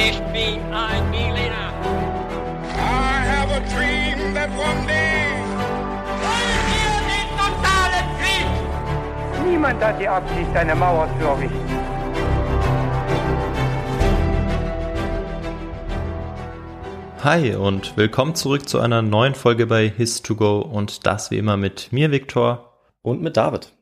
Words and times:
Ich 0.00 0.20
bin 0.32 0.60
ein 0.72 1.10
Berliner. 1.10 1.72
I 2.72 3.24
have 3.26 3.50
a 3.50 3.58
dream 3.74 4.32
that 4.32 4.48
one 4.50 4.86
day. 4.86 5.42
Wollen 6.22 6.62
wir 6.70 6.94
den 7.10 7.28
totalen 7.36 8.06
Krieg? 8.20 9.50
Niemand 9.50 9.82
hat 9.82 10.00
die 10.00 10.06
Absicht, 10.06 10.54
eine 10.54 10.76
Mauer 10.76 11.08
zu 11.18 11.26
errichten. 11.26 11.78
Hi 17.24 17.56
und 17.56 17.96
willkommen 17.96 18.36
zurück 18.36 18.68
zu 18.68 18.78
einer 18.78 19.02
neuen 19.02 19.34
Folge 19.34 19.66
bei 19.66 19.88
His2Go 19.98 20.60
und 20.60 21.06
das 21.08 21.32
wie 21.32 21.38
immer 21.38 21.56
mit 21.56 21.92
mir, 21.92 22.12
Viktor. 22.12 22.72
Und 23.02 23.20
mit 23.20 23.36
David. 23.36 23.72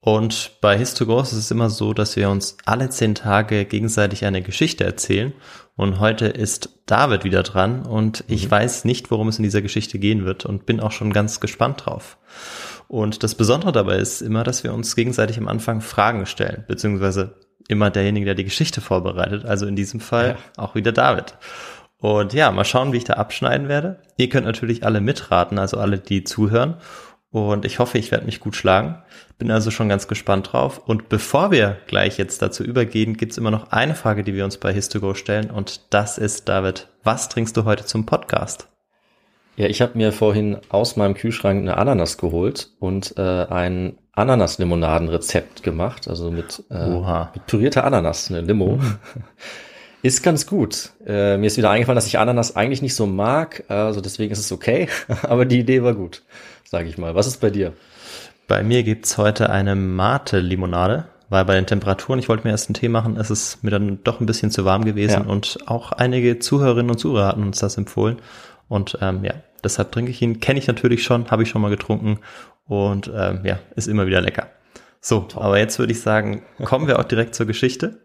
Und 0.00 0.52
bei 0.60 0.76
His2Go 0.76 1.20
ist 1.22 1.32
es 1.32 1.50
immer 1.50 1.70
so, 1.70 1.92
dass 1.92 2.14
wir 2.16 2.30
uns 2.30 2.56
alle 2.64 2.88
zehn 2.88 3.14
Tage 3.14 3.64
gegenseitig 3.64 4.24
eine 4.24 4.42
Geschichte 4.42 4.84
erzählen. 4.84 5.32
Und 5.76 5.98
heute 5.98 6.26
ist 6.26 6.70
David 6.86 7.24
wieder 7.24 7.42
dran 7.42 7.84
und 7.84 8.24
ich 8.28 8.46
Mhm. 8.46 8.50
weiß 8.50 8.84
nicht, 8.84 9.10
worum 9.10 9.28
es 9.28 9.38
in 9.38 9.42
dieser 9.42 9.62
Geschichte 9.62 9.98
gehen 9.98 10.24
wird 10.24 10.46
und 10.46 10.66
bin 10.66 10.80
auch 10.80 10.92
schon 10.92 11.12
ganz 11.12 11.40
gespannt 11.40 11.84
drauf. 11.84 12.16
Und 12.86 13.22
das 13.22 13.34
Besondere 13.34 13.72
dabei 13.72 13.96
ist 13.96 14.22
immer, 14.22 14.44
dass 14.44 14.64
wir 14.64 14.72
uns 14.72 14.96
gegenseitig 14.96 15.36
am 15.38 15.48
Anfang 15.48 15.80
Fragen 15.80 16.26
stellen, 16.26 16.64
beziehungsweise 16.68 17.34
immer 17.68 17.90
derjenige, 17.90 18.24
der 18.24 18.34
die 18.34 18.44
Geschichte 18.44 18.80
vorbereitet. 18.80 19.44
Also 19.44 19.66
in 19.66 19.76
diesem 19.76 20.00
Fall 20.00 20.38
auch 20.56 20.74
wieder 20.74 20.92
David. 20.92 21.34
Und 22.00 22.32
ja, 22.32 22.50
mal 22.52 22.64
schauen, 22.64 22.92
wie 22.92 22.96
ich 22.98 23.04
da 23.04 23.14
abschneiden 23.14 23.68
werde. 23.68 24.00
Ihr 24.16 24.28
könnt 24.28 24.46
natürlich 24.46 24.84
alle 24.84 25.00
mitraten, 25.00 25.58
also 25.58 25.78
alle, 25.78 25.98
die 25.98 26.22
zuhören. 26.24 26.76
Und 27.30 27.64
ich 27.64 27.78
hoffe, 27.78 27.98
ich 27.98 28.10
werde 28.10 28.24
mich 28.24 28.40
gut 28.40 28.56
schlagen. 28.56 29.02
Bin 29.38 29.50
also 29.50 29.70
schon 29.70 29.88
ganz 29.88 30.08
gespannt 30.08 30.52
drauf. 30.52 30.78
Und 30.78 31.08
bevor 31.08 31.50
wir 31.50 31.76
gleich 31.86 32.16
jetzt 32.16 32.40
dazu 32.40 32.64
übergehen, 32.64 33.16
gibt's 33.16 33.36
immer 33.36 33.50
noch 33.50 33.70
eine 33.70 33.94
Frage, 33.94 34.24
die 34.24 34.34
wir 34.34 34.44
uns 34.44 34.56
bei 34.56 34.72
Histogo 34.72 35.14
stellen. 35.14 35.50
Und 35.50 35.92
das 35.92 36.16
ist, 36.16 36.48
David, 36.48 36.88
was 37.04 37.28
trinkst 37.28 37.56
du 37.56 37.64
heute 37.64 37.84
zum 37.84 38.06
Podcast? 38.06 38.68
Ja, 39.56 39.66
ich 39.66 39.82
habe 39.82 39.98
mir 39.98 40.12
vorhin 40.12 40.58
aus 40.68 40.96
meinem 40.96 41.14
Kühlschrank 41.14 41.60
eine 41.60 41.76
Ananas 41.76 42.16
geholt 42.16 42.70
und 42.78 43.14
äh, 43.18 43.44
ein 43.46 43.98
Ananas-Limonaden-Rezept 44.12 45.62
gemacht, 45.62 46.08
also 46.08 46.30
mit, 46.30 46.62
äh, 46.70 46.88
mit 47.34 47.46
pürierter 47.46 47.84
Ananas, 47.84 48.30
eine 48.30 48.40
Limo. 48.40 48.80
Ist 50.02 50.22
ganz 50.22 50.46
gut. 50.46 50.92
Äh, 51.04 51.38
mir 51.38 51.48
ist 51.48 51.56
wieder 51.56 51.70
eingefallen, 51.70 51.96
dass 51.96 52.06
ich 52.06 52.20
Ananas 52.20 52.54
eigentlich 52.54 52.82
nicht 52.82 52.94
so 52.94 53.04
mag, 53.04 53.64
also 53.66 54.00
deswegen 54.00 54.30
ist 54.30 54.38
es 54.38 54.52
okay, 54.52 54.88
aber 55.22 55.44
die 55.44 55.58
Idee 55.58 55.82
war 55.82 55.92
gut, 55.92 56.22
sage 56.68 56.88
ich 56.88 56.98
mal. 56.98 57.14
Was 57.14 57.26
ist 57.26 57.40
bei 57.40 57.50
dir? 57.50 57.72
Bei 58.46 58.62
mir 58.62 58.82
gibt's 58.82 59.18
heute 59.18 59.50
eine 59.50 59.74
Mate-Limonade, 59.74 61.04
weil 61.28 61.44
bei 61.44 61.54
den 61.54 61.66
Temperaturen, 61.66 62.18
ich 62.18 62.28
wollte 62.28 62.44
mir 62.44 62.50
erst 62.50 62.68
einen 62.68 62.74
Tee 62.74 62.88
machen, 62.88 63.16
es 63.16 63.30
ist 63.30 63.62
mir 63.62 63.70
dann 63.70 64.02
doch 64.04 64.20
ein 64.20 64.26
bisschen 64.26 64.50
zu 64.50 64.64
warm 64.64 64.84
gewesen 64.84 65.24
Ja. 65.24 65.30
und 65.30 65.58
auch 65.66 65.92
einige 65.92 66.38
Zuhörerinnen 66.38 66.90
und 66.90 66.98
Zuhörer 66.98 67.28
hatten 67.28 67.42
uns 67.42 67.58
das 67.58 67.76
empfohlen. 67.76 68.16
Und 68.68 68.98
ähm, 69.00 69.24
ja, 69.24 69.34
deshalb 69.64 69.92
trinke 69.92 70.10
ich 70.10 70.20
ihn. 70.22 70.40
Kenne 70.40 70.58
ich 70.58 70.66
natürlich 70.66 71.02
schon, 71.02 71.30
habe 71.30 71.42
ich 71.42 71.48
schon 71.50 71.62
mal 71.62 71.70
getrunken 71.70 72.20
und 72.66 73.10
ähm, 73.14 73.40
ja, 73.44 73.58
ist 73.76 73.88
immer 73.88 74.06
wieder 74.06 74.20
lecker. 74.20 74.48
So, 75.00 75.26
aber 75.36 75.58
jetzt 75.58 75.78
würde 75.78 75.92
ich 75.92 76.00
sagen, 76.00 76.42
kommen 76.64 76.86
wir 76.86 76.98
auch 76.98 77.04
direkt 77.04 77.34
zur 77.34 77.46
Geschichte. 77.46 78.00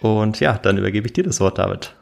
Und 0.00 0.38
ja, 0.40 0.58
dann 0.58 0.76
übergebe 0.78 1.06
ich 1.06 1.12
dir 1.12 1.24
das 1.24 1.40
Wort, 1.40 1.58
David. 1.58 1.94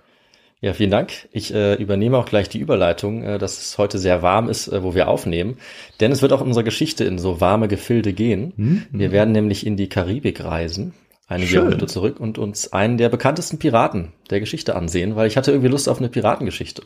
Ja, 0.60 0.72
vielen 0.72 0.90
Dank. 0.90 1.28
Ich 1.32 1.52
äh, 1.52 1.74
übernehme 1.74 2.16
auch 2.16 2.24
gleich 2.24 2.48
die 2.48 2.58
Überleitung, 2.58 3.22
äh, 3.22 3.38
dass 3.38 3.58
es 3.58 3.76
heute 3.76 3.98
sehr 3.98 4.22
warm 4.22 4.48
ist, 4.48 4.68
äh, 4.68 4.82
wo 4.82 4.94
wir 4.94 5.08
aufnehmen. 5.08 5.58
Denn 6.00 6.10
es 6.10 6.22
wird 6.22 6.32
auch 6.32 6.40
in 6.40 6.46
unserer 6.46 6.64
Geschichte 6.64 7.04
in 7.04 7.18
so 7.18 7.40
warme 7.40 7.68
Gefilde 7.68 8.12
gehen. 8.12 8.52
Wir 8.90 9.12
werden 9.12 9.32
nämlich 9.32 9.66
in 9.66 9.76
die 9.76 9.88
Karibik 9.88 10.42
reisen, 10.42 10.94
einige 11.26 11.48
Schön. 11.48 11.56
Jahrhunderte 11.56 11.86
zurück 11.86 12.18
und 12.18 12.38
uns 12.38 12.72
einen 12.72 12.96
der 12.96 13.10
bekanntesten 13.10 13.58
Piraten 13.58 14.12
der 14.30 14.40
Geschichte 14.40 14.74
ansehen, 14.74 15.16
weil 15.16 15.26
ich 15.26 15.36
hatte 15.36 15.50
irgendwie 15.50 15.68
Lust 15.68 15.88
auf 15.88 15.98
eine 15.98 16.08
Piratengeschichte. 16.08 16.82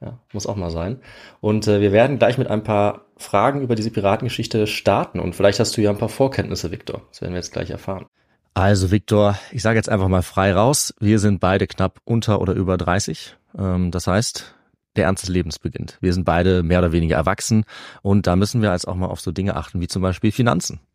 Ja, 0.00 0.18
muss 0.32 0.46
auch 0.46 0.56
mal 0.56 0.70
sein. 0.70 1.00
Und 1.40 1.66
äh, 1.68 1.80
wir 1.80 1.92
werden 1.92 2.18
gleich 2.18 2.38
mit 2.38 2.48
ein 2.48 2.62
paar 2.62 3.06
Fragen 3.18 3.60
über 3.60 3.74
diese 3.74 3.90
Piratengeschichte 3.90 4.66
starten. 4.66 5.20
Und 5.20 5.34
vielleicht 5.34 5.60
hast 5.60 5.76
du 5.76 5.82
ja 5.82 5.90
ein 5.90 5.98
paar 5.98 6.08
Vorkenntnisse, 6.08 6.70
Viktor. 6.70 7.02
Das 7.10 7.20
werden 7.20 7.32
wir 7.32 7.38
jetzt 7.38 7.52
gleich 7.52 7.70
erfahren. 7.70 8.06
Also 8.54 8.90
Viktor, 8.90 9.38
ich 9.52 9.62
sage 9.62 9.76
jetzt 9.76 9.88
einfach 9.88 10.08
mal 10.08 10.22
frei 10.22 10.52
raus. 10.52 10.94
Wir 10.98 11.18
sind 11.18 11.40
beide 11.40 11.66
knapp 11.66 12.00
unter 12.04 12.40
oder 12.40 12.52
über 12.54 12.76
30. 12.76 13.36
Ähm, 13.56 13.90
das 13.90 14.06
heißt, 14.06 14.54
der 14.96 15.04
Ernst 15.04 15.22
des 15.22 15.30
Lebens 15.30 15.58
beginnt. 15.58 15.98
Wir 16.00 16.12
sind 16.12 16.24
beide 16.24 16.62
mehr 16.62 16.80
oder 16.80 16.92
weniger 16.92 17.16
erwachsen 17.16 17.64
und 18.02 18.26
da 18.26 18.36
müssen 18.36 18.60
wir 18.60 18.72
jetzt 18.72 18.88
auch 18.88 18.96
mal 18.96 19.06
auf 19.06 19.20
so 19.20 19.30
Dinge 19.30 19.56
achten 19.56 19.80
wie 19.80 19.88
zum 19.88 20.02
Beispiel 20.02 20.32
Finanzen. 20.32 20.80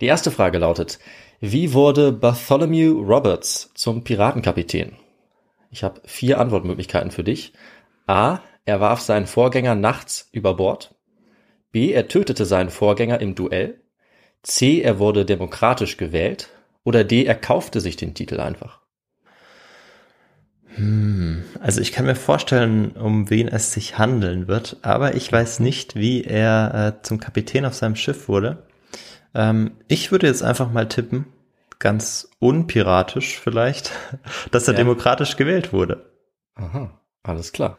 Die 0.00 0.06
erste 0.06 0.30
Frage 0.30 0.58
lautet, 0.58 0.98
wie 1.40 1.72
wurde 1.74 2.12
Bartholomew 2.12 3.02
Roberts 3.02 3.70
zum 3.74 4.02
Piratenkapitän? 4.02 4.92
Ich 5.70 5.84
habe 5.84 6.00
vier 6.04 6.40
Antwortmöglichkeiten 6.40 7.10
für 7.10 7.24
dich. 7.24 7.52
A. 8.06 8.40
Er 8.64 8.80
warf 8.80 9.00
seinen 9.00 9.26
Vorgänger 9.26 9.74
nachts 9.74 10.28
über 10.32 10.54
Bord. 10.54 10.94
B. 11.70 11.92
Er 11.92 12.08
tötete 12.08 12.44
seinen 12.44 12.70
Vorgänger 12.70 13.20
im 13.20 13.34
Duell. 13.34 13.80
C. 14.42 14.80
Er 14.80 14.98
wurde 14.98 15.24
demokratisch 15.24 15.96
gewählt. 15.96 16.48
Oder 16.82 17.04
D. 17.04 17.24
Er 17.24 17.34
kaufte 17.34 17.80
sich 17.80 17.96
den 17.96 18.14
Titel 18.14 18.40
einfach. 18.40 18.80
Hm, 20.74 21.44
also 21.60 21.80
ich 21.80 21.92
kann 21.92 22.06
mir 22.06 22.14
vorstellen, 22.14 22.92
um 22.92 23.28
wen 23.28 23.48
es 23.48 23.72
sich 23.72 23.98
handeln 23.98 24.48
wird, 24.48 24.78
aber 24.82 25.14
ich 25.14 25.30
weiß 25.30 25.60
nicht, 25.60 25.96
wie 25.96 26.22
er 26.24 26.94
äh, 26.98 27.02
zum 27.02 27.18
Kapitän 27.18 27.66
auf 27.66 27.74
seinem 27.74 27.96
Schiff 27.96 28.28
wurde. 28.28 28.62
Ähm, 29.34 29.72
ich 29.88 30.12
würde 30.12 30.26
jetzt 30.26 30.42
einfach 30.42 30.70
mal 30.70 30.88
tippen, 30.88 31.26
ganz 31.78 32.30
unpiratisch 32.38 33.38
vielleicht, 33.38 33.92
dass 34.50 34.68
er 34.68 34.74
ja. 34.74 34.78
demokratisch 34.78 35.36
gewählt 35.36 35.72
wurde. 35.72 36.10
Aha, 36.54 37.00
alles 37.22 37.52
klar. 37.52 37.78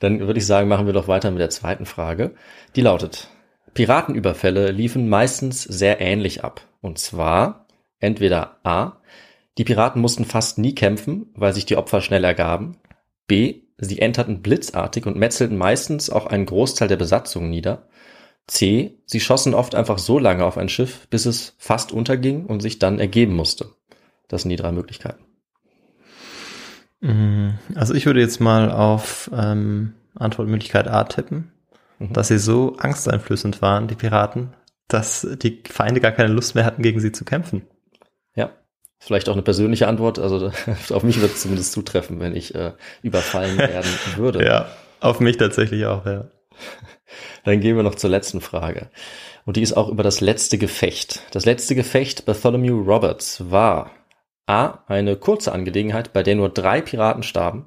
Dann 0.00 0.20
würde 0.20 0.38
ich 0.38 0.46
sagen, 0.46 0.68
machen 0.68 0.86
wir 0.86 0.92
doch 0.92 1.08
weiter 1.08 1.30
mit 1.30 1.40
der 1.40 1.50
zweiten 1.50 1.86
Frage. 1.86 2.34
Die 2.76 2.80
lautet, 2.80 3.28
Piratenüberfälle 3.74 4.70
liefen 4.70 5.08
meistens 5.08 5.62
sehr 5.62 6.00
ähnlich 6.00 6.44
ab. 6.44 6.62
Und 6.80 6.98
zwar 6.98 7.66
entweder 8.00 8.58
A, 8.64 8.98
die 9.58 9.64
Piraten 9.64 10.00
mussten 10.00 10.24
fast 10.24 10.58
nie 10.58 10.74
kämpfen, 10.74 11.26
weil 11.34 11.52
sich 11.52 11.66
die 11.66 11.76
Opfer 11.76 12.00
schnell 12.00 12.24
ergaben. 12.24 12.76
B, 13.26 13.62
sie 13.76 13.98
enterten 14.00 14.40
blitzartig 14.40 15.06
und 15.06 15.16
metzelten 15.16 15.56
meistens 15.56 16.10
auch 16.10 16.26
einen 16.26 16.46
Großteil 16.46 16.88
der 16.88 16.96
Besatzung 16.96 17.50
nieder. 17.50 17.88
C, 18.48 18.98
sie 19.04 19.20
schossen 19.20 19.54
oft 19.54 19.74
einfach 19.74 19.98
so 19.98 20.18
lange 20.18 20.44
auf 20.44 20.56
ein 20.56 20.70
Schiff, 20.70 21.06
bis 21.08 21.26
es 21.26 21.54
fast 21.58 21.92
unterging 21.92 22.46
und 22.46 22.60
sich 22.60 22.78
dann 22.78 22.98
ergeben 22.98 23.36
musste. 23.36 23.70
Das 24.26 24.42
sind 24.42 24.50
die 24.50 24.56
drei 24.56 24.72
Möglichkeiten. 24.72 25.22
Mhm. 27.00 27.58
Also 27.74 27.94
ich 27.94 28.06
würde 28.06 28.20
jetzt 28.20 28.40
mal 28.40 28.72
auf 28.72 29.30
ähm, 29.34 29.94
Antwortmöglichkeit 30.14 30.88
A 30.88 31.04
tippen, 31.04 31.52
mhm. 31.98 32.12
dass 32.14 32.28
sie 32.28 32.38
so 32.38 32.76
angsteinflößend 32.78 33.60
waren, 33.60 33.86
die 33.86 33.94
Piraten, 33.94 34.54
dass 34.88 35.26
die 35.42 35.62
Feinde 35.68 36.00
gar 36.00 36.12
keine 36.12 36.32
Lust 36.32 36.54
mehr 36.54 36.64
hatten, 36.64 36.82
gegen 36.82 37.00
sie 37.00 37.12
zu 37.12 37.26
kämpfen. 37.26 37.66
Ja, 38.34 38.50
vielleicht 38.98 39.28
auch 39.28 39.34
eine 39.34 39.42
persönliche 39.42 39.88
Antwort. 39.88 40.18
Also 40.18 40.50
auf 40.90 41.02
mich 41.02 41.20
wird 41.20 41.32
es 41.32 41.42
zumindest 41.42 41.72
zutreffen, 41.72 42.18
wenn 42.18 42.34
ich 42.34 42.54
äh, 42.54 42.72
überfallen 43.02 43.58
werden 43.58 43.90
würde. 44.16 44.44
ja, 44.44 44.68
auf 45.00 45.20
mich 45.20 45.36
tatsächlich 45.36 45.84
auch, 45.84 46.06
ja. 46.06 46.28
Dann 47.44 47.60
gehen 47.60 47.76
wir 47.76 47.82
noch 47.82 47.94
zur 47.94 48.10
letzten 48.10 48.40
Frage. 48.40 48.90
Und 49.44 49.56
die 49.56 49.62
ist 49.62 49.76
auch 49.76 49.88
über 49.88 50.02
das 50.02 50.20
letzte 50.20 50.58
Gefecht. 50.58 51.22
Das 51.30 51.46
letzte 51.46 51.74
Gefecht 51.74 52.26
Bartholomew 52.26 52.80
Roberts 52.82 53.50
war 53.50 53.90
A. 54.46 54.84
Eine 54.86 55.16
kurze 55.16 55.52
Angelegenheit, 55.52 56.12
bei 56.12 56.22
der 56.22 56.34
nur 56.34 56.48
drei 56.48 56.80
Piraten 56.80 57.22
starben. 57.22 57.66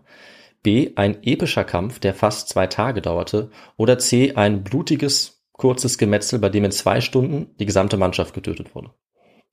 B. 0.63 0.91
Ein 0.95 1.23
epischer 1.23 1.63
Kampf, 1.63 1.99
der 1.99 2.13
fast 2.13 2.49
zwei 2.49 2.67
Tage 2.67 3.01
dauerte. 3.01 3.49
Oder 3.77 3.97
C. 3.97 4.33
Ein 4.35 4.63
blutiges, 4.63 5.43
kurzes 5.53 5.97
Gemetzel, 5.97 6.39
bei 6.39 6.49
dem 6.49 6.65
in 6.65 6.71
zwei 6.71 7.01
Stunden 7.01 7.55
die 7.59 7.65
gesamte 7.65 7.97
Mannschaft 7.97 8.33
getötet 8.33 8.75
wurde. 8.75 8.91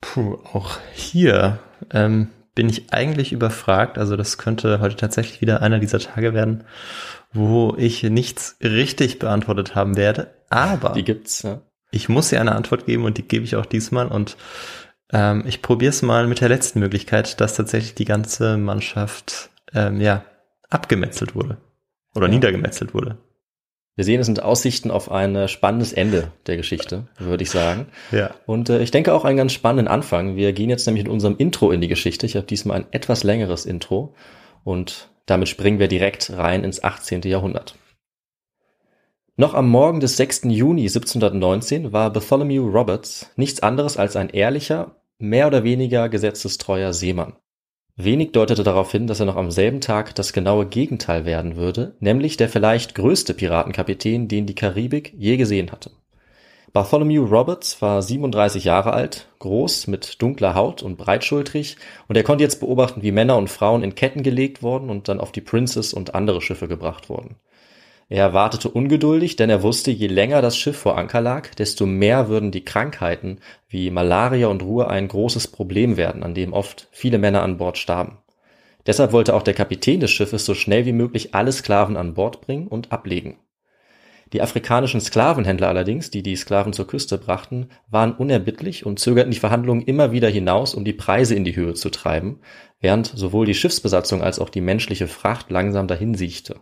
Puh, 0.01 0.37
auch 0.53 0.77
hier 0.93 1.59
ähm, 1.91 2.29
bin 2.59 2.67
ich 2.67 2.91
eigentlich 2.91 3.31
überfragt. 3.31 3.97
Also 3.97 4.17
das 4.17 4.37
könnte 4.37 4.81
heute 4.81 4.97
tatsächlich 4.97 5.39
wieder 5.39 5.61
einer 5.61 5.79
dieser 5.79 5.99
Tage 5.99 6.33
werden, 6.33 6.65
wo 7.31 7.73
ich 7.77 8.03
nichts 8.03 8.57
richtig 8.61 9.17
beantwortet 9.17 9.75
haben 9.75 9.95
werde. 9.95 10.27
Aber 10.49 10.89
die 10.89 11.05
gibt's. 11.05 11.43
Ja. 11.43 11.61
Ich 11.89 12.09
muss 12.09 12.27
dir 12.27 12.41
eine 12.41 12.55
Antwort 12.55 12.85
geben 12.85 13.05
und 13.05 13.17
die 13.17 13.25
gebe 13.25 13.45
ich 13.45 13.55
auch 13.55 13.65
diesmal. 13.65 14.09
Und 14.09 14.35
ähm, 15.13 15.45
ich 15.47 15.61
probiere 15.61 15.91
es 15.91 16.01
mal 16.01 16.27
mit 16.27 16.41
der 16.41 16.49
letzten 16.49 16.81
Möglichkeit, 16.81 17.39
dass 17.39 17.55
tatsächlich 17.55 17.95
die 17.95 18.03
ganze 18.03 18.57
Mannschaft 18.57 19.51
ähm, 19.73 20.01
ja 20.01 20.25
abgemetzelt 20.69 21.35
wurde 21.35 21.55
oder 22.13 22.27
ja. 22.27 22.33
niedergemetzelt 22.33 22.93
wurde. 22.93 23.19
Wir 23.99 24.05
sehen, 24.05 24.21
es 24.21 24.27
sind 24.27 24.41
Aussichten 24.41 24.91
auf 24.91 25.11
ein 25.11 25.49
spannendes 25.49 25.91
Ende 25.91 26.31
der 26.47 26.55
Geschichte, 26.55 27.09
würde 27.17 27.43
ich 27.43 27.49
sagen. 27.49 27.87
Ja. 28.13 28.33
Und 28.45 28.69
äh, 28.69 28.81
ich 28.81 28.91
denke 28.91 29.13
auch 29.13 29.25
einen 29.25 29.35
ganz 29.35 29.51
spannenden 29.51 29.89
Anfang. 29.89 30.37
Wir 30.37 30.53
gehen 30.53 30.69
jetzt 30.69 30.85
nämlich 30.85 31.03
mit 31.03 31.11
unserem 31.11 31.35
Intro 31.35 31.69
in 31.71 31.81
die 31.81 31.89
Geschichte. 31.89 32.25
Ich 32.25 32.37
habe 32.37 32.47
diesmal 32.47 32.77
ein 32.77 32.85
etwas 32.91 33.25
längeres 33.25 33.65
Intro 33.65 34.15
und 34.63 35.09
damit 35.25 35.49
springen 35.49 35.79
wir 35.79 35.89
direkt 35.89 36.31
rein 36.31 36.63
ins 36.63 36.81
18. 36.81 37.23
Jahrhundert. 37.23 37.75
Noch 39.35 39.53
am 39.53 39.67
Morgen 39.67 39.99
des 39.99 40.15
6. 40.15 40.43
Juni 40.45 40.83
1719 40.83 41.91
war 41.91 42.09
Bartholomew 42.13 42.69
Roberts 42.69 43.29
nichts 43.35 43.61
anderes 43.61 43.97
als 43.97 44.15
ein 44.15 44.29
ehrlicher, 44.29 44.95
mehr 45.17 45.47
oder 45.47 45.65
weniger 45.65 46.07
gesetzestreuer 46.07 46.93
Seemann. 46.93 47.33
Wenig 48.01 48.31
deutete 48.31 48.63
darauf 48.63 48.93
hin, 48.93 49.07
dass 49.07 49.19
er 49.19 49.25
noch 49.25 49.35
am 49.35 49.51
selben 49.51 49.81
Tag 49.81 50.15
das 50.15 50.31
genaue 50.31 50.65
Gegenteil 50.65 51.25
werden 51.25 51.57
würde, 51.57 51.95
nämlich 51.99 52.37
der 52.37 52.47
vielleicht 52.47 52.95
größte 52.95 53.33
Piratenkapitän, 53.33 54.29
den 54.29 54.45
die 54.45 54.55
Karibik 54.55 55.13
je 55.17 55.35
gesehen 55.35 55.69
hatte. 55.69 55.91
Bartholomew 56.71 57.25
Roberts 57.25 57.81
war 57.81 58.01
37 58.01 58.63
Jahre 58.63 58.93
alt, 58.93 59.27
groß, 59.39 59.87
mit 59.87 60.21
dunkler 60.21 60.55
Haut 60.55 60.81
und 60.81 60.95
breitschultrig, 60.95 61.75
und 62.07 62.15
er 62.15 62.23
konnte 62.23 62.45
jetzt 62.45 62.61
beobachten, 62.61 63.03
wie 63.03 63.11
Männer 63.11 63.35
und 63.35 63.49
Frauen 63.49 63.83
in 63.83 63.95
Ketten 63.95 64.23
gelegt 64.23 64.63
wurden 64.63 64.89
und 64.89 65.09
dann 65.09 65.19
auf 65.19 65.33
die 65.33 65.41
Princess 65.41 65.91
und 65.91 66.15
andere 66.15 66.39
Schiffe 66.39 66.69
gebracht 66.69 67.09
wurden. 67.09 67.35
Er 68.11 68.33
wartete 68.33 68.69
ungeduldig, 68.69 69.35
denn 69.35 69.51
er 69.51 69.61
wusste, 69.61 69.91
je 69.91 70.07
länger 70.07 70.41
das 70.41 70.57
Schiff 70.57 70.77
vor 70.77 70.97
Anker 70.97 71.21
lag, 71.21 71.53
desto 71.53 71.85
mehr 71.85 72.27
würden 72.27 72.49
die 72.51 72.65
Krankheiten 72.65 73.37
wie 73.67 73.91
Malaria 73.91 74.47
und 74.47 74.63
Ruhe 74.63 74.87
ein 74.87 75.07
großes 75.07 75.49
Problem 75.49 75.95
werden, 75.95 76.23
an 76.23 76.33
dem 76.33 76.51
oft 76.51 76.87
viele 76.91 77.19
Männer 77.19 77.43
an 77.43 77.57
Bord 77.57 77.77
starben. 77.77 78.17
Deshalb 78.87 79.11
wollte 79.11 79.35
auch 79.35 79.43
der 79.43 79.53
Kapitän 79.53 79.99
des 79.99 80.09
Schiffes 80.09 80.43
so 80.43 80.55
schnell 80.55 80.87
wie 80.87 80.91
möglich 80.91 81.35
alle 81.35 81.51
Sklaven 81.51 81.97
an 81.97 82.15
Bord 82.15 82.41
bringen 82.41 82.67
und 82.67 82.91
ablegen. 82.91 83.37
Die 84.33 84.41
afrikanischen 84.41 85.01
Sklavenhändler 85.01 85.67
allerdings, 85.67 86.09
die 86.09 86.23
die 86.23 86.35
Sklaven 86.35 86.73
zur 86.73 86.87
Küste 86.87 87.19
brachten, 87.19 87.69
waren 87.89 88.13
unerbittlich 88.13 88.87
und 88.87 88.97
zögerten 88.97 89.31
die 89.31 89.39
Verhandlungen 89.39 89.83
immer 89.83 90.11
wieder 90.11 90.29
hinaus, 90.29 90.73
um 90.73 90.83
die 90.83 90.93
Preise 90.93 91.35
in 91.35 91.43
die 91.43 91.55
Höhe 91.55 91.75
zu 91.75 91.91
treiben, 91.91 92.39
während 92.79 93.05
sowohl 93.05 93.45
die 93.45 93.55
Schiffsbesatzung 93.55 94.23
als 94.23 94.39
auch 94.39 94.49
die 94.49 94.61
menschliche 94.61 95.07
Fracht 95.07 95.51
langsam 95.51 95.87
dahinsiechte. 95.87 96.59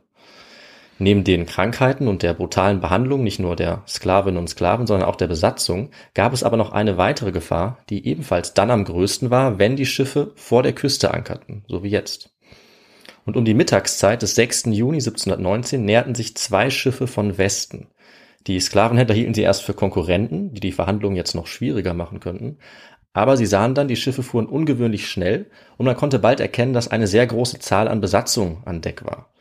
Neben 0.99 1.23
den 1.23 1.45
Krankheiten 1.45 2.07
und 2.07 2.23
der 2.23 2.33
brutalen 2.33 2.79
Behandlung 2.79 3.23
nicht 3.23 3.39
nur 3.39 3.55
der 3.55 3.83
Sklavinnen 3.87 4.39
und 4.39 4.47
Sklaven, 4.47 4.87
sondern 4.87 5.07
auch 5.07 5.15
der 5.15 5.27
Besatzung 5.27 5.91
gab 6.15 6.33
es 6.33 6.43
aber 6.43 6.57
noch 6.57 6.71
eine 6.71 6.97
weitere 6.97 7.31
Gefahr, 7.31 7.77
die 7.89 8.07
ebenfalls 8.07 8.55
dann 8.55 8.71
am 8.71 8.83
größten 8.83 9.29
war, 9.29 9.59
wenn 9.59 9.75
die 9.75 9.85
Schiffe 9.85 10.31
vor 10.35 10.63
der 10.63 10.73
Küste 10.73 11.13
ankerten, 11.13 11.63
so 11.67 11.83
wie 11.83 11.89
jetzt. 11.89 12.31
Und 13.25 13.37
um 13.37 13.45
die 13.45 13.53
Mittagszeit 13.53 14.21
des 14.21 14.35
6. 14.35 14.65
Juni 14.67 14.97
1719 14.97 15.85
näherten 15.85 16.15
sich 16.15 16.35
zwei 16.35 16.69
Schiffe 16.69 17.05
von 17.05 17.37
Westen. 17.37 17.87
Die 18.47 18.59
Sklavenhändler 18.59 19.13
hielten 19.13 19.33
sie 19.33 19.41
erst 19.41 19.63
für 19.63 19.73
Konkurrenten, 19.73 20.53
die 20.53 20.61
die 20.61 20.71
Verhandlungen 20.71 21.17
jetzt 21.17 21.35
noch 21.35 21.45
schwieriger 21.45 21.93
machen 21.93 22.21
könnten, 22.21 22.57
aber 23.13 23.35
sie 23.35 23.45
sahen 23.45 23.73
dann, 23.73 23.87
die 23.87 23.95
Schiffe 23.95 24.23
fuhren 24.23 24.45
ungewöhnlich 24.45 25.09
schnell 25.09 25.49
und 25.77 25.85
man 25.85 25.95
konnte 25.95 26.19
bald 26.19 26.39
erkennen, 26.39 26.73
dass 26.73 26.87
eine 26.87 27.07
sehr 27.07 27.25
große 27.25 27.59
Zahl 27.59 27.87
an 27.87 27.99
Besatzung 27.99 28.61
an 28.65 28.81
Deck 28.81 29.05
war. 29.05 29.31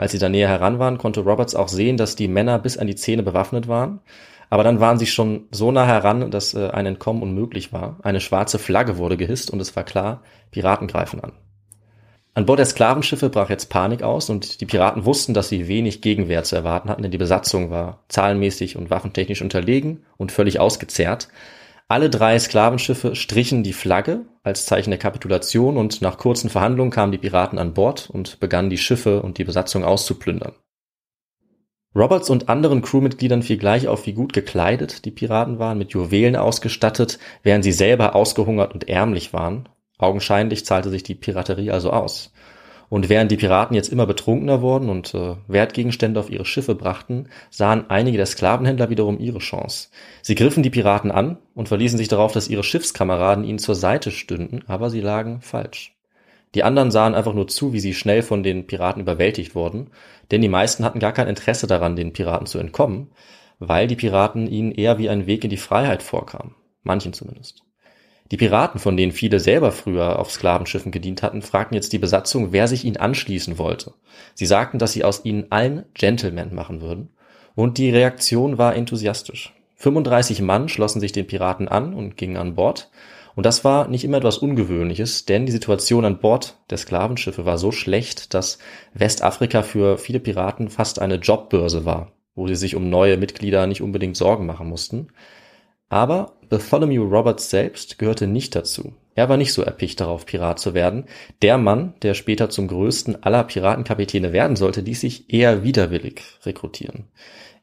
Als 0.00 0.12
sie 0.12 0.18
da 0.18 0.30
näher 0.30 0.48
heran 0.48 0.78
waren, 0.78 0.96
konnte 0.96 1.20
Roberts 1.20 1.54
auch 1.54 1.68
sehen, 1.68 1.98
dass 1.98 2.16
die 2.16 2.26
Männer 2.26 2.58
bis 2.58 2.78
an 2.78 2.86
die 2.86 2.94
Zähne 2.94 3.22
bewaffnet 3.22 3.68
waren. 3.68 4.00
Aber 4.48 4.64
dann 4.64 4.80
waren 4.80 4.98
sie 4.98 5.04
schon 5.04 5.44
so 5.50 5.72
nah 5.72 5.84
heran, 5.84 6.30
dass 6.30 6.54
äh, 6.54 6.70
ein 6.70 6.86
Entkommen 6.86 7.22
unmöglich 7.22 7.74
war. 7.74 7.98
Eine 8.02 8.20
schwarze 8.20 8.58
Flagge 8.58 8.96
wurde 8.96 9.18
gehisst 9.18 9.50
und 9.50 9.60
es 9.60 9.76
war 9.76 9.84
klar, 9.84 10.22
Piraten 10.52 10.86
greifen 10.86 11.22
an. 11.22 11.32
An 12.32 12.46
Bord 12.46 12.60
der 12.60 12.64
Sklavenschiffe 12.64 13.28
brach 13.28 13.50
jetzt 13.50 13.68
Panik 13.68 14.02
aus 14.02 14.30
und 14.30 14.62
die 14.62 14.66
Piraten 14.66 15.04
wussten, 15.04 15.34
dass 15.34 15.50
sie 15.50 15.68
wenig 15.68 16.00
Gegenwehr 16.00 16.44
zu 16.44 16.56
erwarten 16.56 16.88
hatten, 16.88 17.02
denn 17.02 17.10
die 17.10 17.18
Besatzung 17.18 17.68
war 17.68 18.02
zahlenmäßig 18.08 18.78
und 18.78 18.88
waffentechnisch 18.88 19.42
unterlegen 19.42 20.06
und 20.16 20.32
völlig 20.32 20.60
ausgezehrt. 20.60 21.28
Alle 21.90 22.08
drei 22.08 22.38
Sklavenschiffe 22.38 23.16
strichen 23.16 23.64
die 23.64 23.72
Flagge 23.72 24.24
als 24.44 24.64
Zeichen 24.64 24.90
der 24.90 24.98
Kapitulation 25.00 25.76
und 25.76 26.00
nach 26.02 26.18
kurzen 26.18 26.48
Verhandlungen 26.48 26.92
kamen 26.92 27.10
die 27.10 27.18
Piraten 27.18 27.58
an 27.58 27.74
Bord 27.74 28.08
und 28.08 28.38
begannen 28.38 28.70
die 28.70 28.78
Schiffe 28.78 29.22
und 29.22 29.38
die 29.38 29.44
Besatzung 29.44 29.82
auszuplündern. 29.82 30.52
Roberts 31.96 32.30
und 32.30 32.48
anderen 32.48 32.82
Crewmitgliedern 32.82 33.42
fiel 33.42 33.58
gleich 33.58 33.88
auf, 33.88 34.06
wie 34.06 34.12
gut 34.12 34.32
gekleidet 34.32 35.04
die 35.04 35.10
Piraten 35.10 35.58
waren, 35.58 35.78
mit 35.78 35.90
Juwelen 35.90 36.36
ausgestattet, 36.36 37.18
während 37.42 37.64
sie 37.64 37.72
selber 37.72 38.14
ausgehungert 38.14 38.72
und 38.72 38.88
ärmlich 38.88 39.32
waren. 39.32 39.68
Augenscheinlich 39.98 40.64
zahlte 40.64 40.90
sich 40.90 41.02
die 41.02 41.16
Piraterie 41.16 41.72
also 41.72 41.90
aus. 41.90 42.32
Und 42.90 43.08
während 43.08 43.30
die 43.30 43.36
Piraten 43.36 43.76
jetzt 43.76 43.88
immer 43.88 44.04
betrunkener 44.04 44.62
wurden 44.62 44.90
und 44.90 45.14
äh, 45.14 45.36
Wertgegenstände 45.46 46.18
auf 46.18 46.28
ihre 46.28 46.44
Schiffe 46.44 46.74
brachten, 46.74 47.28
sahen 47.48 47.88
einige 47.88 48.16
der 48.16 48.26
Sklavenhändler 48.26 48.90
wiederum 48.90 49.20
ihre 49.20 49.38
Chance. 49.38 49.88
Sie 50.22 50.34
griffen 50.34 50.64
die 50.64 50.70
Piraten 50.70 51.12
an 51.12 51.38
und 51.54 51.68
verließen 51.68 51.96
sich 51.96 52.08
darauf, 52.08 52.32
dass 52.32 52.48
ihre 52.48 52.64
Schiffskameraden 52.64 53.44
ihnen 53.44 53.60
zur 53.60 53.76
Seite 53.76 54.10
stünden, 54.10 54.64
aber 54.66 54.90
sie 54.90 55.00
lagen 55.00 55.40
falsch. 55.40 55.96
Die 56.56 56.64
anderen 56.64 56.90
sahen 56.90 57.14
einfach 57.14 57.32
nur 57.32 57.46
zu, 57.46 57.72
wie 57.72 57.78
sie 57.78 57.94
schnell 57.94 58.22
von 58.22 58.42
den 58.42 58.66
Piraten 58.66 59.00
überwältigt 59.00 59.54
wurden, 59.54 59.90
denn 60.32 60.42
die 60.42 60.48
meisten 60.48 60.84
hatten 60.84 60.98
gar 60.98 61.12
kein 61.12 61.28
Interesse 61.28 61.68
daran, 61.68 61.94
den 61.94 62.12
Piraten 62.12 62.48
zu 62.48 62.58
entkommen, 62.58 63.12
weil 63.60 63.86
die 63.86 63.94
Piraten 63.94 64.48
ihnen 64.48 64.72
eher 64.72 64.98
wie 64.98 65.08
ein 65.08 65.26
Weg 65.26 65.44
in 65.44 65.50
die 65.50 65.56
Freiheit 65.58 66.02
vorkamen. 66.02 66.56
Manchen 66.82 67.12
zumindest. 67.12 67.62
Die 68.30 68.36
Piraten, 68.36 68.78
von 68.78 68.96
denen 68.96 69.10
viele 69.10 69.40
selber 69.40 69.72
früher 69.72 70.18
auf 70.18 70.30
Sklavenschiffen 70.30 70.92
gedient 70.92 71.22
hatten, 71.22 71.42
fragten 71.42 71.74
jetzt 71.74 71.92
die 71.92 71.98
Besatzung, 71.98 72.52
wer 72.52 72.68
sich 72.68 72.84
ihnen 72.84 72.96
anschließen 72.96 73.58
wollte. 73.58 73.92
Sie 74.34 74.46
sagten, 74.46 74.78
dass 74.78 74.92
sie 74.92 75.04
aus 75.04 75.24
ihnen 75.24 75.46
allen 75.50 75.84
Gentlemen 75.94 76.54
machen 76.54 76.80
würden. 76.80 77.10
Und 77.56 77.78
die 77.78 77.90
Reaktion 77.90 78.56
war 78.56 78.76
enthusiastisch. 78.76 79.52
35 79.76 80.42
Mann 80.42 80.68
schlossen 80.68 81.00
sich 81.00 81.10
den 81.10 81.26
Piraten 81.26 81.66
an 81.66 81.94
und 81.94 82.16
gingen 82.16 82.36
an 82.36 82.54
Bord. 82.54 82.90
Und 83.34 83.46
das 83.46 83.64
war 83.64 83.88
nicht 83.88 84.04
immer 84.04 84.18
etwas 84.18 84.38
Ungewöhnliches, 84.38 85.24
denn 85.24 85.46
die 85.46 85.52
Situation 85.52 86.04
an 86.04 86.18
Bord 86.18 86.56
der 86.68 86.78
Sklavenschiffe 86.78 87.46
war 87.46 87.58
so 87.58 87.72
schlecht, 87.72 88.34
dass 88.34 88.58
Westafrika 88.94 89.62
für 89.62 89.98
viele 89.98 90.20
Piraten 90.20 90.68
fast 90.68 91.00
eine 91.00 91.16
Jobbörse 91.16 91.84
war, 91.84 92.12
wo 92.34 92.46
sie 92.46 92.56
sich 92.56 92.76
um 92.76 92.90
neue 92.90 93.16
Mitglieder 93.16 93.66
nicht 93.66 93.82
unbedingt 93.82 94.16
Sorgen 94.16 94.46
machen 94.46 94.68
mussten. 94.68 95.08
Aber 95.90 96.36
Bartholomew 96.48 97.04
Roberts 97.04 97.50
selbst 97.50 97.98
gehörte 97.98 98.26
nicht 98.26 98.54
dazu. 98.54 98.94
Er 99.14 99.28
war 99.28 99.36
nicht 99.36 99.52
so 99.52 99.62
erpicht 99.62 100.00
darauf, 100.00 100.24
Pirat 100.24 100.58
zu 100.58 100.72
werden. 100.72 101.04
Der 101.42 101.58
Mann, 101.58 101.94
der 102.00 102.14
später 102.14 102.48
zum 102.48 102.68
größten 102.68 103.22
aller 103.22 103.44
Piratenkapitäne 103.44 104.32
werden 104.32 104.56
sollte, 104.56 104.80
ließ 104.80 105.00
sich 105.00 105.32
eher 105.32 105.62
widerwillig 105.62 106.22
rekrutieren. 106.46 107.08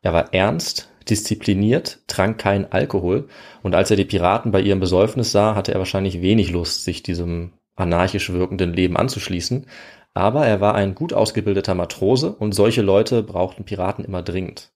Er 0.01 0.13
war 0.13 0.33
ernst, 0.33 0.91
diszipliniert, 1.09 1.99
trank 2.07 2.37
keinen 2.37 2.65
Alkohol 2.65 3.27
und 3.63 3.75
als 3.75 3.89
er 3.89 3.97
die 3.97 4.05
Piraten 4.05 4.51
bei 4.51 4.61
ihrem 4.61 4.81
Besäufnis 4.81 5.31
sah, 5.31 5.55
hatte 5.55 5.73
er 5.73 5.79
wahrscheinlich 5.79 6.21
wenig 6.21 6.51
Lust, 6.51 6.83
sich 6.83 7.01
diesem 7.01 7.53
anarchisch 7.75 8.31
wirkenden 8.31 8.73
Leben 8.73 8.97
anzuschließen, 8.97 9.67
aber 10.13 10.45
er 10.45 10.59
war 10.61 10.75
ein 10.75 10.95
gut 10.95 11.13
ausgebildeter 11.13 11.75
Matrose 11.75 12.31
und 12.33 12.53
solche 12.53 12.81
Leute 12.81 13.23
brauchten 13.23 13.63
Piraten 13.63 14.03
immer 14.03 14.21
dringend. 14.21 14.71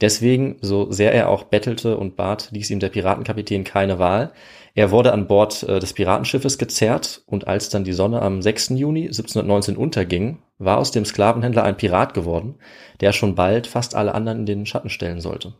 Deswegen, 0.00 0.56
so 0.60 0.90
sehr 0.90 1.12
er 1.12 1.28
auch 1.28 1.44
bettelte 1.44 1.96
und 1.96 2.16
bat, 2.16 2.48
ließ 2.52 2.70
ihm 2.70 2.80
der 2.80 2.88
Piratenkapitän 2.88 3.64
keine 3.64 3.98
Wahl. 3.98 4.32
Er 4.74 4.90
wurde 4.90 5.12
an 5.12 5.26
Bord 5.26 5.62
äh, 5.62 5.78
des 5.78 5.92
Piratenschiffes 5.92 6.58
gezerrt 6.58 7.22
und 7.26 7.46
als 7.46 7.68
dann 7.68 7.84
die 7.84 7.92
Sonne 7.92 8.22
am 8.22 8.42
6. 8.42 8.70
Juni 8.70 9.04
1719 9.04 9.76
unterging, 9.76 10.38
war 10.58 10.78
aus 10.78 10.90
dem 10.90 11.04
Sklavenhändler 11.04 11.62
ein 11.62 11.76
Pirat 11.76 12.14
geworden, 12.14 12.56
der 13.00 13.12
schon 13.12 13.34
bald 13.34 13.66
fast 13.66 13.94
alle 13.94 14.14
anderen 14.14 14.40
in 14.40 14.46
den 14.46 14.66
Schatten 14.66 14.90
stellen 14.90 15.20
sollte. 15.20 15.54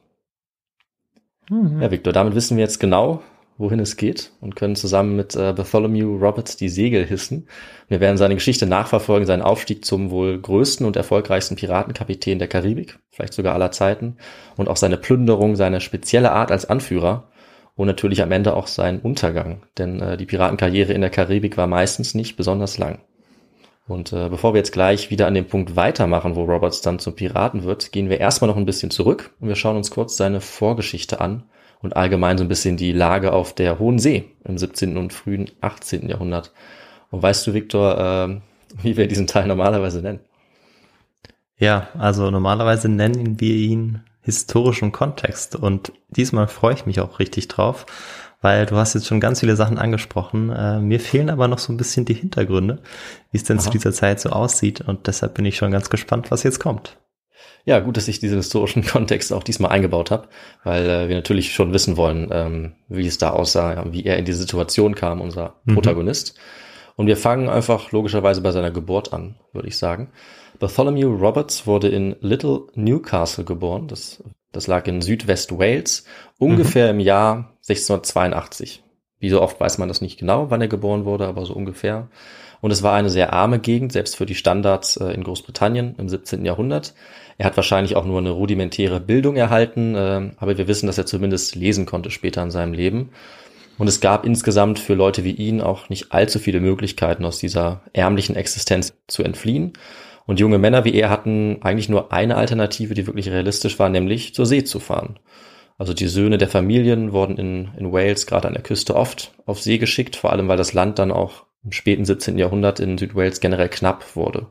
Mhm. 1.50 1.80
Ja, 1.80 1.90
Victor, 1.90 2.12
damit 2.12 2.34
wissen 2.34 2.56
wir 2.56 2.64
jetzt 2.64 2.80
genau, 2.80 3.22
wohin 3.56 3.78
es 3.78 3.96
geht 3.96 4.32
und 4.40 4.56
können 4.56 4.74
zusammen 4.74 5.16
mit 5.16 5.36
äh, 5.36 5.52
Bartholomew 5.52 6.16
Roberts 6.16 6.56
die 6.56 6.68
Segel 6.68 7.06
hissen. 7.06 7.46
Wir 7.88 8.00
werden 8.00 8.16
seine 8.16 8.34
Geschichte 8.34 8.66
nachverfolgen, 8.66 9.26
seinen 9.26 9.42
Aufstieg 9.42 9.84
zum 9.84 10.10
wohl 10.10 10.40
größten 10.40 10.84
und 10.84 10.96
erfolgreichsten 10.96 11.56
Piratenkapitän 11.56 12.38
der 12.38 12.48
Karibik, 12.48 12.98
vielleicht 13.10 13.34
sogar 13.34 13.54
aller 13.54 13.70
Zeiten, 13.70 14.16
und 14.56 14.68
auch 14.68 14.76
seine 14.76 14.96
Plünderung, 14.96 15.54
seine 15.54 15.80
spezielle 15.80 16.32
Art 16.32 16.50
als 16.50 16.68
Anführer 16.68 17.28
und 17.76 17.86
natürlich 17.86 18.22
am 18.22 18.32
Ende 18.32 18.54
auch 18.54 18.66
seinen 18.66 19.00
Untergang, 19.00 19.62
denn 19.78 20.00
äh, 20.00 20.16
die 20.16 20.26
Piratenkarriere 20.26 20.92
in 20.92 21.00
der 21.00 21.10
Karibik 21.10 21.56
war 21.56 21.66
meistens 21.68 22.14
nicht 22.14 22.36
besonders 22.36 22.78
lang. 22.78 23.00
Und 23.86 24.12
äh, 24.12 24.30
bevor 24.30 24.54
wir 24.54 24.58
jetzt 24.58 24.72
gleich 24.72 25.10
wieder 25.10 25.26
an 25.26 25.34
dem 25.34 25.46
Punkt 25.46 25.76
weitermachen, 25.76 26.36
wo 26.36 26.44
Roberts 26.44 26.80
dann 26.80 26.98
zum 26.98 27.14
Piraten 27.14 27.64
wird, 27.64 27.92
gehen 27.92 28.08
wir 28.08 28.18
erstmal 28.18 28.48
noch 28.48 28.56
ein 28.56 28.64
bisschen 28.64 28.90
zurück 28.90 29.30
und 29.40 29.48
wir 29.48 29.56
schauen 29.56 29.76
uns 29.76 29.90
kurz 29.90 30.16
seine 30.16 30.40
Vorgeschichte 30.40 31.20
an 31.20 31.44
und 31.84 31.96
allgemein 31.96 32.38
so 32.38 32.44
ein 32.44 32.48
bisschen 32.48 32.76
die 32.78 32.92
Lage 32.92 33.32
auf 33.32 33.54
der 33.54 33.78
Hohen 33.78 33.98
See 33.98 34.24
im 34.44 34.56
17. 34.56 34.96
und 34.96 35.12
frühen 35.12 35.50
18. 35.60 36.08
Jahrhundert. 36.08 36.52
Und 37.10 37.22
weißt 37.22 37.46
du, 37.46 37.54
Viktor, 37.54 37.98
äh, 37.98 38.40
wie 38.82 38.96
wir 38.96 39.06
diesen 39.06 39.26
Teil 39.26 39.46
normalerweise 39.46 40.00
nennen? 40.00 40.20
Ja, 41.58 41.88
also 41.96 42.30
normalerweise 42.30 42.88
nennen 42.88 43.38
wir 43.40 43.54
ihn 43.54 44.00
historischen 44.22 44.90
Kontext 44.90 45.54
und 45.54 45.92
diesmal 46.08 46.48
freue 46.48 46.74
ich 46.74 46.86
mich 46.86 46.98
auch 47.00 47.18
richtig 47.18 47.48
drauf, 47.48 47.84
weil 48.40 48.64
du 48.64 48.76
hast 48.76 48.94
jetzt 48.94 49.06
schon 49.06 49.20
ganz 49.20 49.40
viele 49.40 49.54
Sachen 49.54 49.76
angesprochen. 49.76 50.48
Äh, 50.48 50.80
mir 50.80 50.98
fehlen 50.98 51.28
aber 51.28 51.46
noch 51.46 51.58
so 51.58 51.72
ein 51.72 51.76
bisschen 51.76 52.06
die 52.06 52.14
Hintergründe, 52.14 52.80
wie 53.30 53.36
es 53.36 53.44
denn 53.44 53.58
Aha. 53.58 53.64
zu 53.64 53.70
dieser 53.70 53.92
Zeit 53.92 54.20
so 54.20 54.30
aussieht 54.30 54.80
und 54.80 55.06
deshalb 55.06 55.34
bin 55.34 55.44
ich 55.44 55.58
schon 55.58 55.70
ganz 55.70 55.90
gespannt, 55.90 56.30
was 56.30 56.42
jetzt 56.42 56.60
kommt. 56.60 56.96
Ja, 57.64 57.80
gut, 57.80 57.96
dass 57.96 58.08
ich 58.08 58.20
diesen 58.20 58.38
historischen 58.38 58.84
Kontext 58.86 59.32
auch 59.32 59.42
diesmal 59.42 59.70
eingebaut 59.70 60.10
habe, 60.10 60.28
weil 60.62 60.88
äh, 60.88 61.08
wir 61.08 61.16
natürlich 61.16 61.52
schon 61.52 61.72
wissen 61.72 61.96
wollen, 61.96 62.28
ähm, 62.32 62.72
wie 62.88 63.06
es 63.06 63.18
da 63.18 63.30
aussah, 63.30 63.84
wie 63.90 64.04
er 64.04 64.18
in 64.18 64.24
diese 64.24 64.38
Situation 64.38 64.94
kam, 64.94 65.20
unser 65.20 65.54
mhm. 65.64 65.74
Protagonist. 65.74 66.38
Und 66.96 67.06
wir 67.06 67.16
fangen 67.16 67.48
einfach 67.48 67.90
logischerweise 67.92 68.40
bei 68.40 68.52
seiner 68.52 68.70
Geburt 68.70 69.12
an, 69.12 69.36
würde 69.52 69.68
ich 69.68 69.76
sagen. 69.76 70.10
Bartholomew 70.60 71.16
Roberts 71.16 71.66
wurde 71.66 71.88
in 71.88 72.14
Little 72.20 72.68
Newcastle 72.74 73.44
geboren. 73.44 73.88
Das 73.88 74.22
das 74.54 74.68
lag 74.68 74.86
in 74.86 75.02
Südwest 75.02 75.58
Wales, 75.58 76.04
ungefähr 76.38 76.92
mhm. 76.92 77.00
im 77.00 77.04
Jahr 77.04 77.34
1682. 77.68 78.82
Wie 79.24 79.30
so 79.30 79.40
oft 79.40 79.58
weiß 79.58 79.78
man 79.78 79.88
das 79.88 80.02
nicht 80.02 80.18
genau, 80.18 80.50
wann 80.50 80.60
er 80.60 80.68
geboren 80.68 81.06
wurde, 81.06 81.26
aber 81.26 81.46
so 81.46 81.54
ungefähr. 81.54 82.08
Und 82.60 82.70
es 82.72 82.82
war 82.82 82.92
eine 82.92 83.08
sehr 83.08 83.32
arme 83.32 83.58
Gegend, 83.58 83.90
selbst 83.90 84.16
für 84.16 84.26
die 84.26 84.34
Standards 84.34 84.98
äh, 84.98 85.14
in 85.14 85.24
Großbritannien 85.24 85.94
im 85.96 86.10
17. 86.10 86.44
Jahrhundert. 86.44 86.92
Er 87.38 87.46
hat 87.46 87.56
wahrscheinlich 87.56 87.96
auch 87.96 88.04
nur 88.04 88.18
eine 88.18 88.32
rudimentäre 88.32 89.00
Bildung 89.00 89.36
erhalten, 89.36 89.94
äh, 89.94 90.32
aber 90.36 90.58
wir 90.58 90.68
wissen, 90.68 90.86
dass 90.88 90.98
er 90.98 91.06
zumindest 91.06 91.54
lesen 91.54 91.86
konnte 91.86 92.10
später 92.10 92.42
in 92.42 92.50
seinem 92.50 92.74
Leben. 92.74 93.12
Und 93.78 93.88
es 93.88 94.02
gab 94.02 94.26
insgesamt 94.26 94.78
für 94.78 94.92
Leute 94.92 95.24
wie 95.24 95.32
ihn 95.32 95.62
auch 95.62 95.88
nicht 95.88 96.12
allzu 96.12 96.38
viele 96.38 96.60
Möglichkeiten, 96.60 97.24
aus 97.24 97.38
dieser 97.38 97.80
ärmlichen 97.94 98.36
Existenz 98.36 98.92
zu 99.06 99.22
entfliehen. 99.22 99.72
Und 100.26 100.38
junge 100.38 100.58
Männer 100.58 100.84
wie 100.84 100.92
er 100.94 101.08
hatten 101.08 101.62
eigentlich 101.62 101.88
nur 101.88 102.12
eine 102.12 102.36
Alternative, 102.36 102.92
die 102.92 103.06
wirklich 103.06 103.30
realistisch 103.30 103.78
war, 103.78 103.88
nämlich 103.88 104.34
zur 104.34 104.44
See 104.44 104.64
zu 104.64 104.80
fahren. 104.80 105.18
Also 105.76 105.92
die 105.92 106.06
Söhne 106.06 106.38
der 106.38 106.48
Familien 106.48 107.12
wurden 107.12 107.36
in, 107.36 107.70
in 107.76 107.92
Wales, 107.92 108.26
gerade 108.26 108.46
an 108.46 108.54
der 108.54 108.62
Küste, 108.62 108.94
oft 108.94 109.32
auf 109.44 109.60
See 109.60 109.78
geschickt, 109.78 110.16
vor 110.16 110.32
allem 110.32 110.48
weil 110.48 110.56
das 110.56 110.72
Land 110.72 110.98
dann 110.98 111.10
auch 111.10 111.44
im 111.64 111.72
späten 111.72 112.04
17. 112.04 112.38
Jahrhundert 112.38 112.78
in 112.78 112.98
Südwales 112.98 113.40
generell 113.40 113.68
knapp 113.68 114.16
wurde. 114.16 114.46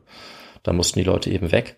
Da 0.62 0.72
mussten 0.72 0.98
die 0.98 1.04
Leute 1.04 1.30
eben 1.30 1.52
weg. 1.52 1.76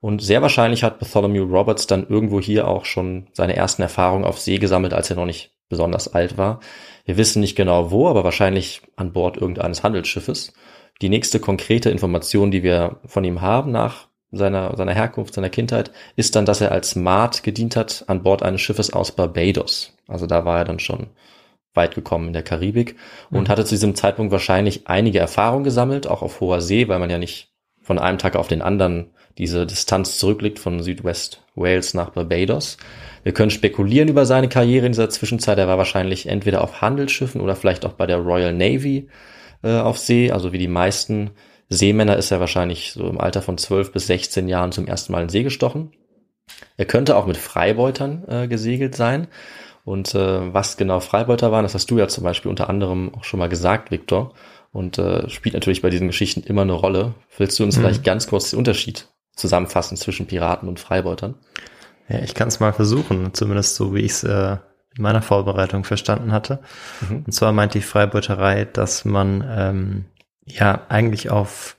Und 0.00 0.22
sehr 0.22 0.42
wahrscheinlich 0.42 0.84
hat 0.84 0.98
Bartholomew 1.00 1.44
Roberts 1.44 1.86
dann 1.86 2.06
irgendwo 2.08 2.40
hier 2.40 2.68
auch 2.68 2.84
schon 2.84 3.26
seine 3.32 3.56
ersten 3.56 3.82
Erfahrungen 3.82 4.24
auf 4.24 4.40
See 4.40 4.58
gesammelt, 4.58 4.94
als 4.94 5.10
er 5.10 5.16
noch 5.16 5.26
nicht 5.26 5.52
besonders 5.68 6.12
alt 6.14 6.38
war. 6.38 6.60
Wir 7.04 7.16
wissen 7.16 7.40
nicht 7.40 7.56
genau 7.56 7.90
wo, 7.90 8.08
aber 8.08 8.24
wahrscheinlich 8.24 8.82
an 8.96 9.12
Bord 9.12 9.36
irgendeines 9.36 9.82
Handelsschiffes. 9.82 10.52
Die 11.02 11.08
nächste 11.08 11.40
konkrete 11.40 11.90
Information, 11.90 12.50
die 12.50 12.62
wir 12.62 13.00
von 13.06 13.24
ihm 13.24 13.40
haben 13.40 13.70
nach 13.70 14.07
seiner, 14.30 14.76
seiner 14.76 14.94
Herkunft, 14.94 15.34
seiner 15.34 15.50
Kindheit, 15.50 15.90
ist 16.16 16.36
dann, 16.36 16.46
dass 16.46 16.60
er 16.60 16.72
als 16.72 16.96
Maat 16.96 17.42
gedient 17.42 17.76
hat 17.76 18.04
an 18.08 18.22
Bord 18.22 18.42
eines 18.42 18.60
Schiffes 18.60 18.92
aus 18.92 19.12
Barbados. 19.12 19.94
Also 20.06 20.26
da 20.26 20.44
war 20.44 20.58
er 20.58 20.64
dann 20.64 20.78
schon 20.78 21.08
weit 21.74 21.94
gekommen 21.94 22.28
in 22.28 22.32
der 22.32 22.42
Karibik 22.42 22.96
und 23.30 23.44
mhm. 23.44 23.48
hatte 23.48 23.64
zu 23.64 23.74
diesem 23.74 23.94
Zeitpunkt 23.94 24.32
wahrscheinlich 24.32 24.88
einige 24.88 25.18
Erfahrungen 25.18 25.64
gesammelt, 25.64 26.06
auch 26.06 26.22
auf 26.22 26.40
hoher 26.40 26.60
See, 26.60 26.88
weil 26.88 26.98
man 26.98 27.10
ja 27.10 27.18
nicht 27.18 27.52
von 27.80 27.98
einem 27.98 28.18
Tag 28.18 28.36
auf 28.36 28.48
den 28.48 28.62
anderen 28.62 29.12
diese 29.38 29.64
Distanz 29.64 30.18
zurückliegt 30.18 30.58
von 30.58 30.82
Südwest 30.82 31.42
Wales 31.54 31.94
nach 31.94 32.10
Barbados. 32.10 32.76
Wir 33.22 33.32
können 33.32 33.50
spekulieren 33.50 34.08
über 34.08 34.26
seine 34.26 34.48
Karriere 34.48 34.86
in 34.86 34.92
dieser 34.92 35.10
Zwischenzeit. 35.10 35.58
Er 35.58 35.68
war 35.68 35.78
wahrscheinlich 35.78 36.26
entweder 36.26 36.62
auf 36.62 36.80
Handelsschiffen 36.80 37.40
oder 37.40 37.54
vielleicht 37.54 37.86
auch 37.86 37.92
bei 37.92 38.06
der 38.06 38.18
Royal 38.18 38.52
Navy 38.52 39.08
äh, 39.62 39.78
auf 39.78 39.98
See. 39.98 40.32
Also 40.32 40.52
wie 40.52 40.58
die 40.58 40.68
meisten 40.68 41.30
Seemänner 41.68 42.16
ist 42.16 42.30
er 42.30 42.40
wahrscheinlich 42.40 42.92
so 42.92 43.08
im 43.08 43.20
Alter 43.20 43.42
von 43.42 43.58
12 43.58 43.92
bis 43.92 44.06
16 44.06 44.48
Jahren 44.48 44.72
zum 44.72 44.86
ersten 44.86 45.12
Mal 45.12 45.22
in 45.22 45.28
See 45.28 45.42
gestochen. 45.42 45.92
Er 46.76 46.86
könnte 46.86 47.16
auch 47.16 47.26
mit 47.26 47.36
Freibeutern 47.36 48.24
äh, 48.28 48.48
gesegelt 48.48 48.94
sein. 48.94 49.28
Und 49.84 50.14
äh, 50.14 50.52
was 50.52 50.76
genau 50.76 51.00
Freibeuter 51.00 51.52
waren, 51.52 51.62
das 51.62 51.74
hast 51.74 51.90
du 51.90 51.98
ja 51.98 52.08
zum 52.08 52.24
Beispiel 52.24 52.50
unter 52.50 52.68
anderem 52.68 53.14
auch 53.14 53.24
schon 53.24 53.40
mal 53.40 53.48
gesagt, 53.48 53.90
Viktor. 53.90 54.34
Und 54.72 54.98
äh, 54.98 55.28
spielt 55.30 55.54
natürlich 55.54 55.82
bei 55.82 55.90
diesen 55.90 56.08
Geschichten 56.08 56.42
immer 56.42 56.62
eine 56.62 56.72
Rolle. 56.72 57.14
Willst 57.36 57.58
du 57.58 57.64
uns 57.64 57.76
mhm. 57.76 57.80
vielleicht 57.80 58.04
ganz 58.04 58.26
kurz 58.26 58.50
den 58.50 58.58
Unterschied 58.58 59.08
zusammenfassen 59.34 59.96
zwischen 59.96 60.26
Piraten 60.26 60.68
und 60.68 60.80
Freibeutern? 60.80 61.36
Ja, 62.08 62.20
ich 62.20 62.34
kann 62.34 62.48
es 62.48 62.60
mal 62.60 62.72
versuchen, 62.72 63.32
zumindest 63.34 63.76
so 63.76 63.94
wie 63.94 64.00
ich 64.00 64.12
es 64.12 64.24
äh, 64.24 64.56
in 64.96 65.02
meiner 65.02 65.22
Vorbereitung 65.22 65.84
verstanden 65.84 66.32
hatte. 66.32 66.60
Mhm. 67.08 67.24
Und 67.26 67.32
zwar 67.32 67.52
meint 67.52 67.74
die 67.74 67.80
Freibeuterei, 67.80 68.64
dass 68.64 69.04
man 69.04 69.44
ähm, 69.48 70.04
ja 70.48 70.86
eigentlich 70.88 71.30
auf 71.30 71.76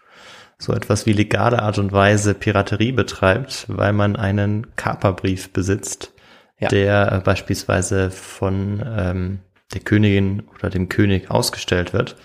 so 0.57 0.73
etwas 0.73 1.05
wie 1.05 1.13
legale 1.13 1.61
Art 1.61 1.77
und 1.77 1.93
Weise 1.93 2.33
Piraterie 2.33 2.91
betreibt, 2.91 3.65
weil 3.69 3.93
man 3.93 4.15
einen 4.15 4.75
Kaperbrief 4.75 5.53
besitzt, 5.53 6.13
ja. 6.59 6.67
der 6.67 7.11
äh, 7.11 7.19
beispielsweise 7.19 8.11
von 8.11 8.83
ähm, 8.85 9.39
der 9.73 9.81
Königin 9.81 10.43
oder 10.55 10.69
dem 10.69 10.89
König 10.89 11.31
ausgestellt 11.31 11.93
wird. 11.93 12.17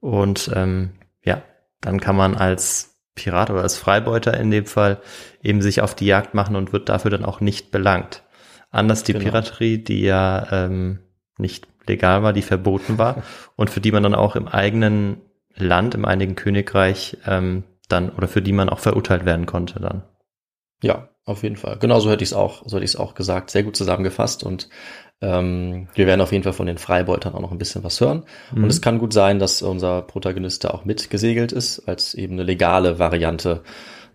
Und 0.00 0.50
ähm, 0.54 0.92
ja, 1.22 1.42
dann 1.80 2.00
kann 2.00 2.16
man 2.16 2.36
als 2.36 2.96
Pirat 3.14 3.50
oder 3.50 3.62
als 3.62 3.76
Freibeuter 3.76 4.38
in 4.38 4.50
dem 4.50 4.64
Fall 4.64 4.98
eben 5.42 5.60
sich 5.60 5.82
auf 5.82 5.94
die 5.94 6.06
Jagd 6.06 6.34
machen 6.34 6.56
und 6.56 6.72
wird 6.72 6.88
dafür 6.88 7.10
dann 7.10 7.24
auch 7.24 7.40
nicht 7.40 7.70
belangt. 7.70 8.22
Anders 8.70 9.02
die 9.02 9.12
genau. 9.12 9.24
Piraterie, 9.24 9.78
die 9.78 10.02
ja 10.02 10.46
ähm, 10.52 11.00
nicht 11.36 11.66
legal 11.86 12.22
war, 12.22 12.32
die 12.32 12.42
verboten 12.42 12.96
war 12.96 13.22
und 13.56 13.70
für 13.70 13.80
die 13.80 13.92
man 13.92 14.02
dann 14.02 14.14
auch 14.14 14.36
im 14.36 14.48
eigenen 14.48 15.20
Land, 15.64 15.94
im 15.94 16.04
einigen 16.04 16.34
Königreich 16.34 17.16
ähm, 17.26 17.64
dann 17.88 18.10
oder 18.10 18.28
für 18.28 18.42
die 18.42 18.52
man 18.52 18.68
auch 18.68 18.78
verurteilt 18.78 19.24
werden 19.24 19.46
konnte 19.46 19.80
dann. 19.80 20.02
Ja, 20.82 21.08
auf 21.24 21.42
jeden 21.42 21.56
Fall. 21.56 21.78
Genauso 21.78 22.10
hätte 22.10 22.22
ich 22.22 22.30
es 22.30 22.36
auch, 22.36 22.62
so 22.66 22.76
hätte 22.76 22.84
ich 22.84 22.92
es 22.92 22.96
auch 22.96 23.14
gesagt. 23.14 23.50
Sehr 23.50 23.62
gut 23.62 23.76
zusammengefasst 23.76 24.44
und 24.44 24.68
ähm, 25.20 25.88
wir 25.94 26.06
werden 26.06 26.20
auf 26.20 26.32
jeden 26.32 26.44
Fall 26.44 26.52
von 26.52 26.66
den 26.66 26.78
Freibeutern 26.78 27.34
auch 27.34 27.40
noch 27.40 27.50
ein 27.50 27.58
bisschen 27.58 27.82
was 27.82 28.00
hören. 28.00 28.24
Mhm. 28.54 28.64
Und 28.64 28.70
es 28.70 28.80
kann 28.80 28.98
gut 28.98 29.12
sein, 29.12 29.38
dass 29.38 29.62
unser 29.62 30.02
Protagonist 30.02 30.64
da 30.64 30.70
auch 30.70 30.84
mitgesegelt 30.84 31.52
ist, 31.52 31.88
als 31.88 32.14
eben 32.14 32.34
eine 32.34 32.44
legale 32.44 32.98
Variante 32.98 33.62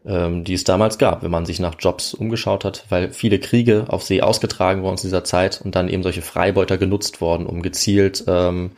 ähm, 0.05 0.43
die 0.43 0.53
es 0.53 0.63
damals 0.63 0.97
gab, 0.97 1.23
wenn 1.23 1.31
man 1.31 1.45
sich 1.45 1.59
nach 1.59 1.75
Jobs 1.79 2.13
umgeschaut 2.13 2.65
hat, 2.65 2.85
weil 2.89 3.11
viele 3.11 3.39
Kriege 3.39 3.85
auf 3.87 4.03
See 4.03 4.21
ausgetragen 4.21 4.83
wurden 4.83 4.97
zu 4.97 5.07
dieser 5.07 5.23
Zeit 5.23 5.61
und 5.63 5.75
dann 5.75 5.87
eben 5.87 6.03
solche 6.03 6.21
Freibeuter 6.21 6.77
genutzt 6.77 7.21
worden, 7.21 7.45
um 7.45 7.61
gezielt 7.61 8.23
ähm, 8.27 8.71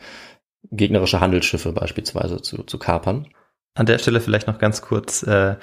gegnerische 0.70 1.20
Handelsschiffe 1.20 1.72
beispielsweise 1.72 2.42
zu, 2.42 2.62
zu 2.62 2.78
kapern. 2.78 3.28
An 3.74 3.86
der 3.86 3.98
Stelle 3.98 4.20
vielleicht 4.20 4.46
noch 4.46 4.58
ganz 4.58 4.82
kurz 4.82 5.22
äh, 5.22 5.56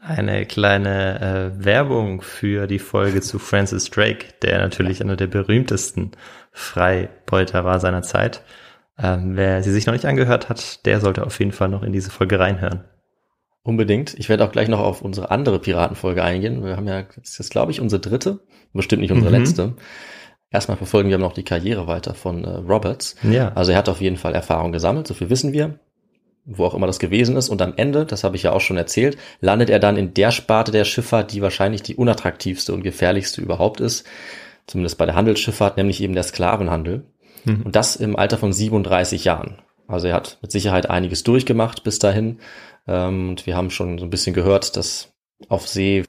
eine 0.00 0.46
kleine 0.46 1.20
äh, 1.60 1.64
Werbung 1.64 2.22
für 2.22 2.66
die 2.66 2.78
Folge 2.78 3.20
zu 3.20 3.38
Francis 3.38 3.90
Drake, 3.90 4.26
der 4.42 4.58
natürlich 4.58 5.02
einer 5.02 5.16
der 5.16 5.26
berühmtesten 5.26 6.12
Freibeuter 6.52 7.64
war 7.64 7.80
seiner 7.80 8.02
Zeit. 8.02 8.42
Ähm, 8.98 9.36
wer 9.36 9.62
sie 9.62 9.72
sich 9.72 9.86
noch 9.86 9.92
nicht 9.92 10.06
angehört 10.06 10.48
hat, 10.48 10.84
der 10.86 11.00
sollte 11.00 11.24
auf 11.24 11.38
jeden 11.38 11.52
Fall 11.52 11.68
noch 11.68 11.82
in 11.82 11.92
diese 11.92 12.10
Folge 12.10 12.38
reinhören. 12.38 12.84
Unbedingt. 13.62 14.14
Ich 14.18 14.28
werde 14.28 14.44
auch 14.44 14.52
gleich 14.52 14.68
noch 14.68 14.80
auf 14.80 15.02
unsere 15.02 15.30
andere 15.30 15.58
Piratenfolge 15.58 16.22
eingehen. 16.22 16.64
Wir 16.64 16.76
haben 16.76 16.88
ja, 16.88 17.02
das 17.02 17.38
ist 17.38 17.50
glaube 17.50 17.70
ich 17.70 17.80
unsere 17.80 18.00
dritte, 18.00 18.40
bestimmt 18.72 19.02
nicht 19.02 19.12
unsere 19.12 19.30
mhm. 19.30 19.38
letzte. 19.38 19.74
Erstmal 20.50 20.76
verfolgen 20.78 21.10
wir 21.10 21.18
noch 21.18 21.34
die 21.34 21.44
Karriere 21.44 21.86
weiter 21.86 22.14
von 22.14 22.44
äh, 22.44 22.48
Roberts. 22.48 23.16
Ja. 23.22 23.52
Also 23.54 23.72
er 23.72 23.78
hat 23.78 23.88
auf 23.88 24.00
jeden 24.00 24.16
Fall 24.16 24.34
Erfahrung 24.34 24.72
gesammelt, 24.72 25.06
so 25.06 25.14
viel 25.14 25.30
wissen 25.30 25.52
wir 25.52 25.78
wo 26.48 26.64
auch 26.64 26.74
immer 26.74 26.86
das 26.86 26.98
gewesen 26.98 27.36
ist. 27.36 27.50
Und 27.50 27.60
am 27.60 27.74
Ende, 27.76 28.06
das 28.06 28.24
habe 28.24 28.36
ich 28.36 28.42
ja 28.42 28.52
auch 28.52 28.60
schon 28.60 28.78
erzählt, 28.78 29.18
landet 29.40 29.70
er 29.70 29.78
dann 29.78 29.96
in 29.96 30.14
der 30.14 30.30
Sparte 30.30 30.72
der 30.72 30.84
Schifffahrt, 30.84 31.32
die 31.32 31.42
wahrscheinlich 31.42 31.82
die 31.82 31.94
unattraktivste 31.94 32.72
und 32.72 32.82
gefährlichste 32.82 33.42
überhaupt 33.42 33.80
ist. 33.80 34.06
Zumindest 34.66 34.98
bei 34.98 35.06
der 35.06 35.14
Handelsschifffahrt, 35.14 35.76
nämlich 35.76 36.02
eben 36.02 36.14
der 36.14 36.22
Sklavenhandel. 36.22 37.04
Mhm. 37.44 37.62
Und 37.62 37.76
das 37.76 37.96
im 37.96 38.16
Alter 38.16 38.38
von 38.38 38.52
37 38.52 39.24
Jahren. 39.24 39.58
Also 39.86 40.08
er 40.08 40.14
hat 40.14 40.38
mit 40.40 40.50
Sicherheit 40.50 40.88
einiges 40.88 41.22
durchgemacht 41.22 41.84
bis 41.84 41.98
dahin. 41.98 42.40
Ähm, 42.86 43.30
und 43.30 43.46
wir 43.46 43.54
haben 43.54 43.70
schon 43.70 43.98
so 43.98 44.04
ein 44.04 44.10
bisschen 44.10 44.34
gehört, 44.34 44.76
dass 44.76 45.12
auf 45.48 45.68
See 45.68 46.04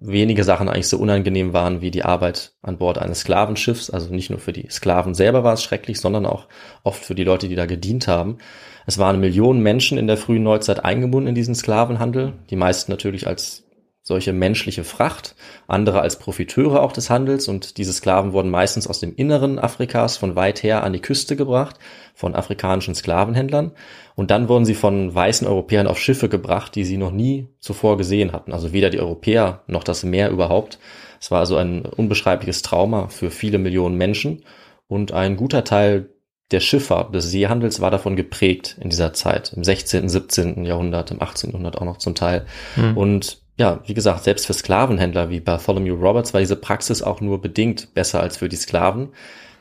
wenige 0.00 0.44
Sachen 0.44 0.68
eigentlich 0.68 0.88
so 0.88 0.98
unangenehm 0.98 1.52
waren 1.52 1.80
wie 1.80 1.90
die 1.90 2.04
Arbeit 2.04 2.52
an 2.62 2.78
Bord 2.78 2.98
eines 2.98 3.20
Sklavenschiffs. 3.20 3.90
Also 3.90 4.12
nicht 4.14 4.30
nur 4.30 4.38
für 4.38 4.52
die 4.52 4.68
Sklaven 4.70 5.14
selber 5.14 5.44
war 5.44 5.54
es 5.54 5.62
schrecklich, 5.62 6.00
sondern 6.00 6.26
auch 6.26 6.48
oft 6.82 7.04
für 7.04 7.14
die 7.14 7.24
Leute, 7.24 7.48
die 7.48 7.56
da 7.56 7.66
gedient 7.66 8.08
haben. 8.08 8.38
Es 8.86 8.98
waren 8.98 9.20
Millionen 9.20 9.62
Menschen 9.62 9.98
in 9.98 10.06
der 10.06 10.16
frühen 10.16 10.42
Neuzeit 10.42 10.84
eingebunden 10.84 11.28
in 11.28 11.34
diesen 11.34 11.54
Sklavenhandel, 11.54 12.34
die 12.50 12.56
meisten 12.56 12.92
natürlich 12.92 13.26
als 13.26 13.63
solche 14.06 14.34
menschliche 14.34 14.84
Fracht, 14.84 15.34
andere 15.66 16.02
als 16.02 16.18
Profiteure 16.18 16.82
auch 16.82 16.92
des 16.92 17.08
Handels 17.08 17.48
und 17.48 17.78
diese 17.78 17.94
Sklaven 17.94 18.34
wurden 18.34 18.50
meistens 18.50 18.86
aus 18.86 19.00
dem 19.00 19.16
Inneren 19.16 19.58
Afrikas 19.58 20.18
von 20.18 20.36
weit 20.36 20.62
her 20.62 20.84
an 20.84 20.92
die 20.92 21.00
Küste 21.00 21.36
gebracht 21.36 21.76
von 22.14 22.34
afrikanischen 22.34 22.94
Sklavenhändlern 22.94 23.72
und 24.14 24.30
dann 24.30 24.50
wurden 24.50 24.66
sie 24.66 24.74
von 24.74 25.14
weißen 25.14 25.48
Europäern 25.48 25.86
auf 25.86 25.98
Schiffe 25.98 26.28
gebracht, 26.28 26.74
die 26.74 26.84
sie 26.84 26.98
noch 26.98 27.12
nie 27.12 27.48
zuvor 27.60 27.96
gesehen 27.96 28.32
hatten, 28.32 28.52
also 28.52 28.74
weder 28.74 28.90
die 28.90 29.00
Europäer 29.00 29.62
noch 29.66 29.84
das 29.84 30.04
Meer 30.04 30.30
überhaupt. 30.30 30.78
Es 31.18 31.30
war 31.30 31.40
also 31.40 31.56
ein 31.56 31.86
unbeschreibliches 31.86 32.60
Trauma 32.60 33.08
für 33.08 33.30
viele 33.30 33.56
Millionen 33.56 33.96
Menschen 33.96 34.44
und 34.86 35.12
ein 35.12 35.36
guter 35.36 35.64
Teil 35.64 36.10
der 36.50 36.60
Schifffahrt, 36.60 37.14
des 37.14 37.30
Seehandels 37.30 37.80
war 37.80 37.90
davon 37.90 38.16
geprägt 38.16 38.76
in 38.78 38.90
dieser 38.90 39.14
Zeit, 39.14 39.54
im 39.54 39.64
16., 39.64 40.10
17. 40.10 40.66
Jahrhundert, 40.66 41.10
im 41.10 41.22
18. 41.22 41.50
Jahrhundert 41.50 41.78
auch 41.78 41.86
noch 41.86 41.96
zum 41.96 42.14
Teil. 42.14 42.44
Mhm. 42.76 42.96
Und 42.98 43.43
ja, 43.56 43.80
wie 43.86 43.94
gesagt, 43.94 44.24
selbst 44.24 44.46
für 44.46 44.52
Sklavenhändler 44.52 45.30
wie 45.30 45.40
Bartholomew 45.40 45.94
Roberts 45.94 46.34
war 46.34 46.40
diese 46.40 46.56
Praxis 46.56 47.02
auch 47.02 47.20
nur 47.20 47.40
bedingt 47.40 47.94
besser 47.94 48.20
als 48.20 48.36
für 48.36 48.48
die 48.48 48.56
Sklaven, 48.56 49.10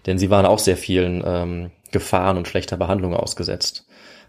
denn 0.06 0.18
sie 0.18 0.30
waren 0.30 0.46
auch 0.46 0.60
sehr 0.60 0.78
vielen 0.78 1.24
ähm, 1.26 1.72
Gefahren 1.92 2.38
und 2.38 2.48
schlechter 2.48 2.78
Behandlung 2.78 3.14
ausgesetzt. 3.14 3.86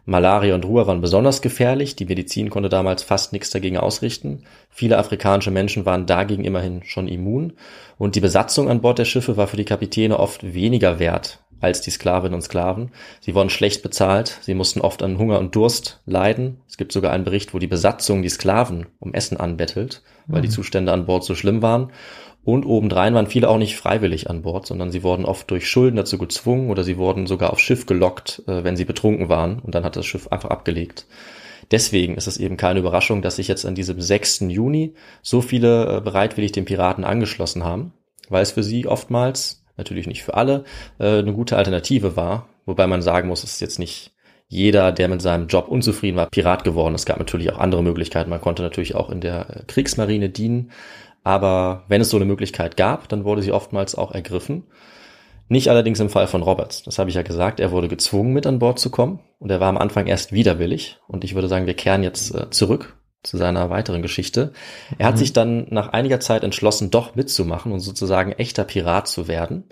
Malaria 0.06 0.54
und 0.54 0.66
Ruhr 0.66 0.86
waren 0.86 1.00
besonders 1.00 1.40
gefährlich, 1.40 1.96
die 1.96 2.04
Medizin 2.04 2.50
konnte 2.50 2.68
damals 2.68 3.02
fast 3.02 3.32
nichts 3.32 3.48
dagegen 3.48 3.78
ausrichten. 3.78 4.42
Viele 4.68 4.98
afrikanische 4.98 5.50
Menschen 5.50 5.86
waren 5.86 6.04
dagegen 6.04 6.44
immerhin 6.44 6.82
schon 6.84 7.08
immun 7.08 7.54
und 7.96 8.14
die 8.14 8.20
Besatzung 8.20 8.68
an 8.68 8.82
Bord 8.82 8.98
der 8.98 9.06
Schiffe 9.06 9.38
war 9.38 9.46
für 9.46 9.56
die 9.56 9.64
Kapitäne 9.64 10.18
oft 10.18 10.52
weniger 10.54 10.98
wert 10.98 11.38
als 11.64 11.80
die 11.80 11.90
Sklavinnen 11.90 12.34
und 12.34 12.42
Sklaven. 12.42 12.90
Sie 13.20 13.34
wurden 13.34 13.50
schlecht 13.50 13.82
bezahlt, 13.82 14.38
sie 14.42 14.54
mussten 14.54 14.80
oft 14.80 15.02
an 15.02 15.18
Hunger 15.18 15.38
und 15.38 15.54
Durst 15.56 16.00
leiden. 16.06 16.60
Es 16.68 16.76
gibt 16.76 16.92
sogar 16.92 17.12
einen 17.12 17.24
Bericht, 17.24 17.54
wo 17.54 17.58
die 17.58 17.66
Besatzung 17.66 18.22
die 18.22 18.28
Sklaven 18.28 18.86
um 19.00 19.14
Essen 19.14 19.38
anbettelt, 19.38 20.02
weil 20.26 20.40
mhm. 20.40 20.44
die 20.44 20.50
Zustände 20.50 20.92
an 20.92 21.06
Bord 21.06 21.24
so 21.24 21.34
schlimm 21.34 21.62
waren. 21.62 21.90
Und 22.44 22.66
obendrein 22.66 23.14
waren 23.14 23.26
viele 23.26 23.48
auch 23.48 23.56
nicht 23.56 23.76
freiwillig 23.76 24.28
an 24.28 24.42
Bord, 24.42 24.66
sondern 24.66 24.90
sie 24.90 25.02
wurden 25.02 25.24
oft 25.24 25.50
durch 25.50 25.68
Schulden 25.68 25.96
dazu 25.96 26.18
gezwungen 26.18 26.70
oder 26.70 26.84
sie 26.84 26.98
wurden 26.98 27.26
sogar 27.26 27.52
aufs 27.52 27.62
Schiff 27.62 27.86
gelockt, 27.86 28.42
äh, 28.46 28.64
wenn 28.64 28.76
sie 28.76 28.84
betrunken 28.84 29.28
waren 29.28 29.58
und 29.60 29.74
dann 29.74 29.84
hat 29.84 29.96
das 29.96 30.06
Schiff 30.06 30.28
einfach 30.28 30.50
abgelegt. 30.50 31.06
Deswegen 31.70 32.16
ist 32.16 32.26
es 32.26 32.36
eben 32.36 32.58
keine 32.58 32.80
Überraschung, 32.80 33.22
dass 33.22 33.36
sich 33.36 33.48
jetzt 33.48 33.64
an 33.64 33.74
diesem 33.74 34.00
6. 34.00 34.40
Juni 34.48 34.94
so 35.22 35.40
viele 35.40 35.96
äh, 35.96 36.00
bereitwillig 36.02 36.52
den 36.52 36.66
Piraten 36.66 37.04
angeschlossen 37.04 37.64
haben, 37.64 37.94
weil 38.28 38.42
es 38.42 38.52
für 38.52 38.62
sie 38.62 38.86
oftmals 38.86 39.63
natürlich 39.76 40.06
nicht 40.06 40.22
für 40.22 40.34
alle, 40.34 40.64
äh, 40.98 41.18
eine 41.18 41.32
gute 41.32 41.56
Alternative 41.56 42.16
war. 42.16 42.48
Wobei 42.66 42.86
man 42.86 43.02
sagen 43.02 43.28
muss, 43.28 43.44
es 43.44 43.54
ist 43.54 43.60
jetzt 43.60 43.78
nicht 43.78 44.12
jeder, 44.48 44.92
der 44.92 45.08
mit 45.08 45.22
seinem 45.22 45.48
Job 45.48 45.68
unzufrieden 45.68 46.16
war, 46.16 46.28
Pirat 46.30 46.64
geworden. 46.64 46.94
Es 46.94 47.06
gab 47.06 47.18
natürlich 47.18 47.52
auch 47.52 47.58
andere 47.58 47.82
Möglichkeiten. 47.82 48.30
Man 48.30 48.40
konnte 48.40 48.62
natürlich 48.62 48.94
auch 48.94 49.10
in 49.10 49.20
der 49.20 49.50
äh, 49.50 49.62
Kriegsmarine 49.66 50.28
dienen. 50.28 50.70
Aber 51.22 51.84
wenn 51.88 52.00
es 52.00 52.10
so 52.10 52.16
eine 52.16 52.26
Möglichkeit 52.26 52.76
gab, 52.76 53.08
dann 53.08 53.24
wurde 53.24 53.42
sie 53.42 53.52
oftmals 53.52 53.94
auch 53.94 54.12
ergriffen. 54.12 54.64
Nicht 55.48 55.68
allerdings 55.68 56.00
im 56.00 56.10
Fall 56.10 56.26
von 56.26 56.42
Roberts. 56.42 56.82
Das 56.82 56.98
habe 56.98 57.10
ich 57.10 57.16
ja 57.16 57.22
gesagt. 57.22 57.60
Er 57.60 57.70
wurde 57.70 57.88
gezwungen, 57.88 58.32
mit 58.32 58.46
an 58.46 58.58
Bord 58.58 58.78
zu 58.78 58.90
kommen. 58.90 59.20
Und 59.38 59.50
er 59.50 59.60
war 59.60 59.68
am 59.68 59.78
Anfang 59.78 60.06
erst 60.06 60.32
widerwillig. 60.32 60.98
Und 61.06 61.24
ich 61.24 61.34
würde 61.34 61.48
sagen, 61.48 61.66
wir 61.66 61.74
kehren 61.74 62.02
jetzt 62.02 62.34
äh, 62.34 62.50
zurück 62.50 62.96
zu 63.24 63.36
seiner 63.36 63.70
weiteren 63.70 64.02
Geschichte. 64.02 64.52
Er 64.98 65.06
hat 65.06 65.14
mhm. 65.14 65.18
sich 65.18 65.32
dann 65.32 65.66
nach 65.70 65.88
einiger 65.88 66.20
Zeit 66.20 66.44
entschlossen, 66.44 66.90
doch 66.90 67.16
mitzumachen 67.16 67.72
und 67.72 67.80
sozusagen 67.80 68.32
echter 68.32 68.64
Pirat 68.64 69.08
zu 69.08 69.26
werden. 69.26 69.64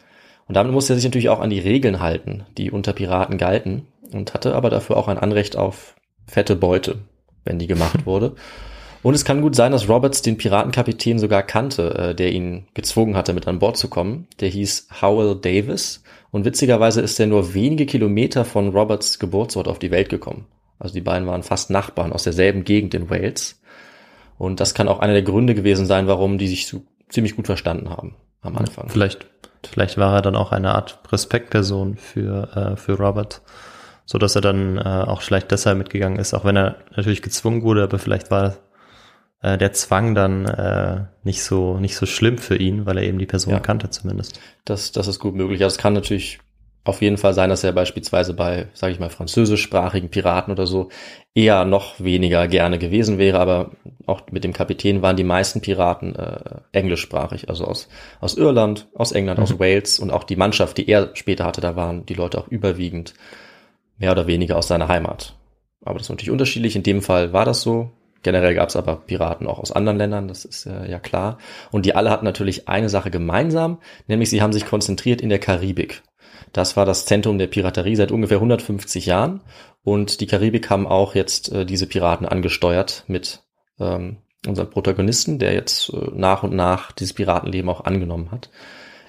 Und 0.48 0.56
damit 0.56 0.72
musste 0.72 0.94
er 0.94 0.96
sich 0.96 1.04
natürlich 1.04 1.28
auch 1.28 1.40
an 1.40 1.50
die 1.50 1.60
Regeln 1.60 2.00
halten, 2.00 2.44
die 2.58 2.70
unter 2.70 2.92
Piraten 2.92 3.38
galten 3.38 3.86
und 4.12 4.34
hatte 4.34 4.54
aber 4.54 4.70
dafür 4.70 4.96
auch 4.96 5.08
ein 5.08 5.18
Anrecht 5.18 5.56
auf 5.56 5.94
fette 6.26 6.56
Beute, 6.56 6.98
wenn 7.44 7.58
die 7.58 7.66
gemacht 7.66 8.06
wurde. 8.06 8.34
Und 9.02 9.14
es 9.14 9.24
kann 9.24 9.42
gut 9.42 9.56
sein, 9.56 9.72
dass 9.72 9.88
Roberts 9.88 10.22
den 10.22 10.36
Piratenkapitän 10.36 11.18
sogar 11.18 11.42
kannte, 11.42 11.94
äh, 11.94 12.14
der 12.14 12.32
ihn 12.32 12.66
gezwungen 12.74 13.16
hatte, 13.16 13.32
mit 13.32 13.48
an 13.48 13.58
Bord 13.58 13.76
zu 13.76 13.88
kommen. 13.88 14.28
Der 14.40 14.48
hieß 14.48 14.88
Howell 15.00 15.36
Davis. 15.40 16.02
Und 16.30 16.44
witzigerweise 16.44 17.00
ist 17.00 17.18
er 17.18 17.26
nur 17.26 17.52
wenige 17.52 17.84
Kilometer 17.84 18.44
von 18.44 18.68
Roberts 18.70 19.18
Geburtsort 19.18 19.68
auf 19.68 19.78
die 19.78 19.90
Welt 19.90 20.08
gekommen. 20.08 20.46
Also 20.82 20.94
die 20.94 21.00
beiden 21.00 21.28
waren 21.28 21.44
fast 21.44 21.70
Nachbarn 21.70 22.12
aus 22.12 22.24
derselben 22.24 22.64
Gegend 22.64 22.92
in 22.94 23.08
Wales. 23.08 23.60
Und 24.36 24.58
das 24.58 24.74
kann 24.74 24.88
auch 24.88 24.98
einer 24.98 25.12
der 25.12 25.22
Gründe 25.22 25.54
gewesen 25.54 25.86
sein, 25.86 26.08
warum 26.08 26.38
die 26.38 26.48
sich 26.48 26.66
so 26.66 26.82
ziemlich 27.08 27.36
gut 27.36 27.46
verstanden 27.46 27.88
haben 27.88 28.16
am 28.40 28.56
Anfang. 28.56 28.88
Vielleicht, 28.88 29.26
vielleicht 29.64 29.96
war 29.96 30.16
er 30.16 30.22
dann 30.22 30.34
auch 30.34 30.50
eine 30.50 30.74
Art 30.74 30.98
Respektperson 31.12 31.96
für, 31.96 32.56
äh, 32.56 32.76
für 32.76 32.98
Robert, 32.98 33.42
so 34.06 34.18
dass 34.18 34.34
er 34.34 34.40
dann 34.40 34.76
äh, 34.78 34.80
auch 34.80 35.22
vielleicht 35.22 35.52
deshalb 35.52 35.78
mitgegangen 35.78 36.18
ist, 36.18 36.34
auch 36.34 36.44
wenn 36.44 36.56
er 36.56 36.78
natürlich 36.96 37.22
gezwungen 37.22 37.62
wurde, 37.62 37.84
aber 37.84 38.00
vielleicht 38.00 38.32
war 38.32 38.56
äh, 39.42 39.56
der 39.56 39.72
Zwang 39.74 40.16
dann 40.16 40.46
äh, 40.46 41.04
nicht 41.22 41.44
so 41.44 41.78
nicht 41.78 41.94
so 41.94 42.06
schlimm 42.06 42.38
für 42.38 42.56
ihn, 42.56 42.86
weil 42.86 42.98
er 42.98 43.04
eben 43.04 43.20
die 43.20 43.26
Person 43.26 43.52
ja. 43.52 43.60
kannte 43.60 43.90
zumindest. 43.90 44.40
Das, 44.64 44.90
das 44.90 45.06
ist 45.06 45.20
gut 45.20 45.36
möglich. 45.36 45.62
Also 45.62 45.76
es 45.76 45.78
kann 45.78 45.92
natürlich 45.92 46.40
auf 46.84 47.00
jeden 47.00 47.16
Fall 47.16 47.32
sein, 47.32 47.48
dass 47.48 47.62
er 47.62 47.72
beispielsweise 47.72 48.34
bei, 48.34 48.66
sage 48.74 48.92
ich 48.92 48.98
mal, 48.98 49.08
französischsprachigen 49.08 50.10
Piraten 50.10 50.52
oder 50.52 50.66
so 50.66 50.88
eher 51.34 51.64
noch 51.64 52.00
weniger 52.00 52.48
gerne 52.48 52.78
gewesen 52.78 53.18
wäre, 53.18 53.38
aber 53.38 53.70
auch 54.06 54.22
mit 54.32 54.42
dem 54.42 54.52
Kapitän 54.52 55.00
waren 55.00 55.16
die 55.16 55.24
meisten 55.24 55.60
Piraten 55.60 56.16
äh, 56.16 56.60
englischsprachig, 56.72 57.48
also 57.48 57.66
aus, 57.66 57.88
aus 58.20 58.36
Irland, 58.36 58.88
aus 58.94 59.12
England, 59.12 59.38
mhm. 59.38 59.44
aus 59.44 59.58
Wales 59.60 59.98
und 60.00 60.10
auch 60.10 60.24
die 60.24 60.36
Mannschaft, 60.36 60.76
die 60.76 60.88
er 60.88 61.10
später 61.14 61.44
hatte, 61.44 61.60
da 61.60 61.76
waren 61.76 62.04
die 62.04 62.14
Leute 62.14 62.38
auch 62.38 62.48
überwiegend 62.48 63.14
mehr 63.98 64.10
oder 64.10 64.26
weniger 64.26 64.58
aus 64.58 64.66
seiner 64.66 64.88
Heimat. 64.88 65.34
Aber 65.84 65.94
das 65.94 66.06
ist 66.06 66.10
natürlich 66.10 66.30
unterschiedlich. 66.30 66.76
In 66.76 66.82
dem 66.82 67.02
Fall 67.02 67.32
war 67.32 67.44
das 67.44 67.62
so. 67.62 67.90
Generell 68.22 68.54
gab 68.54 68.68
es 68.68 68.76
aber 68.76 68.96
Piraten 68.96 69.48
auch 69.48 69.58
aus 69.58 69.72
anderen 69.72 69.98
Ländern, 69.98 70.28
das 70.28 70.44
ist 70.44 70.66
äh, 70.66 70.88
ja 70.88 71.00
klar. 71.00 71.38
Und 71.72 71.86
die 71.86 71.96
alle 71.96 72.10
hatten 72.10 72.24
natürlich 72.24 72.68
eine 72.68 72.88
Sache 72.88 73.10
gemeinsam, 73.10 73.78
nämlich 74.06 74.30
sie 74.30 74.42
haben 74.42 74.52
sich 74.52 74.64
konzentriert 74.64 75.20
in 75.20 75.28
der 75.28 75.40
Karibik. 75.40 76.02
Das 76.52 76.76
war 76.76 76.84
das 76.84 77.06
Zentrum 77.06 77.38
der 77.38 77.46
Piraterie 77.46 77.96
seit 77.96 78.12
ungefähr 78.12 78.38
150 78.38 79.06
Jahren. 79.06 79.40
Und 79.84 80.20
die 80.20 80.26
Karibik 80.26 80.70
haben 80.70 80.86
auch 80.86 81.14
jetzt 81.14 81.50
äh, 81.52 81.66
diese 81.66 81.86
Piraten 81.86 82.26
angesteuert 82.26 83.04
mit 83.06 83.42
ähm, 83.80 84.18
unserem 84.46 84.70
Protagonisten, 84.70 85.38
der 85.38 85.52
jetzt 85.54 85.90
äh, 85.90 86.10
nach 86.14 86.42
und 86.42 86.54
nach 86.54 86.92
dieses 86.92 87.14
Piratenleben 87.14 87.70
auch 87.70 87.84
angenommen 87.84 88.30
hat. 88.30 88.50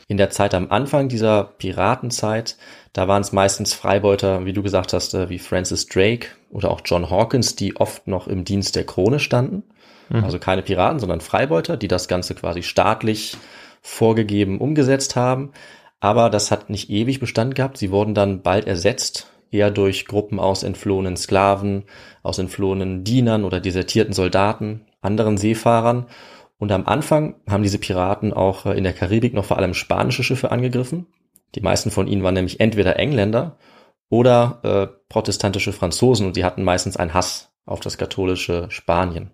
In 0.07 0.17
der 0.17 0.29
Zeit 0.29 0.53
am 0.53 0.69
Anfang 0.69 1.09
dieser 1.09 1.43
Piratenzeit, 1.43 2.57
da 2.91 3.07
waren 3.07 3.21
es 3.21 3.31
meistens 3.31 3.73
Freibeuter, 3.73 4.45
wie 4.45 4.53
du 4.53 4.61
gesagt 4.61 4.93
hast, 4.93 5.13
äh, 5.13 5.29
wie 5.29 5.39
Francis 5.39 5.87
Drake 5.87 6.27
oder 6.49 6.71
auch 6.71 6.81
John 6.85 7.09
Hawkins, 7.09 7.55
die 7.55 7.75
oft 7.77 8.07
noch 8.07 8.27
im 8.27 8.43
Dienst 8.43 8.75
der 8.75 8.85
Krone 8.85 9.19
standen. 9.19 9.63
Mhm. 10.09 10.23
Also 10.23 10.39
keine 10.39 10.61
Piraten, 10.61 10.99
sondern 10.99 11.21
Freibeuter, 11.21 11.77
die 11.77 11.87
das 11.87 12.07
Ganze 12.07 12.35
quasi 12.35 12.63
staatlich 12.63 13.37
vorgegeben 13.81 14.59
umgesetzt 14.59 15.15
haben. 15.15 15.51
Aber 16.03 16.29
das 16.29 16.51
hat 16.51 16.69
nicht 16.69 16.89
ewig 16.89 17.21
Bestand 17.21 17.55
gehabt. 17.55 17.77
Sie 17.77 17.89
wurden 17.89 18.13
dann 18.13 18.41
bald 18.41 18.67
ersetzt, 18.67 19.31
eher 19.51 19.71
durch 19.71 20.05
Gruppen 20.05 20.37
aus 20.37 20.63
entflohenen 20.63 21.15
Sklaven, 21.15 21.85
aus 22.23 22.39
entflohenen 22.39 23.05
Dienern 23.05 23.45
oder 23.45 23.61
desertierten 23.61 24.13
Soldaten. 24.13 24.81
anderen 25.01 25.37
Seefahrern. 25.37 26.07
Und 26.57 26.73
am 26.73 26.85
Anfang 26.87 27.35
haben 27.49 27.63
diese 27.63 27.77
Piraten 27.77 28.33
auch 28.33 28.65
äh, 28.65 28.73
in 28.77 28.83
der 28.83 28.91
Karibik 28.91 29.33
noch 29.33 29.45
vor 29.45 29.57
allem 29.57 29.73
spanische 29.73 30.25
Schiffe 30.25 30.51
angegriffen. 30.51 31.07
Die 31.55 31.61
meisten 31.61 31.89
von 31.89 32.07
ihnen 32.07 32.23
waren 32.23 32.33
nämlich 32.33 32.59
entweder 32.59 32.99
Engländer 32.99 33.57
oder 34.09 34.59
äh, 34.63 34.87
protestantische 35.07 35.71
Franzosen 35.71 36.27
und 36.27 36.35
die 36.35 36.43
hatten 36.43 36.63
meistens 36.63 36.97
einen 36.97 37.13
Hass 37.13 37.53
auf 37.65 37.79
das 37.79 37.97
katholische 37.97 38.65
Spanien 38.69 39.31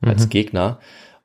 als 0.00 0.26
Mhm. 0.26 0.30
Gegner. 0.30 0.78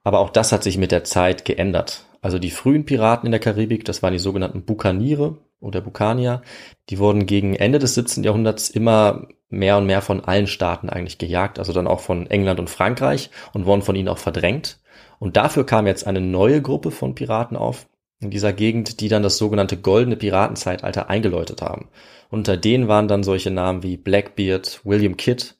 Aber 0.03 0.19
auch 0.19 0.31
das 0.31 0.51
hat 0.51 0.63
sich 0.63 0.79
mit 0.79 0.91
der 0.91 1.03
Zeit 1.03 1.45
geändert. 1.45 2.03
Also 2.21 2.39
die 2.39 2.51
frühen 2.51 2.85
Piraten 2.85 3.25
in 3.27 3.31
der 3.31 3.39
Karibik, 3.39 3.85
das 3.85 4.01
waren 4.03 4.13
die 4.13 4.19
sogenannten 4.19 4.63
Bukaniere 4.63 5.37
oder 5.59 5.81
Bukanier, 5.81 6.41
die 6.89 6.99
wurden 6.99 7.25
gegen 7.25 7.55
Ende 7.55 7.79
des 7.79 7.95
17. 7.95 8.23
Jahrhunderts 8.23 8.69
immer 8.69 9.27
mehr 9.49 9.77
und 9.77 9.85
mehr 9.85 10.01
von 10.01 10.23
allen 10.23 10.47
Staaten 10.47 10.89
eigentlich 10.89 11.17
gejagt, 11.17 11.57
also 11.59 11.73
dann 11.73 11.87
auch 11.87 12.01
von 12.01 12.27
England 12.27 12.59
und 12.59 12.69
Frankreich 12.69 13.29
und 13.53 13.65
wurden 13.65 13.81
von 13.81 13.95
ihnen 13.95 14.09
auch 14.09 14.17
verdrängt. 14.17 14.79
Und 15.19 15.37
dafür 15.37 15.65
kam 15.65 15.87
jetzt 15.87 16.05
eine 16.05 16.21
neue 16.21 16.61
Gruppe 16.61 16.91
von 16.91 17.15
Piraten 17.15 17.57
auf 17.57 17.87
in 18.19 18.29
dieser 18.29 18.51
Gegend, 18.53 18.99
die 18.99 19.09
dann 19.09 19.23
das 19.23 19.37
sogenannte 19.37 19.77
goldene 19.77 20.15
Piratenzeitalter 20.15 21.09
eingeläutet 21.09 21.61
haben. 21.61 21.89
Unter 22.29 22.57
denen 22.57 22.87
waren 22.87 23.07
dann 23.07 23.23
solche 23.23 23.51
Namen 23.51 23.83
wie 23.83 23.95
Blackbeard, 23.97 24.81
William 24.83 25.17
Kidd 25.17 25.53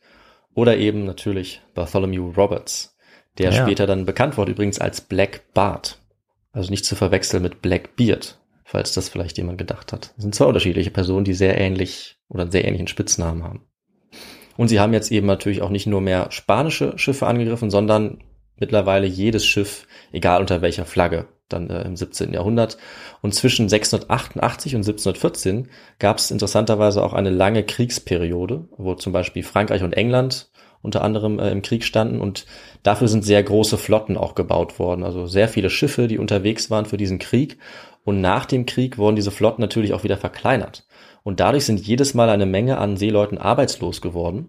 oder 0.53 0.77
eben 0.77 1.05
natürlich 1.05 1.61
Bartholomew 1.75 2.31
Roberts, 2.35 2.97
der 3.37 3.51
Ja. 3.51 3.61
später 3.61 3.85
dann 3.87 4.05
bekannt 4.05 4.37
wurde 4.37 4.51
übrigens 4.51 4.79
als 4.79 5.01
Black 5.01 5.53
Bart. 5.53 5.99
Also 6.57 6.71
nicht 6.71 6.85
zu 6.85 6.95
verwechseln 6.95 7.43
mit 7.43 7.61
Blackbeard, 7.61 8.39
falls 8.65 8.95
das 8.95 9.09
vielleicht 9.09 9.37
jemand 9.37 9.59
gedacht 9.59 9.93
hat. 9.93 10.13
Das 10.15 10.23
sind 10.23 10.33
zwei 10.33 10.45
unterschiedliche 10.45 10.89
Personen, 10.89 11.23
die 11.23 11.35
sehr 11.35 11.55
ähnlich 11.55 12.17
oder 12.29 12.41
einen 12.41 12.51
sehr 12.51 12.65
ähnlichen 12.65 12.87
Spitznamen 12.87 13.43
haben. 13.43 13.67
Und 14.57 14.67
sie 14.67 14.79
haben 14.79 14.91
jetzt 14.91 15.11
eben 15.11 15.27
natürlich 15.27 15.61
auch 15.61 15.69
nicht 15.69 15.85
nur 15.85 16.01
mehr 16.01 16.31
spanische 16.31 16.97
Schiffe 16.97 17.27
angegriffen, 17.27 17.69
sondern 17.69 18.23
mittlerweile 18.55 19.05
jedes 19.05 19.45
Schiff, 19.45 19.85
egal 20.11 20.41
unter 20.41 20.63
welcher 20.63 20.85
Flagge, 20.85 21.27
dann 21.47 21.69
äh, 21.69 21.83
im 21.83 21.95
17. 21.95 22.33
Jahrhundert. 22.33 22.79
Und 23.21 23.35
zwischen 23.35 23.69
688 23.69 24.73
und 24.73 24.79
1714 24.79 25.69
gab 25.99 26.17
es 26.17 26.31
interessanterweise 26.31 27.03
auch 27.03 27.13
eine 27.13 27.29
lange 27.29 27.63
Kriegsperiode, 27.63 28.67
wo 28.77 28.95
zum 28.95 29.13
Beispiel 29.13 29.43
Frankreich 29.43 29.83
und 29.83 29.93
England 29.93 30.49
unter 30.87 31.03
anderem 31.03 31.37
äh, 31.37 31.51
im 31.51 31.61
Krieg 31.61 31.83
standen 31.83 32.19
und 32.19 32.45
dafür 32.81 33.07
sind 33.07 33.23
sehr 33.23 33.43
große 33.43 33.77
Flotten 33.77 34.17
auch 34.17 34.33
gebaut 34.33 34.79
worden. 34.79 35.03
Also 35.03 35.27
sehr 35.27 35.47
viele 35.49 35.69
Schiffe, 35.69 36.07
die 36.07 36.17
unterwegs 36.17 36.71
waren 36.71 36.85
für 36.85 36.97
diesen 36.97 37.19
Krieg. 37.19 37.57
Und 38.03 38.21
nach 38.21 38.45
dem 38.45 38.65
Krieg 38.65 38.97
wurden 38.97 39.17
diese 39.17 39.31
Flotten 39.31 39.61
natürlich 39.61 39.93
auch 39.93 40.03
wieder 40.05 40.17
verkleinert. 40.17 40.87
Und 41.23 41.41
dadurch 41.41 41.65
sind 41.65 41.85
jedes 41.85 42.13
Mal 42.13 42.29
eine 42.29 42.45
Menge 42.45 42.77
an 42.77 42.95
Seeleuten 42.95 43.37
arbeitslos 43.37 43.99
geworden. 44.01 44.47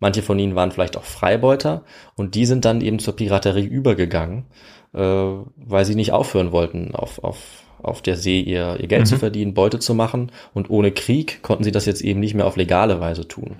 Manche 0.00 0.22
von 0.22 0.38
ihnen 0.38 0.54
waren 0.54 0.70
vielleicht 0.72 0.96
auch 0.96 1.04
Freibeuter 1.04 1.84
und 2.16 2.34
die 2.34 2.46
sind 2.46 2.64
dann 2.64 2.80
eben 2.80 2.98
zur 2.98 3.14
Piraterie 3.14 3.66
übergegangen, 3.66 4.46
äh, 4.94 5.00
weil 5.00 5.84
sie 5.84 5.96
nicht 5.96 6.12
aufhören 6.12 6.50
wollten, 6.50 6.94
auf, 6.94 7.22
auf, 7.22 7.38
auf 7.82 8.00
der 8.00 8.16
See 8.16 8.40
ihr, 8.40 8.78
ihr 8.80 8.88
Geld 8.88 9.02
Mhm. 9.02 9.06
zu 9.06 9.18
verdienen, 9.18 9.52
Beute 9.54 9.80
zu 9.80 9.94
machen. 9.94 10.32
Und 10.54 10.70
ohne 10.70 10.92
Krieg 10.92 11.42
konnten 11.42 11.64
sie 11.64 11.72
das 11.72 11.84
jetzt 11.84 12.00
eben 12.00 12.20
nicht 12.20 12.34
mehr 12.34 12.46
auf 12.46 12.56
legale 12.56 13.00
Weise 13.00 13.28
tun. 13.28 13.56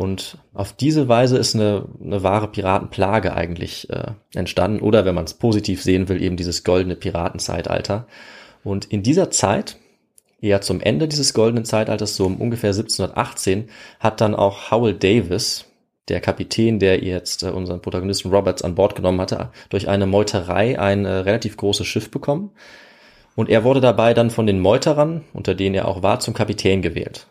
Und 0.00 0.38
auf 0.54 0.72
diese 0.72 1.08
Weise 1.08 1.36
ist 1.36 1.54
eine, 1.54 1.84
eine 2.02 2.22
wahre 2.22 2.48
Piratenplage 2.48 3.34
eigentlich 3.34 3.90
äh, 3.90 4.12
entstanden. 4.34 4.80
Oder 4.80 5.04
wenn 5.04 5.14
man 5.14 5.26
es 5.26 5.34
positiv 5.34 5.82
sehen 5.82 6.08
will, 6.08 6.22
eben 6.22 6.38
dieses 6.38 6.64
goldene 6.64 6.96
Piratenzeitalter. 6.96 8.06
Und 8.64 8.86
in 8.86 9.02
dieser 9.02 9.30
Zeit, 9.30 9.76
eher 10.40 10.62
zum 10.62 10.80
Ende 10.80 11.06
dieses 11.06 11.34
goldenen 11.34 11.66
Zeitalters, 11.66 12.16
so 12.16 12.24
um 12.24 12.40
ungefähr 12.40 12.70
1718, 12.70 13.68
hat 13.98 14.22
dann 14.22 14.34
auch 14.34 14.70
Howell 14.70 14.94
Davis, 14.94 15.66
der 16.08 16.22
Kapitän, 16.22 16.78
der 16.78 17.04
jetzt 17.04 17.42
äh, 17.42 17.50
unseren 17.50 17.82
Protagonisten 17.82 18.30
Roberts 18.30 18.62
an 18.62 18.76
Bord 18.76 18.94
genommen 18.94 19.20
hatte, 19.20 19.50
durch 19.68 19.86
eine 19.86 20.06
Meuterei 20.06 20.80
ein 20.80 21.04
äh, 21.04 21.10
relativ 21.10 21.58
großes 21.58 21.86
Schiff 21.86 22.10
bekommen. 22.10 22.52
Und 23.36 23.50
er 23.50 23.64
wurde 23.64 23.82
dabei 23.82 24.14
dann 24.14 24.30
von 24.30 24.46
den 24.46 24.60
Meuterern, 24.60 25.24
unter 25.34 25.54
denen 25.54 25.74
er 25.74 25.88
auch 25.88 26.02
war, 26.02 26.20
zum 26.20 26.32
Kapitän 26.32 26.80
gewählt. 26.80 27.26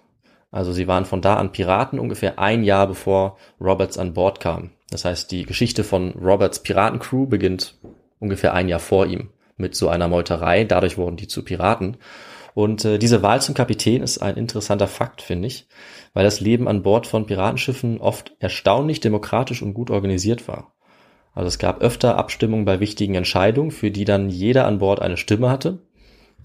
Also 0.52 0.74
sie 0.74 0.88
waren 0.88 1.06
von 1.06 1.22
da 1.22 1.36
an 1.36 1.52
Piraten 1.52 2.00
ungefähr 2.00 2.40
ein 2.40 2.64
Jahr 2.64 2.88
bevor 2.88 3.38
Roberts 3.62 3.98
an 3.98 4.14
Bord 4.14 4.40
kam. 4.40 4.72
Das 4.90 5.06
heißt, 5.06 5.32
die 5.32 5.44
Geschichte 5.44 5.84
von 5.84 6.12
Roberts 6.14 6.64
Piratencrew 6.64 7.28
beginnt 7.28 7.76
ungefähr 8.20 8.54
ein 8.54 8.68
Jahr 8.68 8.80
vor 8.80 9.06
ihm 9.06 9.30
mit 9.58 9.76
so 9.76 9.90
einer 9.90 10.08
Meuterei. 10.08 10.64
Dadurch 10.64 10.98
wurden 10.98 11.18
die 11.18 11.28
zu 11.28 11.44
Piraten. 11.44 11.98
Und 12.56 12.84
äh, 12.84 12.98
diese 12.98 13.22
Wahl 13.22 13.42
zum 13.42 13.54
Kapitän 13.54 14.02
ist 14.02 14.18
ein 14.18 14.36
interessanter 14.36 14.88
Fakt, 14.88 15.22
finde 15.22 15.48
ich, 15.48 15.68
weil 16.14 16.24
das 16.24 16.40
Leben 16.40 16.68
an 16.68 16.82
Bord 16.82 17.06
von 17.06 17.28
Piratenschiffen 17.28 18.02
oft 18.02 18.34
erstaunlich 18.40 19.00
demokratisch 19.00 19.62
und 19.62 19.76
gut 19.76 19.92
organisiert 19.92 20.48
war. 20.48 20.74
Also 21.34 21.48
es 21.48 21.60
gab 21.60 21.82
öfter 21.82 22.18
Abstimmungen 22.18 22.66
bei 22.66 22.80
wichtigen 22.80 23.16
Entscheidungen, 23.16 23.72
für 23.72 23.92
die 23.92 24.04
dann 24.04 24.30
jeder 24.30 24.66
an 24.66 24.80
Bord 24.80 25.02
eine 25.02 25.16
Stimme 25.16 25.50
hatte. 25.50 25.80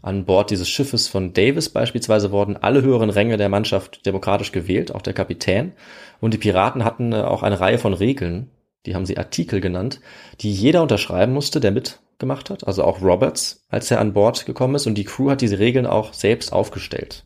An 0.04 0.26
Bord 0.26 0.50
dieses 0.50 0.68
Schiffes 0.68 1.08
von 1.08 1.32
Davis 1.32 1.70
beispielsweise 1.70 2.30
wurden 2.30 2.58
alle 2.58 2.82
höheren 2.82 3.08
Ränge 3.08 3.38
der 3.38 3.48
Mannschaft 3.48 4.04
demokratisch 4.04 4.52
gewählt, 4.52 4.94
auch 4.94 5.00
der 5.00 5.14
Kapitän. 5.14 5.72
Und 6.20 6.34
die 6.34 6.38
Piraten 6.38 6.84
hatten 6.84 7.14
äh, 7.14 7.22
auch 7.22 7.42
eine 7.42 7.58
Reihe 7.58 7.78
von 7.78 7.94
Regeln, 7.94 8.50
die 8.84 8.94
haben 8.94 9.06
sie 9.06 9.16
Artikel 9.16 9.62
genannt, 9.62 10.02
die 10.42 10.52
jeder 10.52 10.82
unterschreiben 10.82 11.32
musste, 11.32 11.58
der 11.58 11.70
mitgemacht 11.70 12.50
hat. 12.50 12.66
Also 12.66 12.84
auch 12.84 13.00
Roberts, 13.00 13.64
als 13.70 13.90
er 13.90 13.98
an 13.98 14.12
Bord 14.12 14.44
gekommen 14.44 14.74
ist. 14.74 14.86
Und 14.86 14.96
die 14.96 15.04
Crew 15.04 15.30
hat 15.30 15.40
diese 15.40 15.58
Regeln 15.58 15.86
auch 15.86 16.12
selbst 16.12 16.52
aufgestellt. 16.52 17.24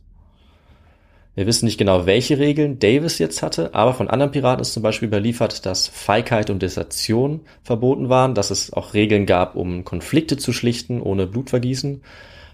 Wir 1.34 1.48
wissen 1.48 1.64
nicht 1.64 1.78
genau, 1.78 2.06
welche 2.06 2.38
Regeln 2.38 2.78
Davis 2.78 3.18
jetzt 3.18 3.42
hatte, 3.42 3.74
aber 3.74 3.92
von 3.92 4.08
anderen 4.08 4.30
Piraten 4.30 4.62
ist 4.62 4.72
zum 4.72 4.84
Beispiel 4.84 5.08
überliefert, 5.08 5.66
dass 5.66 5.88
Feigheit 5.88 6.48
und 6.48 6.62
Desertion 6.62 7.40
verboten 7.64 8.08
waren, 8.08 8.36
dass 8.36 8.52
es 8.52 8.72
auch 8.72 8.94
Regeln 8.94 9.26
gab, 9.26 9.56
um 9.56 9.84
Konflikte 9.84 10.36
zu 10.36 10.52
schlichten 10.52 11.02
ohne 11.02 11.26
Blutvergießen, 11.26 12.02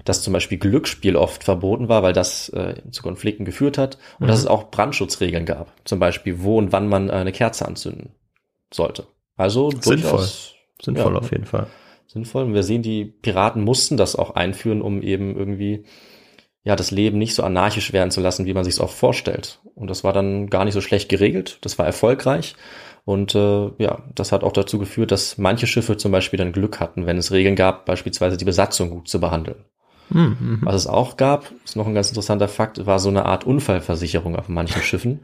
dass 0.05 0.23
zum 0.23 0.33
Beispiel 0.33 0.59
Glücksspiel 0.59 1.17
oft 1.17 1.45
verboten 1.45 1.88
war, 1.88 2.03
weil 2.03 2.12
das 2.12 2.49
äh, 2.51 2.75
zu 2.90 3.03
Konflikten 3.03 3.45
geführt 3.45 3.79
hat 3.79 3.99
und 4.21 4.29
dass 4.29 4.38
es 4.38 4.47
auch 4.47 4.71
Brandschutzregeln 4.71 5.47
gab, 5.47 5.73
zum 5.85 5.99
Beispiel 5.99 6.43
wo 6.43 6.59
und 6.59 6.73
wann 6.73 6.88
man 6.88 7.11
eine 7.11 7.33
Kerze 7.33 7.67
anzünden 7.67 8.11
sollte. 8.73 9.07
Also 9.37 9.71
Sinnvoll. 9.71 9.97
durchaus 9.97 10.55
Sinnvoll 10.83 11.12
Ja. 11.12 11.19
auf 11.19 11.31
jeden 11.31 11.47
Fall. 11.47 11.67
sinnvoll. 12.07 12.45
Und 12.45 12.55
wir 12.55 12.62
sehen, 12.62 12.83
die 12.83 13.05
Piraten 13.05 13.62
mussten 13.62 13.97
das 13.97 14.14
auch 14.14 14.35
einführen, 14.35 14.83
um 14.83 15.03
eben 15.03 15.37
irgendwie 15.37 15.85
ja 16.62 16.77
das 16.77 16.90
Leben 16.90 17.19
nicht 17.19 17.35
so 17.35 17.43
anarchisch 17.43 17.93
werden 17.93 18.11
zu 18.11 18.21
lassen, 18.21 18.47
wie 18.47 18.55
man 18.55 18.64
sich 18.64 18.75
es 18.75 18.81
oft 18.81 18.97
vorstellt. 18.97 19.61
Und 19.75 19.88
das 19.88 20.05
war 20.05 20.12
dann 20.12 20.49
gar 20.49 20.64
nicht 20.64 20.75
so 20.75 20.81
schlecht 20.81 21.09
geregelt. 21.09 21.59
Das 21.62 21.79
war 21.79 21.87
erfolgreich. 21.87 22.55
Und 23.05 23.35
äh, 23.35 23.71
ja, 23.79 24.03
das 24.14 24.33
hat 24.33 24.45
auch 24.45 24.53
dazu 24.53 24.79
geführt, 24.79 25.11
dass 25.11 25.37
manche 25.37 25.67
Schiffe 25.67 25.97
zum 25.97 26.11
Beispiel 26.12 26.38
dann 26.38 26.53
Glück 26.53 26.81
hatten, 26.81 27.07
wenn 27.07 27.19
es 27.19 27.33
Regeln 27.33 27.55
gab, 27.57 27.85
beispielsweise 27.85 28.37
die 28.38 28.47
Besatzung 28.47 28.90
gut 28.90 29.09
zu 29.09 29.21
behandeln. 29.21 29.64
Mhm, 30.11 30.37
mhm. 30.40 30.59
Was 30.62 30.75
es 30.75 30.87
auch 30.87 31.17
gab, 31.17 31.51
ist 31.64 31.77
noch 31.77 31.87
ein 31.87 31.95
ganz 31.95 32.09
interessanter 32.09 32.49
Fakt, 32.49 32.85
war 32.87 32.99
so 32.99 33.09
eine 33.09 33.27
Art 33.27 33.45
Unfallversicherung 33.45 34.37
auf 34.37 34.49
manchen 34.49 34.83
Schiffen. 34.83 35.21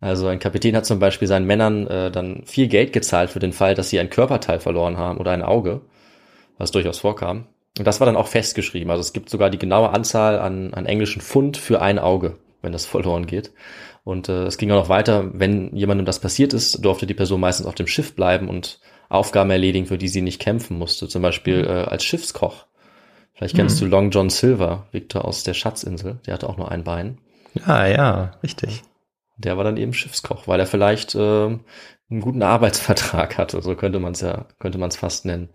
Also 0.00 0.26
ein 0.26 0.38
Kapitän 0.38 0.76
hat 0.76 0.86
zum 0.86 0.98
Beispiel 0.98 1.28
seinen 1.28 1.46
Männern 1.46 1.86
äh, 1.86 2.10
dann 2.10 2.42
viel 2.44 2.68
Geld 2.68 2.92
gezahlt 2.92 3.30
für 3.30 3.38
den 3.38 3.52
Fall, 3.52 3.74
dass 3.74 3.90
sie 3.90 3.98
ein 3.98 4.10
Körperteil 4.10 4.60
verloren 4.60 4.98
haben 4.98 5.18
oder 5.18 5.30
ein 5.30 5.42
Auge, 5.42 5.80
was 6.58 6.72
durchaus 6.72 6.98
vorkam. 6.98 7.46
Und 7.78 7.86
das 7.86 8.00
war 8.00 8.06
dann 8.06 8.16
auch 8.16 8.28
festgeschrieben. 8.28 8.90
Also 8.90 9.00
es 9.00 9.12
gibt 9.12 9.30
sogar 9.30 9.50
die 9.50 9.58
genaue 9.58 9.90
Anzahl 9.90 10.38
an, 10.38 10.74
an 10.74 10.86
englischen 10.86 11.22
Pfund 11.22 11.56
für 11.56 11.80
ein 11.80 11.98
Auge, 11.98 12.36
wenn 12.62 12.72
das 12.72 12.86
verloren 12.86 13.26
geht. 13.26 13.52
Und 14.04 14.28
äh, 14.28 14.44
es 14.44 14.58
ging 14.58 14.70
auch 14.70 14.82
noch 14.82 14.88
weiter, 14.88 15.30
wenn 15.32 15.74
jemandem 15.74 16.04
das 16.04 16.20
passiert 16.20 16.52
ist, 16.52 16.84
durfte 16.84 17.06
die 17.06 17.14
Person 17.14 17.40
meistens 17.40 17.66
auf 17.66 17.74
dem 17.74 17.86
Schiff 17.86 18.14
bleiben 18.14 18.48
und 18.48 18.80
Aufgaben 19.08 19.50
erledigen, 19.50 19.86
für 19.86 19.98
die 19.98 20.08
sie 20.08 20.22
nicht 20.22 20.40
kämpfen 20.40 20.78
musste. 20.78 21.08
Zum 21.08 21.22
Beispiel 21.22 21.64
äh, 21.64 21.90
als 21.90 22.04
Schiffskoch. 22.04 22.66
Vielleicht 23.34 23.56
kennst 23.56 23.80
du 23.80 23.86
Long 23.86 24.10
John 24.10 24.30
Silver, 24.30 24.86
Victor 24.92 25.24
aus 25.24 25.42
der 25.42 25.54
Schatzinsel. 25.54 26.20
Der 26.26 26.34
hatte 26.34 26.48
auch 26.48 26.56
nur 26.56 26.70
ein 26.70 26.84
Bein. 26.84 27.18
Ja, 27.54 27.86
ja, 27.86 28.32
richtig. 28.42 28.82
Der 29.36 29.56
war 29.56 29.64
dann 29.64 29.76
eben 29.76 29.92
Schiffskoch, 29.92 30.46
weil 30.46 30.60
er 30.60 30.66
vielleicht 30.66 31.14
ähm, 31.16 31.60
einen 32.08 32.20
guten 32.20 32.42
Arbeitsvertrag 32.42 33.36
hatte. 33.36 33.60
So 33.60 33.74
könnte 33.74 33.98
man 33.98 34.12
es 34.12 34.20
ja, 34.20 34.46
könnte 34.60 34.78
man 34.78 34.88
es 34.90 34.96
fast 34.96 35.24
nennen. 35.24 35.48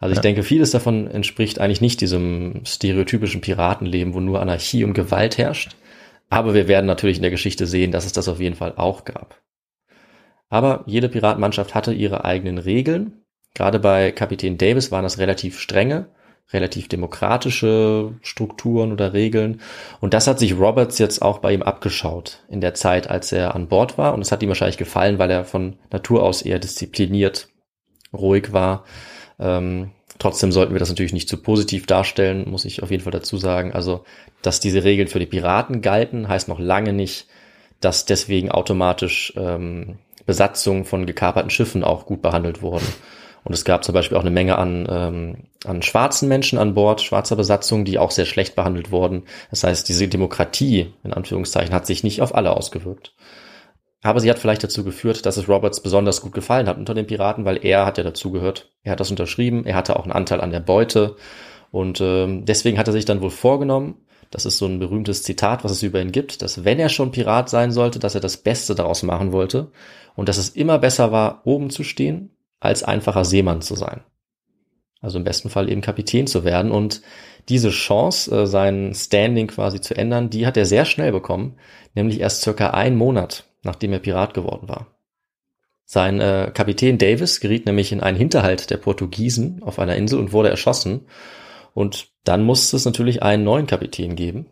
Also 0.00 0.12
ich 0.12 0.16
Ja. 0.16 0.22
denke, 0.22 0.42
vieles 0.42 0.72
davon 0.72 1.06
entspricht 1.06 1.60
eigentlich 1.60 1.80
nicht 1.80 2.00
diesem 2.00 2.62
stereotypischen 2.64 3.40
Piratenleben, 3.40 4.14
wo 4.14 4.20
nur 4.20 4.40
Anarchie 4.40 4.82
und 4.82 4.94
Gewalt 4.94 5.38
herrscht. 5.38 5.76
Aber 6.30 6.54
wir 6.54 6.66
werden 6.68 6.86
natürlich 6.86 7.16
in 7.18 7.22
der 7.22 7.30
Geschichte 7.30 7.66
sehen, 7.66 7.92
dass 7.92 8.06
es 8.06 8.12
das 8.12 8.28
auf 8.28 8.40
jeden 8.40 8.56
Fall 8.56 8.74
auch 8.76 9.04
gab. 9.04 9.40
Aber 10.48 10.82
jede 10.86 11.08
Piratenmannschaft 11.08 11.74
hatte 11.74 11.92
ihre 11.92 12.24
eigenen 12.24 12.58
Regeln. 12.58 13.22
Gerade 13.54 13.78
bei 13.78 14.10
Kapitän 14.10 14.58
Davis 14.58 14.90
waren 14.90 15.02
das 15.04 15.18
relativ 15.18 15.58
strenge, 15.60 16.08
relativ 16.52 16.88
demokratische 16.88 18.14
Strukturen 18.22 18.92
oder 18.92 19.12
Regeln. 19.12 19.60
Und 20.00 20.14
das 20.14 20.26
hat 20.26 20.38
sich 20.38 20.58
Roberts 20.58 20.98
jetzt 20.98 21.22
auch 21.22 21.38
bei 21.38 21.52
ihm 21.52 21.62
abgeschaut 21.62 22.40
in 22.48 22.60
der 22.60 22.74
Zeit, 22.74 23.08
als 23.08 23.32
er 23.32 23.54
an 23.54 23.68
Bord 23.68 23.98
war. 23.98 24.14
Und 24.14 24.22
es 24.22 24.32
hat 24.32 24.42
ihm 24.42 24.48
wahrscheinlich 24.48 24.78
gefallen, 24.78 25.18
weil 25.18 25.30
er 25.30 25.44
von 25.44 25.76
Natur 25.90 26.22
aus 26.22 26.42
eher 26.42 26.58
diszipliniert, 26.58 27.48
ruhig 28.12 28.52
war. 28.52 28.84
Ähm, 29.38 29.92
trotzdem 30.18 30.50
sollten 30.50 30.72
wir 30.72 30.80
das 30.80 30.88
natürlich 30.88 31.12
nicht 31.12 31.28
zu 31.28 31.36
positiv 31.36 31.86
darstellen, 31.86 32.50
muss 32.50 32.64
ich 32.64 32.82
auf 32.82 32.90
jeden 32.90 33.04
Fall 33.04 33.12
dazu 33.12 33.36
sagen. 33.36 33.72
Also, 33.72 34.04
dass 34.42 34.60
diese 34.60 34.82
Regeln 34.82 35.08
für 35.08 35.20
die 35.20 35.26
Piraten 35.26 35.82
galten, 35.82 36.28
heißt 36.28 36.48
noch 36.48 36.58
lange 36.58 36.92
nicht, 36.92 37.28
dass 37.80 38.04
deswegen 38.04 38.50
automatisch 38.50 39.32
ähm, 39.36 39.98
Besatzungen 40.26 40.84
von 40.84 41.06
gekaperten 41.06 41.50
Schiffen 41.50 41.84
auch 41.84 42.06
gut 42.06 42.22
behandelt 42.22 42.60
wurden. 42.60 42.86
Und 43.44 43.54
es 43.54 43.64
gab 43.64 43.84
zum 43.84 43.94
Beispiel 43.94 44.16
auch 44.16 44.22
eine 44.22 44.30
Menge 44.30 44.58
an, 44.58 44.86
ähm, 44.90 45.36
an 45.64 45.82
schwarzen 45.82 46.28
Menschen 46.28 46.58
an 46.58 46.74
Bord, 46.74 47.00
schwarzer 47.00 47.36
Besatzung, 47.36 47.84
die 47.84 47.98
auch 47.98 48.10
sehr 48.10 48.26
schlecht 48.26 48.54
behandelt 48.54 48.90
wurden. 48.90 49.24
Das 49.50 49.64
heißt, 49.64 49.88
diese 49.88 50.08
Demokratie, 50.08 50.92
in 51.04 51.12
Anführungszeichen, 51.12 51.74
hat 51.74 51.86
sich 51.86 52.04
nicht 52.04 52.20
auf 52.20 52.34
alle 52.34 52.56
ausgewirkt. 52.56 53.14
Aber 54.02 54.20
sie 54.20 54.30
hat 54.30 54.38
vielleicht 54.38 54.64
dazu 54.64 54.82
geführt, 54.84 55.26
dass 55.26 55.36
es 55.36 55.48
Roberts 55.48 55.82
besonders 55.82 56.22
gut 56.22 56.32
gefallen 56.32 56.68
hat 56.68 56.78
unter 56.78 56.94
den 56.94 57.06
Piraten, 57.06 57.44
weil 57.44 57.64
er 57.64 57.84
hat 57.84 57.98
ja 57.98 58.04
dazugehört. 58.04 58.72
Er 58.82 58.92
hat 58.92 59.00
das 59.00 59.10
unterschrieben, 59.10 59.66
er 59.66 59.74
hatte 59.74 59.96
auch 59.96 60.04
einen 60.04 60.12
Anteil 60.12 60.40
an 60.40 60.52
der 60.52 60.60
Beute. 60.60 61.16
Und 61.70 62.00
ähm, 62.00 62.44
deswegen 62.46 62.78
hat 62.78 62.88
er 62.88 62.92
sich 62.92 63.04
dann 63.04 63.20
wohl 63.20 63.30
vorgenommen, 63.30 63.96
das 64.30 64.46
ist 64.46 64.58
so 64.58 64.66
ein 64.66 64.78
berühmtes 64.78 65.22
Zitat, 65.24 65.64
was 65.64 65.72
es 65.72 65.82
über 65.82 66.00
ihn 66.00 66.12
gibt, 66.12 66.40
dass 66.40 66.64
wenn 66.64 66.78
er 66.78 66.88
schon 66.88 67.10
Pirat 67.10 67.48
sein 67.48 67.72
sollte, 67.72 67.98
dass 67.98 68.14
er 68.14 68.20
das 68.20 68.36
Beste 68.36 68.74
daraus 68.74 69.02
machen 69.02 69.32
wollte 69.32 69.72
und 70.14 70.28
dass 70.28 70.38
es 70.38 70.50
immer 70.50 70.78
besser 70.78 71.10
war, 71.10 71.42
oben 71.44 71.70
zu 71.70 71.82
stehen, 71.82 72.30
als 72.60 72.82
einfacher 72.82 73.24
Seemann 73.24 73.62
zu 73.62 73.74
sein. 73.74 74.02
Also 75.00 75.18
im 75.18 75.24
besten 75.24 75.48
Fall 75.48 75.70
eben 75.70 75.80
Kapitän 75.80 76.26
zu 76.26 76.44
werden. 76.44 76.70
Und 76.70 77.00
diese 77.48 77.70
Chance, 77.70 78.42
äh, 78.42 78.46
sein 78.46 78.92
Standing 78.94 79.48
quasi 79.48 79.80
zu 79.80 79.96
ändern, 79.96 80.30
die 80.30 80.46
hat 80.46 80.56
er 80.56 80.66
sehr 80.66 80.84
schnell 80.84 81.10
bekommen, 81.10 81.56
nämlich 81.94 82.20
erst 82.20 82.42
circa 82.42 82.70
einen 82.70 82.96
Monat, 82.96 83.44
nachdem 83.62 83.92
er 83.92 83.98
Pirat 83.98 84.34
geworden 84.34 84.68
war. 84.68 84.88
Sein 85.86 86.20
äh, 86.20 86.52
Kapitän 86.54 86.98
Davis 86.98 87.40
geriet 87.40 87.66
nämlich 87.66 87.90
in 87.90 88.00
einen 88.00 88.16
Hinterhalt 88.16 88.70
der 88.70 88.76
Portugiesen 88.76 89.62
auf 89.62 89.78
einer 89.78 89.96
Insel 89.96 90.20
und 90.20 90.32
wurde 90.32 90.50
erschossen. 90.50 91.06
Und 91.74 92.08
dann 92.24 92.44
musste 92.44 92.76
es 92.76 92.84
natürlich 92.84 93.22
einen 93.22 93.42
neuen 93.42 93.66
Kapitän 93.66 94.14
geben. 94.14 94.46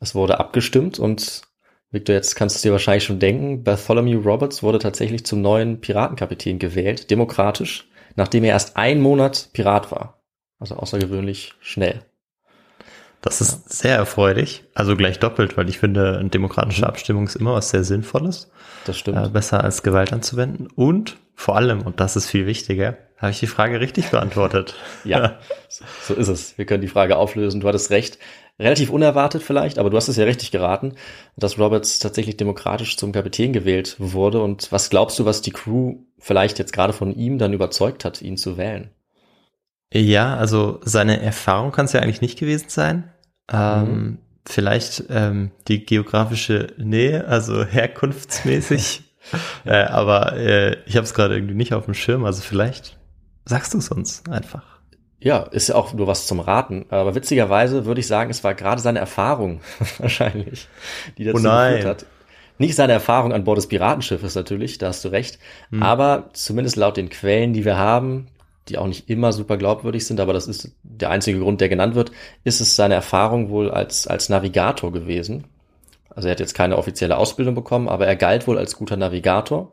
Es 0.00 0.14
wurde 0.14 0.38
abgestimmt 0.38 0.98
und 0.98 1.42
Victor, 1.90 2.14
jetzt 2.14 2.34
kannst 2.36 2.62
du 2.62 2.68
dir 2.68 2.72
wahrscheinlich 2.72 3.04
schon 3.04 3.18
denken, 3.18 3.64
Bartholomew 3.64 4.20
Roberts 4.20 4.62
wurde 4.62 4.78
tatsächlich 4.78 5.24
zum 5.24 5.40
neuen 5.40 5.80
Piratenkapitän 5.80 6.58
gewählt, 6.58 7.10
demokratisch, 7.10 7.88
nachdem 8.14 8.44
er 8.44 8.50
erst 8.50 8.76
einen 8.76 9.00
Monat 9.00 9.48
Pirat 9.54 9.90
war. 9.90 10.22
Also 10.58 10.76
außergewöhnlich 10.76 11.54
schnell. 11.60 12.02
Das 13.20 13.40
ist 13.40 13.52
ja. 13.52 13.58
sehr 13.66 13.96
erfreulich, 13.96 14.64
also 14.74 14.96
gleich 14.96 15.18
doppelt, 15.18 15.56
weil 15.56 15.68
ich 15.68 15.78
finde, 15.78 16.18
eine 16.18 16.28
demokratische. 16.28 16.86
Abstimmung 16.86 17.26
ist 17.26 17.36
immer 17.36 17.54
was 17.54 17.70
sehr 17.70 17.84
Sinnvolles. 17.84 18.50
Das 18.84 18.98
stimmt. 18.98 19.18
Äh, 19.18 19.28
besser 19.28 19.64
als 19.64 19.82
Gewalt 19.82 20.12
anzuwenden. 20.12 20.68
Und 20.74 21.16
vor 21.34 21.56
allem, 21.56 21.82
und 21.82 22.00
das 22.00 22.16
ist 22.16 22.26
viel 22.26 22.46
wichtiger, 22.46 22.96
habe 23.16 23.32
ich 23.32 23.40
die 23.40 23.46
Frage 23.48 23.80
richtig 23.80 24.10
beantwortet. 24.10 24.74
ja, 25.04 25.38
so 26.00 26.14
ist 26.14 26.28
es. 26.28 26.56
Wir 26.58 26.66
können 26.66 26.82
die 26.82 26.88
Frage 26.88 27.16
auflösen. 27.16 27.60
Du 27.60 27.68
hattest 27.68 27.90
recht. 27.90 28.18
Relativ 28.60 28.90
unerwartet 28.90 29.42
vielleicht, 29.42 29.78
aber 29.78 29.88
du 29.88 29.96
hast 29.96 30.08
es 30.08 30.16
ja 30.16 30.24
richtig 30.24 30.50
geraten, 30.50 30.94
dass 31.36 31.58
Roberts 31.58 32.00
tatsächlich 32.00 32.36
demokratisch 32.36 32.96
zum 32.96 33.12
Kapitän 33.12 33.52
gewählt 33.52 33.96
wurde. 33.98 34.42
Und 34.42 34.72
was 34.72 34.90
glaubst 34.90 35.18
du, 35.18 35.24
was 35.24 35.42
die 35.42 35.52
Crew 35.52 35.98
vielleicht 36.18 36.58
jetzt 36.58 36.72
gerade 36.72 36.92
von 36.92 37.14
ihm 37.14 37.38
dann 37.38 37.52
überzeugt 37.52 38.04
hat, 38.04 38.20
ihn 38.20 38.36
zu 38.36 38.56
wählen? 38.56 38.90
Ja, 39.94 40.36
also 40.36 40.80
seine 40.82 41.20
Erfahrung 41.20 41.70
kann 41.70 41.86
es 41.86 41.92
ja 41.92 42.00
eigentlich 42.00 42.20
nicht 42.20 42.38
gewesen 42.38 42.68
sein. 42.68 43.12
Ähm, 43.50 43.82
mhm. 43.82 44.18
Vielleicht 44.44 45.04
ähm, 45.08 45.52
die 45.68 45.84
geografische 45.86 46.74
Nähe, 46.78 47.26
also 47.28 47.64
herkunftsmäßig. 47.64 49.02
äh, 49.64 49.84
aber 49.84 50.36
äh, 50.36 50.78
ich 50.86 50.96
habe 50.96 51.04
es 51.04 51.14
gerade 51.14 51.36
irgendwie 51.36 51.54
nicht 51.54 51.74
auf 51.74 51.84
dem 51.84 51.94
Schirm, 51.94 52.24
also 52.24 52.42
vielleicht 52.42 52.98
sagst 53.44 53.74
du 53.74 53.78
es 53.78 53.88
uns 53.88 54.24
einfach. 54.28 54.77
Ja, 55.20 55.38
ist 55.38 55.68
ja 55.68 55.74
auch 55.74 55.92
nur 55.94 56.06
was 56.06 56.26
zum 56.26 56.40
Raten. 56.40 56.86
Aber 56.90 57.14
witzigerweise 57.14 57.86
würde 57.86 58.00
ich 58.00 58.06
sagen, 58.06 58.30
es 58.30 58.44
war 58.44 58.54
gerade 58.54 58.80
seine 58.80 59.00
Erfahrung 59.00 59.60
wahrscheinlich, 59.98 60.68
die 61.16 61.24
dazu 61.24 61.38
oh 61.38 61.42
geführt 61.42 61.84
hat. 61.84 62.06
Nicht 62.58 62.74
seine 62.74 62.92
Erfahrung 62.92 63.32
an 63.32 63.44
Bord 63.44 63.58
des 63.58 63.68
Piratenschiffes 63.68 64.34
natürlich, 64.34 64.78
da 64.78 64.88
hast 64.88 65.04
du 65.04 65.08
recht. 65.08 65.38
Hm. 65.70 65.82
Aber 65.82 66.30
zumindest 66.32 66.76
laut 66.76 66.96
den 66.96 67.08
Quellen, 67.08 67.52
die 67.52 67.64
wir 67.64 67.76
haben, 67.76 68.28
die 68.68 68.78
auch 68.78 68.86
nicht 68.86 69.08
immer 69.08 69.32
super 69.32 69.56
glaubwürdig 69.56 70.06
sind, 70.06 70.20
aber 70.20 70.32
das 70.32 70.46
ist 70.46 70.72
der 70.82 71.10
einzige 71.10 71.38
Grund, 71.38 71.60
der 71.60 71.68
genannt 71.68 71.94
wird, 71.94 72.12
ist 72.44 72.60
es 72.60 72.76
seine 72.76 72.94
Erfahrung 72.94 73.50
wohl 73.50 73.70
als, 73.70 74.06
als 74.06 74.28
Navigator 74.28 74.92
gewesen. 74.92 75.44
Also 76.10 76.28
er 76.28 76.32
hat 76.32 76.40
jetzt 76.40 76.54
keine 76.54 76.76
offizielle 76.76 77.16
Ausbildung 77.16 77.54
bekommen, 77.54 77.88
aber 77.88 78.06
er 78.06 78.16
galt 78.16 78.46
wohl 78.46 78.58
als 78.58 78.76
guter 78.76 78.96
Navigator 78.96 79.72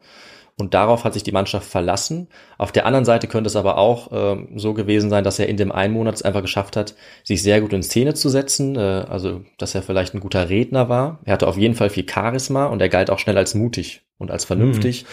und 0.57 0.73
darauf 0.73 1.03
hat 1.03 1.13
sich 1.13 1.23
die 1.23 1.33
Mannschaft 1.33 1.69
verlassen. 1.69 2.29
Auf 2.57 2.71
der 2.71 2.85
anderen 2.85 3.03
Seite 3.03 3.27
könnte 3.27 3.47
es 3.47 3.57
aber 3.57 3.77
auch 3.77 4.11
äh, 4.11 4.47
so 4.55 4.73
gewesen 4.73 5.09
sein, 5.09 5.25
dass 5.25 5.37
er 5.37 5.49
in 5.49 5.57
dem 5.57 5.71
einen 5.71 5.93
Monat 5.93 6.15
es 6.15 6.21
einfach 6.21 6.41
geschafft 6.41 6.77
hat, 6.77 6.95
sich 7.23 7.41
sehr 7.41 7.59
gut 7.59 7.73
in 7.73 7.83
Szene 7.83 8.13
zu 8.13 8.29
setzen. 8.29 8.77
Äh, 8.77 8.79
also, 8.79 9.41
dass 9.57 9.75
er 9.75 9.81
vielleicht 9.81 10.13
ein 10.13 10.21
guter 10.21 10.49
Redner 10.49 10.87
war. 10.87 11.19
Er 11.25 11.33
hatte 11.33 11.47
auf 11.47 11.57
jeden 11.57 11.75
Fall 11.75 11.89
viel 11.89 12.05
Charisma 12.09 12.67
und 12.67 12.81
er 12.81 12.87
galt 12.87 13.09
auch 13.09 13.19
schnell 13.19 13.37
als 13.37 13.53
mutig 13.53 14.03
und 14.17 14.31
als 14.31 14.45
vernünftig. 14.45 15.03
Mhm. 15.03 15.07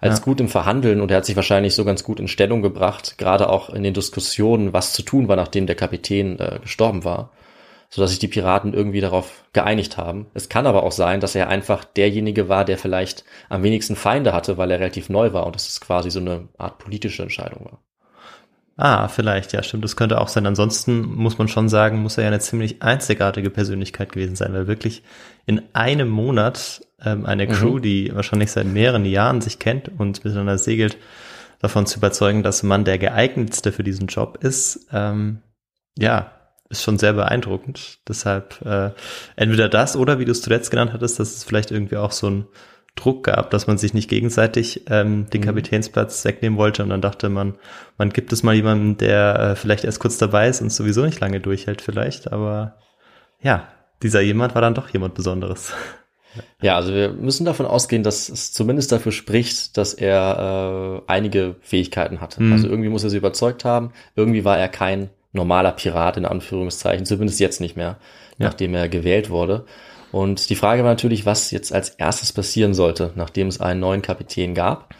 Als 0.00 0.18
ja. 0.18 0.24
gut 0.24 0.40
im 0.40 0.48
Verhandeln 0.48 1.00
und 1.00 1.10
er 1.10 1.18
hat 1.18 1.26
sich 1.26 1.36
wahrscheinlich 1.36 1.74
so 1.74 1.84
ganz 1.84 2.02
gut 2.02 2.20
in 2.20 2.28
Stellung 2.28 2.62
gebracht, 2.62 3.16
gerade 3.18 3.48
auch 3.50 3.70
in 3.70 3.82
den 3.82 3.94
Diskussionen, 3.94 4.72
was 4.72 4.92
zu 4.92 5.02
tun 5.02 5.28
war, 5.28 5.36
nachdem 5.36 5.66
der 5.66 5.76
Kapitän 5.76 6.38
äh, 6.38 6.58
gestorben 6.62 7.04
war 7.04 7.30
sodass 7.88 8.10
sich 8.10 8.18
die 8.18 8.28
Piraten 8.28 8.74
irgendwie 8.74 9.00
darauf 9.00 9.44
geeinigt 9.52 9.96
haben. 9.96 10.26
Es 10.34 10.48
kann 10.48 10.66
aber 10.66 10.82
auch 10.82 10.92
sein, 10.92 11.20
dass 11.20 11.34
er 11.34 11.48
einfach 11.48 11.84
derjenige 11.84 12.48
war, 12.48 12.64
der 12.64 12.78
vielleicht 12.78 13.24
am 13.48 13.62
wenigsten 13.62 13.96
Feinde 13.96 14.32
hatte, 14.32 14.58
weil 14.58 14.70
er 14.70 14.80
relativ 14.80 15.08
neu 15.08 15.32
war 15.32 15.46
und 15.46 15.54
dass 15.54 15.68
es 15.68 15.80
quasi 15.80 16.10
so 16.10 16.20
eine 16.20 16.48
Art 16.58 16.78
politische 16.78 17.22
Entscheidung 17.22 17.64
war. 17.66 17.78
Ah, 18.78 19.08
vielleicht, 19.08 19.54
ja, 19.54 19.62
stimmt. 19.62 19.84
Das 19.84 19.96
könnte 19.96 20.20
auch 20.20 20.28
sein. 20.28 20.44
Ansonsten 20.44 21.00
muss 21.00 21.38
man 21.38 21.48
schon 21.48 21.70
sagen, 21.70 22.02
muss 22.02 22.18
er 22.18 22.24
ja 22.24 22.28
eine 22.28 22.40
ziemlich 22.40 22.82
einzigartige 22.82 23.48
Persönlichkeit 23.48 24.12
gewesen 24.12 24.36
sein, 24.36 24.52
weil 24.52 24.66
wirklich 24.66 25.02
in 25.46 25.62
einem 25.72 26.08
Monat 26.10 26.82
ähm, 27.02 27.24
eine 27.24 27.46
Crew, 27.46 27.76
mhm. 27.76 27.82
die 27.82 28.14
wahrscheinlich 28.14 28.52
seit 28.52 28.66
mehreren 28.66 29.06
Jahren 29.06 29.40
sich 29.40 29.58
kennt 29.58 29.90
und 29.98 30.22
miteinander 30.24 30.58
segelt, 30.58 30.98
davon 31.60 31.86
zu 31.86 31.98
überzeugen, 31.98 32.42
dass 32.42 32.62
man 32.62 32.84
der 32.84 32.98
geeignetste 32.98 33.72
für 33.72 33.82
diesen 33.82 34.08
Job 34.08 34.38
ist, 34.42 34.88
ähm, 34.92 35.40
ja, 35.98 36.32
ist 36.68 36.82
schon 36.82 36.98
sehr 36.98 37.12
beeindruckend. 37.12 37.98
Deshalb 38.08 38.60
äh, 38.64 38.90
entweder 39.36 39.68
das 39.68 39.96
oder 39.96 40.18
wie 40.18 40.24
du 40.24 40.32
es 40.32 40.42
zuletzt 40.42 40.70
genannt 40.70 40.92
hattest, 40.92 41.18
dass 41.18 41.36
es 41.36 41.44
vielleicht 41.44 41.70
irgendwie 41.70 41.96
auch 41.96 42.12
so 42.12 42.28
ein 42.28 42.46
Druck 42.96 43.24
gab, 43.24 43.50
dass 43.50 43.66
man 43.66 43.78
sich 43.78 43.94
nicht 43.94 44.08
gegenseitig 44.08 44.84
ähm, 44.88 45.28
den 45.30 45.42
mhm. 45.42 45.46
Kapitänsplatz 45.46 46.24
wegnehmen 46.24 46.58
wollte 46.58 46.82
und 46.82 46.88
dann 46.88 47.02
dachte 47.02 47.28
man, 47.28 47.56
man 47.98 48.10
gibt 48.10 48.32
es 48.32 48.42
mal 48.42 48.54
jemandem, 48.54 48.96
der 48.96 49.38
äh, 49.38 49.54
vielleicht 49.54 49.84
erst 49.84 50.00
kurz 50.00 50.18
dabei 50.18 50.48
ist 50.48 50.62
und 50.62 50.72
sowieso 50.72 51.04
nicht 51.04 51.20
lange 51.20 51.40
durchhält 51.40 51.82
vielleicht, 51.82 52.32
aber 52.32 52.78
ja, 53.42 53.68
dieser 54.02 54.22
jemand 54.22 54.54
war 54.54 54.62
dann 54.62 54.74
doch 54.74 54.88
jemand 54.88 55.14
Besonderes. 55.14 55.72
Ja, 56.60 56.76
also 56.76 56.92
wir 56.92 57.12
müssen 57.12 57.46
davon 57.46 57.64
ausgehen, 57.64 58.02
dass 58.02 58.28
es 58.28 58.52
zumindest 58.52 58.92
dafür 58.92 59.10
spricht, 59.10 59.78
dass 59.78 59.94
er 59.94 61.00
äh, 61.06 61.10
einige 61.10 61.56
Fähigkeiten 61.62 62.20
hatte. 62.20 62.42
Mhm. 62.42 62.52
Also 62.52 62.68
irgendwie 62.68 62.90
muss 62.90 63.04
er 63.04 63.08
sie 63.08 63.16
überzeugt 63.16 63.64
haben. 63.64 63.92
Irgendwie 64.16 64.44
war 64.44 64.58
er 64.58 64.68
kein 64.68 65.08
normaler 65.36 65.72
Pirat 65.72 66.16
in 66.16 66.26
Anführungszeichen, 66.26 67.06
zumindest 67.06 67.40
jetzt 67.40 67.60
nicht 67.60 67.76
mehr, 67.76 67.98
ja. 68.38 68.46
nachdem 68.46 68.74
er 68.74 68.88
gewählt 68.88 69.30
wurde. 69.30 69.64
Und 70.12 70.50
die 70.50 70.56
Frage 70.56 70.82
war 70.82 70.90
natürlich, 70.90 71.26
was 71.26 71.50
jetzt 71.50 71.72
als 71.72 71.90
erstes 71.90 72.32
passieren 72.32 72.74
sollte, 72.74 73.12
nachdem 73.16 73.48
es 73.48 73.60
einen 73.60 73.80
neuen 73.80 74.02
Kapitän 74.02 74.54
gab. 74.54 74.94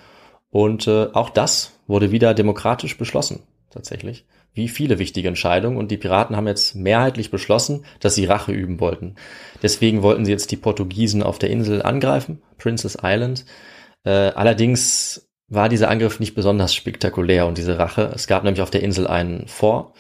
Und 0.51 0.87
äh, 0.87 1.09
auch 1.13 1.31
das 1.31 1.73
wurde 1.87 2.11
wieder 2.11 2.35
demokratisch 2.35 2.99
beschlossen, 2.99 3.43
tatsächlich. 3.71 4.27
Wie 4.53 4.69
viele 4.69 4.99
wichtige 4.99 5.29
Entscheidungen. 5.29 5.77
Und 5.77 5.91
die 5.91 5.97
Piraten 5.97 6.35
haben 6.37 6.47
jetzt 6.47 6.75
mehrheitlich 6.75 7.31
beschlossen, 7.31 7.85
dass 8.01 8.15
sie 8.15 8.25
Rache 8.25 8.53
üben 8.53 8.81
wollten. 8.81 9.17
Deswegen 9.63 10.03
wollten 10.03 10.25
sie 10.25 10.33
jetzt 10.33 10.51
die 10.51 10.57
Portugiesen 10.57 11.23
auf 11.23 11.39
der 11.39 11.51
Insel 11.51 11.83
angreifen, 11.83 12.43
Princess 12.59 12.97
Island. 13.03 13.45
Äh, 14.05 14.11
allerdings 14.11 15.29
war 15.49 15.69
dieser 15.69 15.91
Angriff 15.91 16.21
nicht 16.21 16.35
besonders 16.35 16.75
spektakulär 16.75 17.47
und 17.47 17.59
diese 17.59 17.79
Rache. 17.79 18.11
Es 18.15 18.27
gab 18.27 18.45
nämlich 18.45 18.63
auf 18.63 18.71
der 18.71 18.83
Insel 18.83 19.07
einen 19.07 19.47
Fort, 19.47 19.95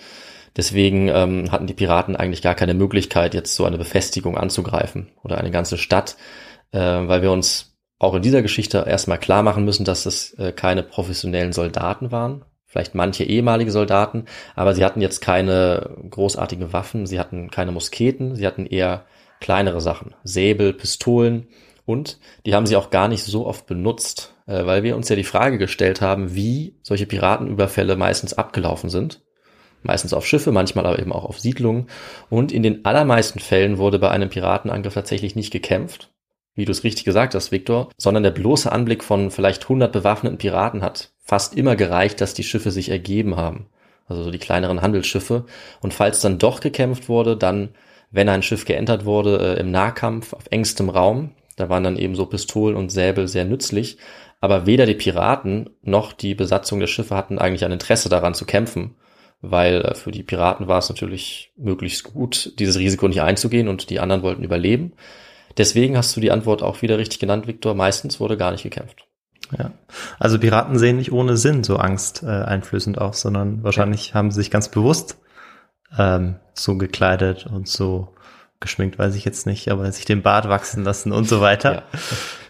Deswegen 0.57 1.09
ähm, 1.09 1.53
hatten 1.53 1.67
die 1.67 1.75
Piraten 1.75 2.17
eigentlich 2.17 2.41
gar 2.41 2.55
keine 2.55 2.75
Möglichkeit, 2.75 3.35
jetzt 3.35 3.55
so 3.55 3.65
eine 3.65 3.77
Befestigung 3.77 4.39
anzugreifen 4.39 5.11
oder 5.23 5.39
eine 5.39 5.51
ganze 5.51 5.77
Stadt, 5.77 6.17
äh, 6.73 6.79
weil 6.79 7.23
wir 7.23 7.31
uns 7.31 7.77
auch 7.99 8.15
in 8.15 8.23
dieser 8.23 8.43
Geschichte 8.43 8.85
erstmal 8.87 9.19
klar 9.19 9.43
machen 9.43 9.65
müssen, 9.65 9.85
dass 9.85 10.07
es 10.07 10.33
äh, 10.35 10.53
keine 10.53 10.83
professionellen 10.83 11.53
Soldaten 11.53 12.11
waren. 12.11 12.45
Vielleicht 12.67 12.95
manche 12.95 13.25
ehemalige 13.25 13.71
Soldaten, 13.71 14.25
aber 14.55 14.75
sie 14.75 14.85
hatten 14.85 15.01
jetzt 15.01 15.21
keine 15.21 15.97
großartigen 16.11 16.73
Waffen, 16.73 17.07
sie 17.07 17.21
hatten 17.21 17.51
keine 17.51 17.73
Musketen, 17.73 18.35
sie 18.35 18.47
hatten 18.47 18.67
eher 18.67 19.07
kleinere 19.41 19.81
Sachen, 19.81 20.15
Säbel, 20.25 20.73
Pistolen 20.73 21.49
und 21.85 22.19
die 22.45 22.55
haben 22.55 22.67
sie 22.67 22.77
auch 22.77 22.91
gar 22.91 23.09
nicht 23.09 23.25
so 23.25 23.47
oft 23.47 23.67
benutzt, 23.67 24.35
äh, 24.47 24.65
weil 24.65 24.83
wir 24.83 24.97
uns 24.97 25.09
ja 25.09 25.17
die 25.17 25.25
Frage 25.25 25.59
gestellt 25.59 26.01
haben, 26.01 26.35
wie 26.35 26.79
solche 26.83 27.07
Piratenüberfälle 27.07 27.97
meistens 27.97 28.35
abgelaufen 28.35 28.89
sind 28.89 29.21
meistens 29.87 30.13
auf 30.13 30.27
Schiffe, 30.27 30.53
manchmal 30.53 30.87
aber 30.87 30.99
eben 30.99 31.13
auch 31.13 31.25
auf 31.25 31.41
Siedlungen. 31.41 31.89
Und 32.29 32.53
in 32.53 32.63
den 32.63 32.85
allermeisten 32.85 33.41
Fällen 33.41 33.79
wurde 33.79 33.99
bei 33.99 34.11
einem 34.11 34.29
Piratenangriff 34.29 34.95
tatsächlich 34.95 35.37
nicht 35.37 35.53
gekämpft, 35.53 36.11
wie 36.55 36.65
du 36.65 36.73
es 36.73 36.85
richtig 36.85 37.05
gesagt 37.05 37.35
hast, 37.35 37.53
Viktor, 37.53 37.91
sondern 37.97 38.23
der 38.23 38.31
bloße 38.31 38.71
Anblick 38.71 39.05
von 39.05 39.31
vielleicht 39.31 39.65
100 39.65 39.93
bewaffneten 39.93 40.39
Piraten 40.39 40.83
hat 40.83 41.13
fast 41.23 41.57
immer 41.57 41.77
gereicht, 41.77 42.21
dass 42.21 42.35
die 42.35 42.45
Schiffe 42.45 42.71
sich 42.71 42.89
ergeben 42.89 43.37
haben. 43.37 43.67
Also 44.07 44.23
so 44.23 44.31
die 44.31 44.39
kleineren 44.39 44.83
Handelsschiffe. 44.83 45.47
Und 45.81 45.93
falls 45.93 46.21
dann 46.21 46.39
doch 46.39 46.61
gekämpft 46.61 47.09
wurde, 47.09 47.37
dann, 47.37 47.71
wenn 48.11 48.29
ein 48.29 48.43
Schiff 48.43 48.65
geentert 48.65 49.05
wurde, 49.05 49.57
äh, 49.57 49.61
im 49.61 49.71
Nahkampf 49.71 50.33
auf 50.33 50.45
engstem 50.51 50.89
Raum, 50.89 51.33
Da 51.57 51.71
waren 51.71 51.85
dann 51.85 51.97
eben 51.97 52.15
so 52.15 52.27
Pistolen 52.27 52.77
und 52.77 52.91
Säbel 52.91 53.29
sehr 53.29 53.47
nützlich. 53.47 53.97
Aber 54.41 54.67
weder 54.67 54.85
die 54.85 54.95
Piraten 54.95 55.71
noch 55.83 56.13
die 56.13 56.35
Besatzung 56.35 56.81
der 56.81 56.87
Schiffe 56.87 57.17
hatten 57.17 57.39
eigentlich 57.39 57.65
ein 57.65 57.73
Interesse 57.73 58.09
daran 58.09 58.35
zu 58.35 58.45
kämpfen, 58.45 58.95
weil 59.51 59.83
äh, 59.83 59.95
für 59.95 60.11
die 60.11 60.23
Piraten 60.23 60.69
war 60.69 60.79
es 60.79 60.89
natürlich 60.89 61.53
möglichst 61.57 62.05
gut, 62.05 62.53
dieses 62.59 62.79
Risiko 62.79 63.09
nicht 63.09 63.23
einzugehen 63.23 63.69
und 63.69 63.91
die 63.91 64.01
anderen 64.01 64.23
wollten 64.23 64.45
überleben. 64.45 64.93
Deswegen 65.59 65.97
hast 65.97 66.17
du 66.17 66.21
die 66.21 66.31
Antwort 66.31 66.63
auch 66.63 66.83
wieder 66.83 66.99
richtig 66.99 67.19
genannt, 67.19 67.47
Viktor. 67.47 67.75
Meistens 67.75 68.21
wurde 68.21 68.37
gar 68.37 68.51
nicht 68.51 68.63
gekämpft. 68.63 69.07
Ja. 69.57 69.73
Also 70.19 70.39
Piraten 70.39 70.79
sehen 70.79 70.97
nicht 70.97 71.13
ohne 71.13 71.37
Sinn 71.37 71.65
so 71.65 71.77
angsteinflößend 71.77 72.97
äh, 72.97 73.01
aus, 73.01 73.21
sondern 73.21 73.63
wahrscheinlich 73.63 74.09
ja. 74.09 74.15
haben 74.15 74.31
sie 74.31 74.41
sich 74.41 74.51
ganz 74.51 74.69
bewusst 74.69 75.19
ähm, 75.97 76.37
so 76.55 76.77
gekleidet 76.77 77.47
und 77.47 77.69
so 77.69 78.13
geschminkt, 78.61 78.99
weiß 78.99 79.15
ich 79.15 79.25
jetzt 79.25 79.47
nicht, 79.47 79.71
aber 79.71 79.91
sich 79.93 80.05
den 80.05 80.23
Bart 80.23 80.49
wachsen 80.49 80.83
lassen 80.83 81.13
und 81.13 81.29
so 81.29 81.41
weiter. 81.41 81.75
Ja. 81.75 81.83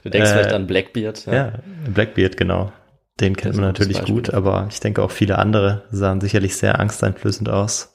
Du 0.04 0.10
denkst 0.10 0.30
äh, 0.30 0.32
vielleicht 0.32 0.52
an 0.52 0.66
Blackbeard. 0.66 1.26
Ja. 1.26 1.34
ja, 1.34 1.52
Blackbeard, 1.92 2.36
genau. 2.36 2.72
Den 3.20 3.36
kennt 3.36 3.54
man 3.54 3.64
natürlich 3.64 4.04
gut, 4.04 4.32
aber 4.34 4.66
ich 4.70 4.80
denke 4.80 5.02
auch 5.02 5.10
viele 5.10 5.38
andere 5.38 5.84
sahen 5.90 6.20
sicherlich 6.20 6.56
sehr 6.56 6.78
angsteinflößend 6.78 7.48
aus. 7.48 7.92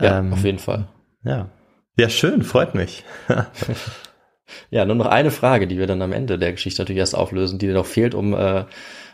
Ja, 0.00 0.18
ähm, 0.18 0.32
auf 0.32 0.44
jeden 0.44 0.58
Fall. 0.58 0.88
Ja. 1.22 1.50
Ja, 1.96 2.08
schön, 2.08 2.42
freut 2.42 2.74
mich. 2.74 3.04
ja, 4.70 4.84
nur 4.84 4.96
noch 4.96 5.06
eine 5.06 5.30
Frage, 5.30 5.66
die 5.66 5.78
wir 5.78 5.86
dann 5.86 6.02
am 6.02 6.12
Ende 6.12 6.38
der 6.38 6.52
Geschichte 6.52 6.82
natürlich 6.82 7.00
erst 7.00 7.16
auflösen, 7.16 7.58
die 7.58 7.66
dir 7.66 7.74
noch 7.74 7.86
fehlt, 7.86 8.14
um 8.14 8.34
äh, 8.34 8.64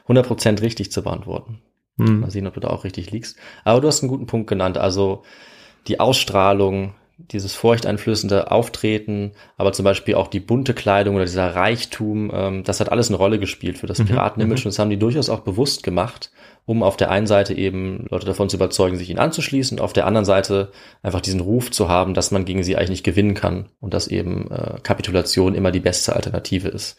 100% 0.09 0.61
richtig 0.61 0.93
zu 0.93 1.03
beantworten. 1.03 1.63
Hm. 1.99 2.21
Mal 2.21 2.31
sehen, 2.31 2.47
ob 2.47 2.55
du 2.55 2.61
da 2.61 2.69
auch 2.69 2.85
richtig 2.85 3.11
liegst. 3.11 3.39
Aber 3.65 3.81
du 3.81 3.89
hast 3.89 4.03
einen 4.03 4.11
guten 4.11 4.27
Punkt 4.27 4.49
genannt. 4.49 4.79
Also 4.79 5.23
die 5.87 6.01
Ausstrahlung, 6.01 6.95
dieses 7.17 7.55
furchteinflößende 7.55 8.51
Auftreten, 8.51 9.33
aber 9.57 9.73
zum 9.73 9.85
Beispiel 9.85 10.17
auch 10.17 10.29
die 10.29 10.41
bunte 10.41 10.75
Kleidung 10.75 11.15
oder 11.15 11.25
dieser 11.25 11.55
Reichtum, 11.55 12.31
ähm, 12.35 12.65
das 12.65 12.81
hat 12.81 12.91
alles 12.91 13.09
eine 13.09 13.17
Rolle 13.17 13.39
gespielt 13.39 13.79
für 13.79 13.87
das 13.87 13.99
mhm, 13.99 14.07
Piratenimage 14.07 14.61
mhm. 14.61 14.67
und 14.67 14.73
das 14.73 14.79
haben 14.79 14.91
die 14.91 14.99
durchaus 14.99 15.29
auch 15.29 15.41
bewusst 15.41 15.83
gemacht, 15.85 16.31
um 16.67 16.83
auf 16.83 16.97
der 16.97 17.11
einen 17.11 17.27
Seite 17.27 17.55
eben 17.55 18.07
Leute 18.11 18.27
davon 18.27 18.49
zu 18.49 18.57
überzeugen, 18.57 18.97
sich 18.97 19.11
ihnen 19.11 19.21
anzuschließen, 19.21 19.79
auf 19.79 19.93
der 19.93 20.07
anderen 20.07 20.25
Seite 20.25 20.73
einfach 21.03 21.21
diesen 21.21 21.41
Ruf 21.41 21.71
zu 21.71 21.89
haben, 21.89 22.15
dass 22.15 22.31
man 22.31 22.45
gegen 22.45 22.65
sie 22.65 22.77
eigentlich 22.77 22.91
nicht 22.91 23.05
gewinnen 23.05 23.35
kann 23.35 23.67
und 23.81 23.95
dass 23.95 24.09
eben 24.09 24.51
äh, 24.51 24.81
Kapitulation 24.83 25.55
immer 25.55 25.71
die 25.71 25.81
beste 25.81 26.17
Alternative 26.17 26.69
ist. 26.69 26.97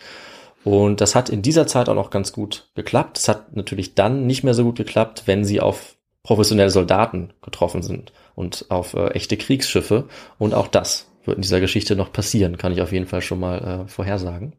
Und 0.63 0.99
das 0.99 1.13
hat 1.13 1.29
in 1.29 1.43
dieser 1.43 1.67
Zeit 1.67 1.89
auch 1.89 1.95
noch 1.95 2.09
ganz 2.09 2.33
gut 2.33 2.69
geklappt. 2.73 3.19
Es 3.19 3.27
hat 3.27 3.55
natürlich 3.55 3.93
dann 3.93 4.25
nicht 4.25 4.43
mehr 4.43 4.55
so 4.55 4.63
gut 4.63 4.77
geklappt, 4.77 5.23
wenn 5.25 5.45
sie 5.45 5.61
auf 5.61 5.94
professionelle 6.25 6.71
Soldaten 6.71 7.29
getroffen 7.43 7.83
sind 7.83 8.11
und 8.33 8.65
auf 8.69 8.95
äh, 8.95 9.09
echte 9.09 9.37
Kriegsschiffe. 9.37 10.05
Und 10.39 10.55
auch 10.55 10.67
das 10.67 11.07
wird 11.23 11.37
in 11.37 11.43
dieser 11.43 11.59
Geschichte 11.59 11.95
noch 11.95 12.11
passieren, 12.11 12.57
kann 12.57 12.73
ich 12.73 12.81
auf 12.81 12.91
jeden 12.91 13.05
Fall 13.05 13.21
schon 13.21 13.39
mal 13.39 13.85
äh, 13.85 13.87
vorhersagen. 13.87 14.53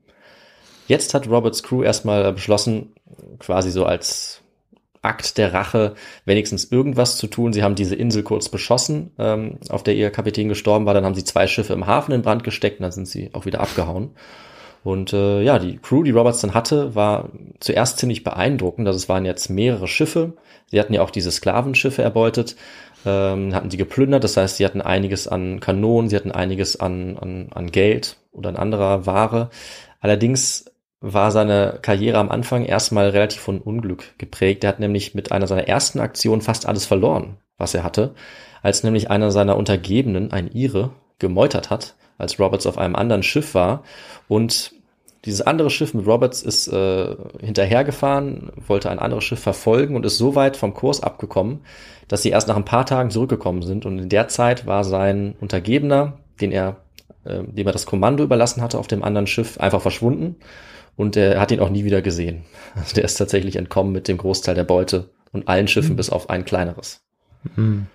Jetzt 0.87 1.13
hat 1.13 1.29
Roberts 1.29 1.65
Crew 1.65 1.83
erstmal 1.83 2.33
beschlossen, 2.33 2.95
quasi 3.41 3.73
so 3.73 3.85
als 3.85 4.43
Akt 5.03 5.39
der 5.39 5.53
Rache 5.53 5.95
wenigstens 6.25 6.71
irgendwas 6.71 7.17
zu 7.17 7.27
tun. 7.27 7.53
Sie 7.53 7.65
haben 7.65 7.75
diese 7.75 7.97
Insel 7.97 8.23
kurz 8.23 8.49
beschossen, 8.49 9.11
ähm, 9.19 9.59
auf 9.69 9.83
der 9.83 9.95
ihr 9.97 10.11
Kapitän 10.11 10.49
gestorben 10.49 10.87
war. 10.87 10.95
Dann 10.95 11.05
haben 11.05 11.17
sie 11.17 11.25
zwei 11.25 11.49
Schiffe 11.49 11.73
im 11.73 11.89
Hafen 11.89 12.13
in 12.13 12.23
Brand 12.23 12.45
gesteckt 12.45 12.79
und 12.79 12.85
dann 12.85 12.93
sind 12.93 13.09
sie 13.09 13.31
auch 13.33 13.45
wieder 13.45 13.61
abgehauen. 13.61 14.11
Und 14.87 15.13
äh, 15.13 15.43
ja, 15.43 15.59
die 15.59 15.79
Crew, 15.79 16.05
die 16.05 16.13
Roberts 16.13 16.43
dann 16.43 16.55
hatte, 16.55 16.95
war 16.95 17.31
zuerst 17.59 17.99
ziemlich 17.99 18.23
beeindruckend. 18.23 18.87
Also 18.87 18.99
es 18.99 19.09
waren 19.09 19.25
jetzt 19.25 19.51
mehrere 19.51 19.89
Schiffe. 19.89 20.35
Sie 20.71 20.79
hatten 20.79 20.95
ja 20.95 21.03
auch 21.03 21.11
diese 21.11 21.33
Sklavenschiffe 21.33 22.03
erbeutet, 22.03 22.55
ähm, 23.05 23.53
hatten 23.53 23.69
die 23.69 23.79
geplündert. 23.79 24.23
Das 24.23 24.37
heißt, 24.37 24.59
sie 24.59 24.65
hatten 24.65 24.81
einiges 24.81 25.27
an 25.27 25.59
Kanonen, 25.59 26.09
sie 26.09 26.15
hatten 26.15 26.31
einiges 26.31 26.79
an, 26.79 27.19
an, 27.19 27.49
an 27.53 27.73
Geld 27.73 28.17
oder 28.31 28.51
an 28.51 28.57
anderer 28.57 29.07
Ware. 29.07 29.51
Allerdings 30.01 30.67
war 31.01 31.33
seine 31.33 31.81
Karriere 31.83 32.19
am 32.19 32.31
Anfang 32.31 32.65
erstmal 32.65 33.09
relativ 33.09 33.41
von 33.41 33.61
Unglück 33.61 34.17
geprägt. 34.19 34.63
Er 34.63 34.69
hat 34.69 34.79
nämlich 34.79 35.17
mit 35.17 35.33
einer 35.33 35.49
seiner 35.49 35.67
ersten 35.67 35.99
Aktionen 35.99 36.43
fast 36.43 36.65
alles 36.65 36.87
verloren, 36.87 37.39
was 37.59 37.75
er 37.75 37.83
hatte, 37.83 38.15
als 38.63 38.85
nämlich 38.85 39.11
einer 39.11 39.33
seiner 39.33 39.57
Untergebenen, 39.57 40.31
ein 40.31 40.47
Ire, 40.47 40.91
gemeutert 41.19 41.71
hat, 41.71 41.97
als 42.19 42.39
Roberts 42.39 42.69
auf 42.69 42.79
einem 42.79 42.95
anderen 42.95 43.25
Schiff 43.25 43.55
war 43.55 43.83
und 44.29 44.76
dieses 45.27 45.43
andere 45.43 45.71
Schiff 45.71 45.93
mit 45.93 46.07
Roberts 46.07 46.41
ist 46.41 46.69
äh, 46.69 47.17
hinterhergefahren, 47.41 48.53
wollte 48.67 48.91
ein 48.91 49.01
anderes 49.01 49.25
Schiff 49.25 49.41
verfolgen 49.41 49.97
und 49.97 50.07
ist 50.07 50.19
so 50.19 50.35
weit 50.37 50.57
vom 50.57 50.73
Kurs 50.73 51.03
abgekommen, 51.03 51.61
dass 52.09 52.23
sie 52.23 52.31
erst 52.31 52.47
nach 52.47 52.57
ein 52.57 52.65
paar 52.65 52.87
Tagen 52.87 53.11
zurückgekommen 53.11 53.63
sind. 53.63 53.85
Und 53.85 53.99
in 53.99 54.09
der 54.09 54.29
Zeit 54.29 54.67
war 54.67 54.85
sein 54.85 55.35
Untergebener, 55.41 56.19
den 56.41 56.53
er, 56.53 56.77
äh, 57.25 57.43
dem 57.43 57.67
er 57.67 57.73
das 57.73 57.87
Kommando 57.87 58.23
überlassen 58.23 58.63
hatte 58.63 58.79
auf 58.79 58.87
dem 58.87 59.03
anderen 59.03 59.27
Schiff, 59.27 59.59
einfach 59.59 59.83
verschwunden. 59.83 60.37
Und 60.97 61.17
er 61.17 61.41
hat 61.41 61.51
ihn 61.51 61.61
auch 61.61 61.71
nie 61.71 61.85
wieder 61.85 62.01
gesehen. 62.01 62.45
Also 62.77 62.95
der 62.95 63.05
ist 63.05 63.17
tatsächlich 63.17 63.57
entkommen 63.57 63.93
mit 63.93 64.09
dem 64.09 64.17
Großteil 64.17 64.55
der 64.55 64.65
Beute 64.65 65.11
und 65.33 65.49
allen 65.49 65.69
Schiffen 65.69 65.93
mhm. 65.93 65.97
bis 65.97 66.09
auf 66.09 66.31
ein 66.31 66.45
kleineres. 66.45 67.03
Mhm. 67.57 67.87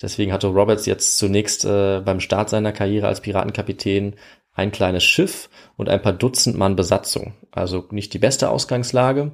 Deswegen 0.00 0.32
hatte 0.32 0.46
Roberts 0.46 0.86
jetzt 0.86 1.18
zunächst 1.18 1.64
äh, 1.64 2.00
beim 2.04 2.20
Start 2.20 2.50
seiner 2.50 2.72
Karriere 2.72 3.08
als 3.08 3.20
Piratenkapitän 3.20 4.14
ein 4.58 4.72
kleines 4.72 5.04
Schiff 5.04 5.48
und 5.76 5.88
ein 5.88 6.02
paar 6.02 6.12
Dutzend 6.12 6.58
Mann 6.58 6.76
Besatzung. 6.76 7.34
Also 7.52 7.86
nicht 7.90 8.12
die 8.12 8.18
beste 8.18 8.50
Ausgangslage. 8.50 9.32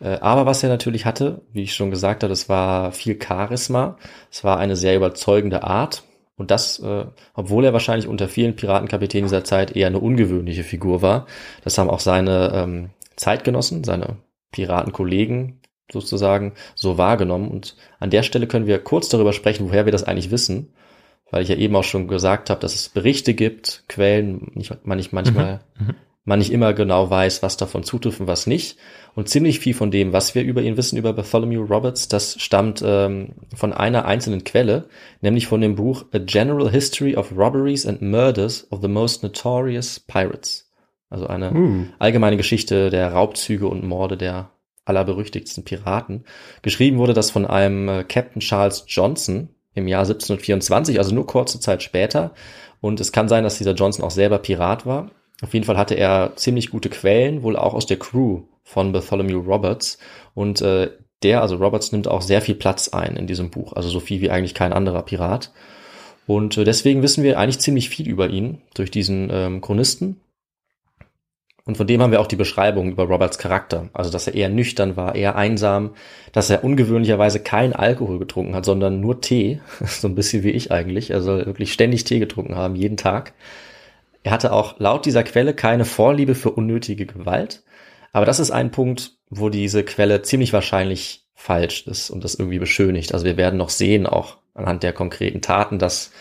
Äh, 0.00 0.18
aber 0.20 0.46
was 0.46 0.62
er 0.62 0.68
natürlich 0.68 1.06
hatte, 1.06 1.42
wie 1.52 1.62
ich 1.62 1.74
schon 1.74 1.90
gesagt 1.90 2.22
habe, 2.22 2.32
es 2.32 2.48
war 2.48 2.92
viel 2.92 3.18
Charisma. 3.22 3.96
Es 4.30 4.44
war 4.44 4.58
eine 4.58 4.76
sehr 4.76 4.96
überzeugende 4.96 5.62
Art. 5.62 6.02
Und 6.36 6.50
das, 6.50 6.78
äh, 6.80 7.06
obwohl 7.34 7.64
er 7.64 7.72
wahrscheinlich 7.72 8.08
unter 8.08 8.28
vielen 8.28 8.56
Piratenkapitänen 8.56 9.28
dieser 9.28 9.44
Zeit 9.44 9.74
eher 9.74 9.88
eine 9.88 10.00
ungewöhnliche 10.00 10.64
Figur 10.64 11.02
war. 11.02 11.26
Das 11.64 11.78
haben 11.78 11.90
auch 11.90 12.00
seine 12.00 12.52
ähm, 12.54 12.90
Zeitgenossen, 13.16 13.84
seine 13.84 14.16
Piratenkollegen 14.52 15.60
sozusagen 15.90 16.52
so 16.74 16.98
wahrgenommen. 16.98 17.48
Und 17.48 17.76
an 17.98 18.10
der 18.10 18.22
Stelle 18.22 18.46
können 18.46 18.66
wir 18.66 18.78
kurz 18.78 19.08
darüber 19.08 19.32
sprechen, 19.32 19.68
woher 19.68 19.84
wir 19.84 19.92
das 19.92 20.04
eigentlich 20.04 20.30
wissen 20.30 20.72
weil 21.30 21.42
ich 21.42 21.48
ja 21.48 21.56
eben 21.56 21.76
auch 21.76 21.84
schon 21.84 22.08
gesagt 22.08 22.50
habe, 22.50 22.60
dass 22.60 22.74
es 22.74 22.88
Berichte 22.88 23.34
gibt, 23.34 23.84
Quellen, 23.88 24.50
nicht, 24.54 24.72
man 24.84 24.96
nicht 24.96 25.12
manchmal, 25.12 25.60
mhm. 25.78 25.86
mhm. 25.88 25.94
man 26.24 26.38
nicht 26.38 26.52
immer 26.52 26.72
genau 26.72 27.10
weiß, 27.10 27.42
was 27.42 27.56
davon 27.56 27.82
zutrifft 27.82 28.20
und 28.20 28.26
was 28.26 28.46
nicht. 28.46 28.78
Und 29.14 29.28
ziemlich 29.28 29.58
viel 29.58 29.74
von 29.74 29.90
dem, 29.90 30.12
was 30.12 30.34
wir 30.34 30.42
über 30.42 30.62
ihn 30.62 30.76
wissen, 30.76 30.96
über 30.96 31.12
Bartholomew 31.12 31.64
Roberts, 31.64 32.08
das 32.08 32.40
stammt 32.40 32.82
ähm, 32.86 33.34
von 33.54 33.72
einer 33.72 34.04
einzelnen 34.04 34.44
Quelle, 34.44 34.88
nämlich 35.20 35.46
von 35.46 35.60
dem 35.60 35.74
Buch 35.74 36.06
A 36.12 36.18
General 36.18 36.70
History 36.70 37.16
of 37.16 37.32
Robberies 37.36 37.84
and 37.84 38.00
Murders 38.00 38.66
of 38.70 38.80
the 38.80 38.88
Most 38.88 39.22
Notorious 39.22 40.00
Pirates. 40.00 40.70
Also 41.10 41.26
eine 41.26 41.52
uh. 41.52 41.84
allgemeine 41.98 42.36
Geschichte 42.36 42.90
der 42.90 43.12
Raubzüge 43.12 43.66
und 43.66 43.84
Morde 43.84 44.16
der 44.16 44.50
allerberüchtigsten 44.84 45.64
Piraten. 45.64 46.24
Geschrieben 46.62 46.98
wurde 46.98 47.12
das 47.12 47.30
von 47.30 47.46
einem 47.46 47.88
äh, 47.88 48.04
Captain 48.04 48.40
Charles 48.40 48.84
Johnson, 48.88 49.50
im 49.78 49.88
Jahr 49.88 50.02
1724, 50.02 50.98
also 50.98 51.14
nur 51.14 51.26
kurze 51.26 51.60
Zeit 51.60 51.82
später. 51.82 52.32
Und 52.80 53.00
es 53.00 53.12
kann 53.12 53.28
sein, 53.28 53.44
dass 53.44 53.58
dieser 53.58 53.72
Johnson 53.72 54.04
auch 54.04 54.10
selber 54.10 54.38
Pirat 54.38 54.86
war. 54.86 55.10
Auf 55.42 55.54
jeden 55.54 55.64
Fall 55.64 55.76
hatte 55.76 55.94
er 55.94 56.32
ziemlich 56.36 56.70
gute 56.70 56.90
Quellen, 56.90 57.42
wohl 57.42 57.56
auch 57.56 57.74
aus 57.74 57.86
der 57.86 57.98
Crew 57.98 58.42
von 58.64 58.92
Bartholomew 58.92 59.40
Roberts. 59.40 59.98
Und 60.34 60.60
äh, 60.60 60.90
der, 61.22 61.42
also 61.42 61.56
Roberts, 61.56 61.92
nimmt 61.92 62.08
auch 62.08 62.22
sehr 62.22 62.42
viel 62.42 62.54
Platz 62.54 62.88
ein 62.88 63.16
in 63.16 63.26
diesem 63.26 63.50
Buch, 63.50 63.72
also 63.72 63.88
so 63.88 64.00
viel 64.00 64.20
wie 64.20 64.30
eigentlich 64.30 64.54
kein 64.54 64.72
anderer 64.72 65.02
Pirat. 65.02 65.52
Und 66.26 66.58
äh, 66.58 66.64
deswegen 66.64 67.02
wissen 67.02 67.24
wir 67.24 67.38
eigentlich 67.38 67.58
ziemlich 67.58 67.88
viel 67.88 68.08
über 68.08 68.28
ihn 68.28 68.60
durch 68.74 68.90
diesen 68.90 69.30
ähm, 69.32 69.60
Chronisten. 69.60 70.20
Und 71.68 71.76
von 71.76 71.86
dem 71.86 72.00
haben 72.00 72.12
wir 72.12 72.22
auch 72.22 72.26
die 72.26 72.34
Beschreibung 72.34 72.90
über 72.92 73.04
Roberts 73.04 73.36
Charakter. 73.36 73.90
Also, 73.92 74.10
dass 74.10 74.26
er 74.26 74.32
eher 74.32 74.48
nüchtern 74.48 74.96
war, 74.96 75.14
eher 75.14 75.36
einsam, 75.36 75.90
dass 76.32 76.48
er 76.48 76.64
ungewöhnlicherweise 76.64 77.40
kein 77.40 77.74
Alkohol 77.74 78.18
getrunken 78.18 78.54
hat, 78.54 78.64
sondern 78.64 79.02
nur 79.02 79.20
Tee. 79.20 79.60
so 79.84 80.08
ein 80.08 80.14
bisschen 80.14 80.44
wie 80.44 80.50
ich 80.50 80.72
eigentlich. 80.72 81.10
Er 81.10 81.20
soll 81.20 81.44
wirklich 81.44 81.74
ständig 81.74 82.04
Tee 82.04 82.20
getrunken 82.20 82.56
haben, 82.56 82.74
jeden 82.74 82.96
Tag. 82.96 83.34
Er 84.22 84.32
hatte 84.32 84.54
auch 84.54 84.80
laut 84.80 85.04
dieser 85.04 85.22
Quelle 85.24 85.52
keine 85.52 85.84
Vorliebe 85.84 86.34
für 86.34 86.52
unnötige 86.52 87.04
Gewalt. 87.04 87.62
Aber 88.12 88.24
das 88.24 88.40
ist 88.40 88.50
ein 88.50 88.70
Punkt, 88.70 89.18
wo 89.28 89.50
diese 89.50 89.84
Quelle 89.84 90.22
ziemlich 90.22 90.54
wahrscheinlich 90.54 91.26
falsch 91.34 91.86
ist 91.86 92.08
und 92.08 92.24
das 92.24 92.34
irgendwie 92.34 92.60
beschönigt. 92.60 93.12
Also 93.12 93.26
wir 93.26 93.36
werden 93.36 93.58
noch 93.58 93.68
sehen, 93.68 94.06
auch 94.06 94.38
anhand 94.54 94.82
der 94.82 94.94
konkreten 94.94 95.42
Taten, 95.42 95.78
dass 95.78 96.12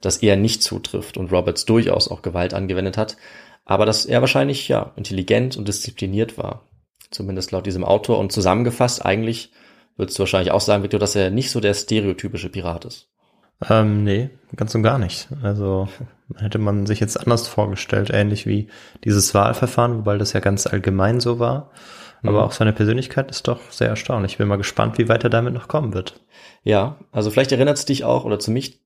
das 0.00 0.18
eher 0.18 0.36
nicht 0.36 0.62
zutrifft 0.62 1.16
und 1.16 1.32
Roberts 1.32 1.64
durchaus 1.64 2.06
auch 2.06 2.22
Gewalt 2.22 2.54
angewendet 2.54 2.96
hat 2.96 3.16
aber 3.64 3.86
dass 3.86 4.06
er 4.06 4.20
wahrscheinlich 4.20 4.68
ja 4.68 4.92
intelligent 4.96 5.56
und 5.56 5.68
diszipliniert 5.68 6.38
war. 6.38 6.68
Zumindest 7.10 7.52
laut 7.52 7.66
diesem 7.66 7.84
Autor. 7.84 8.18
Und 8.18 8.32
zusammengefasst, 8.32 9.04
eigentlich 9.04 9.52
würdest 9.96 10.18
du 10.18 10.20
wahrscheinlich 10.20 10.52
auch 10.52 10.60
sagen, 10.60 10.82
Victor, 10.82 11.00
dass 11.00 11.14
er 11.14 11.30
nicht 11.30 11.50
so 11.50 11.60
der 11.60 11.74
stereotypische 11.74 12.48
Pirat 12.48 12.84
ist. 12.84 13.08
Ähm, 13.68 14.02
nee, 14.02 14.30
ganz 14.56 14.74
und 14.74 14.82
gar 14.82 14.98
nicht. 14.98 15.28
Also 15.42 15.88
hätte 16.36 16.58
man 16.58 16.86
sich 16.86 17.00
jetzt 17.00 17.16
anders 17.16 17.46
vorgestellt, 17.46 18.10
ähnlich 18.12 18.46
wie 18.46 18.68
dieses 19.04 19.34
Wahlverfahren, 19.34 19.98
wobei 19.98 20.18
das 20.18 20.32
ja 20.32 20.40
ganz 20.40 20.66
allgemein 20.66 21.20
so 21.20 21.38
war. 21.38 21.70
Aber 22.22 22.38
mhm. 22.38 22.44
auch 22.44 22.52
seine 22.52 22.72
Persönlichkeit 22.72 23.30
ist 23.30 23.48
doch 23.48 23.70
sehr 23.70 23.88
erstaunlich. 23.88 24.32
Ich 24.32 24.38
bin 24.38 24.48
mal 24.48 24.56
gespannt, 24.56 24.98
wie 24.98 25.08
weit 25.08 25.24
er 25.24 25.30
damit 25.30 25.54
noch 25.54 25.68
kommen 25.68 25.92
wird. 25.92 26.20
Ja, 26.62 26.96
also 27.10 27.30
vielleicht 27.30 27.52
erinnert 27.52 27.78
es 27.78 27.84
dich 27.84 28.04
auch 28.04 28.24
oder 28.24 28.38
zu 28.38 28.50
mich 28.50 28.81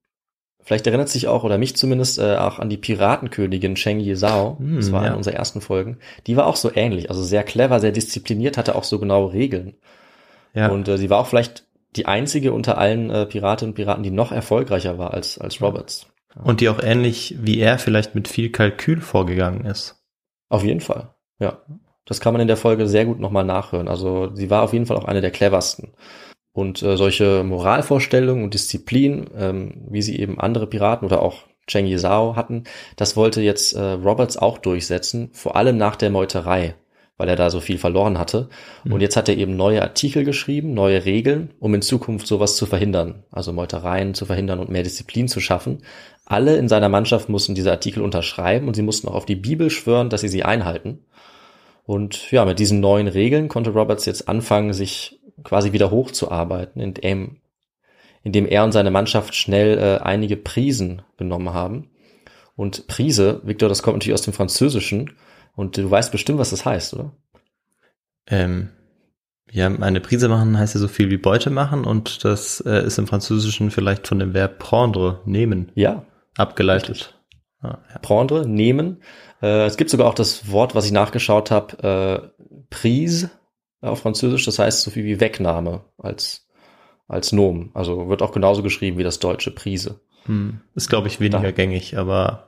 Vielleicht 0.67 0.85
erinnert 0.85 1.07
sich 1.07 1.29
auch, 1.29 1.45
oder 1.45 1.57
mich 1.57 1.77
zumindest, 1.77 2.19
äh, 2.19 2.35
auch 2.35 2.59
an 2.59 2.67
die 2.67 2.75
Piratenkönigin 2.75 3.75
Cheng 3.75 4.01
Yizhao. 4.01 4.57
Hm, 4.59 4.75
das 4.75 4.91
war 4.91 5.01
ja. 5.01 5.07
eine 5.07 5.15
unserer 5.15 5.35
ersten 5.35 5.61
Folgen. 5.61 5.97
Die 6.27 6.35
war 6.35 6.45
auch 6.45 6.57
so 6.57 6.69
ähnlich, 6.75 7.09
also 7.09 7.23
sehr 7.23 7.43
clever, 7.43 7.79
sehr 7.79 7.93
diszipliniert, 7.93 8.57
hatte 8.57 8.75
auch 8.75 8.83
so 8.83 8.99
genaue 8.99 9.31
Regeln. 9.31 9.75
Ja. 10.53 10.67
Und 10.67 10.89
äh, 10.89 10.97
sie 10.97 11.09
war 11.09 11.19
auch 11.19 11.27
vielleicht 11.27 11.63
die 11.95 12.05
einzige 12.05 12.51
unter 12.51 12.77
allen 12.77 13.09
äh, 13.09 13.25
Piratinnen 13.25 13.71
und 13.71 13.75
Piraten, 13.75 14.03
die 14.03 14.11
noch 14.11 14.33
erfolgreicher 14.33 14.97
war 14.97 15.13
als, 15.13 15.37
als 15.37 15.61
Roberts. 15.61 16.07
Und 16.43 16.59
die 16.59 16.67
auch 16.67 16.83
ähnlich 16.83 17.37
wie 17.39 17.59
er 17.59 17.79
vielleicht 17.79 18.13
mit 18.13 18.27
viel 18.27 18.51
Kalkül 18.51 18.99
vorgegangen 18.99 19.63
ist. 19.63 20.03
Auf 20.49 20.65
jeden 20.65 20.81
Fall, 20.81 21.13
ja. 21.39 21.61
Das 22.03 22.19
kann 22.19 22.33
man 22.33 22.41
in 22.41 22.49
der 22.49 22.57
Folge 22.57 22.89
sehr 22.89 23.05
gut 23.05 23.21
nochmal 23.21 23.45
nachhören. 23.45 23.87
Also 23.87 24.35
sie 24.35 24.49
war 24.49 24.63
auf 24.63 24.73
jeden 24.73 24.85
Fall 24.85 24.97
auch 24.97 25.05
eine 25.05 25.21
der 25.21 25.31
cleversten. 25.31 25.93
Und 26.57 26.81
äh, 26.81 26.97
solche 26.97 27.43
Moralvorstellungen 27.43 28.43
und 28.43 28.55
Disziplin, 28.55 29.29
ähm, 29.37 29.73
wie 29.91 30.01
sie 30.01 30.17
eben 30.17 30.39
andere 30.39 30.65
Piraten 30.65 31.05
oder 31.05 31.21
auch 31.21 31.43
Cheng 31.67 31.85
Yizhao 31.85 32.35
hatten, 32.35 32.63
das 32.95 33.15
wollte 33.15 33.43
jetzt 33.43 33.73
äh, 33.73 33.79
Roberts 33.79 34.37
auch 34.37 34.57
durchsetzen, 34.57 35.29
vor 35.33 35.55
allem 35.55 35.77
nach 35.77 35.95
der 35.95 36.09
Meuterei, 36.09 36.73
weil 37.15 37.29
er 37.29 37.35
da 37.35 37.51
so 37.51 37.59
viel 37.59 37.77
verloren 37.77 38.17
hatte. 38.17 38.49
Und 38.89 39.01
jetzt 39.01 39.15
hat 39.15 39.29
er 39.29 39.37
eben 39.37 39.55
neue 39.55 39.83
Artikel 39.83 40.23
geschrieben, 40.23 40.73
neue 40.73 41.05
Regeln, 41.05 41.53
um 41.59 41.75
in 41.75 41.83
Zukunft 41.83 42.25
sowas 42.25 42.55
zu 42.55 42.65
verhindern, 42.65 43.23
also 43.29 43.53
Meutereien 43.53 44.15
zu 44.15 44.25
verhindern 44.25 44.57
und 44.57 44.71
mehr 44.71 44.81
Disziplin 44.81 45.27
zu 45.27 45.39
schaffen. 45.39 45.83
Alle 46.25 46.57
in 46.57 46.69
seiner 46.69 46.89
Mannschaft 46.89 47.29
mussten 47.29 47.53
diese 47.53 47.69
Artikel 47.69 48.01
unterschreiben 48.01 48.67
und 48.67 48.75
sie 48.75 48.81
mussten 48.81 49.07
auch 49.07 49.13
auf 49.13 49.27
die 49.27 49.35
Bibel 49.35 49.69
schwören, 49.69 50.09
dass 50.09 50.21
sie 50.21 50.27
sie 50.27 50.41
einhalten. 50.41 51.05
Und 51.85 52.31
ja, 52.31 52.43
mit 52.45 52.57
diesen 52.57 52.79
neuen 52.79 53.07
Regeln 53.07 53.47
konnte 53.47 53.69
Roberts 53.69 54.05
jetzt 54.05 54.27
anfangen, 54.27 54.73
sich 54.73 55.16
quasi 55.43 55.71
wieder 55.71 55.91
hochzuarbeiten, 55.91 56.81
indem, 56.81 57.37
indem 58.23 58.45
er 58.45 58.63
und 58.63 58.71
seine 58.71 58.91
Mannschaft 58.91 59.35
schnell 59.35 59.77
äh, 59.77 60.03
einige 60.03 60.37
Prisen 60.37 61.01
genommen 61.17 61.53
haben. 61.53 61.89
Und 62.55 62.87
Prise, 62.87 63.41
Victor, 63.43 63.69
das 63.69 63.83
kommt 63.83 63.97
natürlich 63.97 64.15
aus 64.15 64.23
dem 64.23 64.33
Französischen. 64.33 65.11
Und 65.55 65.77
du 65.77 65.89
weißt 65.89 66.11
bestimmt, 66.11 66.39
was 66.39 66.49
das 66.49 66.65
heißt, 66.65 66.93
oder? 66.95 67.11
Ähm, 68.27 68.69
ja, 69.51 69.67
eine 69.67 70.01
Prise 70.01 70.27
machen 70.27 70.57
heißt 70.57 70.75
ja 70.75 70.79
so 70.79 70.87
viel 70.87 71.09
wie 71.09 71.17
Beute 71.17 71.49
machen 71.49 71.85
und 71.85 72.25
das 72.25 72.59
äh, 72.61 72.85
ist 72.85 72.97
im 72.97 73.07
Französischen 73.07 73.71
vielleicht 73.71 74.07
von 74.07 74.19
dem 74.19 74.33
Verb 74.33 74.59
prendre, 74.59 75.21
nehmen, 75.25 75.71
Ja, 75.75 76.03
abgeleitet. 76.35 77.17
Ah, 77.61 77.77
ja. 77.91 77.99
prendre, 77.99 78.47
nehmen. 78.47 79.01
Äh, 79.41 79.65
es 79.65 79.77
gibt 79.77 79.89
sogar 79.89 80.07
auch 80.07 80.13
das 80.13 80.51
Wort, 80.51 80.75
was 80.75 80.85
ich 80.85 80.91
nachgeschaut 80.91 81.49
habe, 81.49 82.31
äh, 82.43 82.59
Prise 82.69 83.31
auf 83.89 83.99
Französisch. 83.99 84.45
Das 84.45 84.59
heißt 84.59 84.81
so 84.81 84.91
viel 84.91 85.05
wie 85.05 85.19
Wegnahme 85.19 85.81
als, 85.97 86.47
als 87.07 87.31
Nomen. 87.31 87.71
Also 87.73 88.09
wird 88.09 88.21
auch 88.21 88.31
genauso 88.31 88.63
geschrieben 88.63 88.97
wie 88.97 89.03
das 89.03 89.19
deutsche 89.19 89.51
Prise. 89.51 89.99
Hm. 90.25 90.59
Ist, 90.75 90.89
glaube 90.89 91.07
ich, 91.07 91.19
weniger 91.19 91.41
Da. 91.41 91.51
gängig, 91.51 91.97
aber 91.97 92.43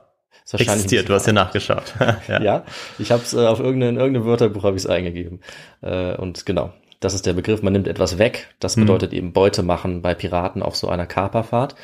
existiert. 0.52 1.08
Du 1.08 1.14
hast 1.14 1.26
ja 1.26 1.32
nachgeschaut. 1.32 1.94
ja. 2.28 2.42
ja, 2.42 2.64
ich 2.98 3.10
habe 3.12 3.22
es 3.22 3.32
äh, 3.34 3.46
auf 3.46 3.60
irgendeinem 3.60 3.98
irgendeinem 3.98 4.26
Wörterbuch 4.26 4.64
habe 4.64 4.76
ich 4.76 4.82
es 4.84 4.88
eingegeben. 4.90 5.40
Äh, 5.80 6.16
und 6.16 6.44
genau, 6.44 6.72
das 7.00 7.14
ist 7.14 7.24
der 7.26 7.32
Begriff. 7.34 7.62
Man 7.62 7.72
nimmt 7.72 7.88
etwas 7.88 8.18
weg. 8.18 8.54
Das 8.60 8.76
Mhm. 8.76 8.82
bedeutet 8.82 9.12
eben 9.12 9.32
Beute 9.32 9.62
machen 9.62 10.02
bei 10.02 10.14
Piraten 10.14 10.62
auf 10.62 10.76
so 10.76 10.88
einer 10.88 11.06
Kaperfahrt. 11.06 11.74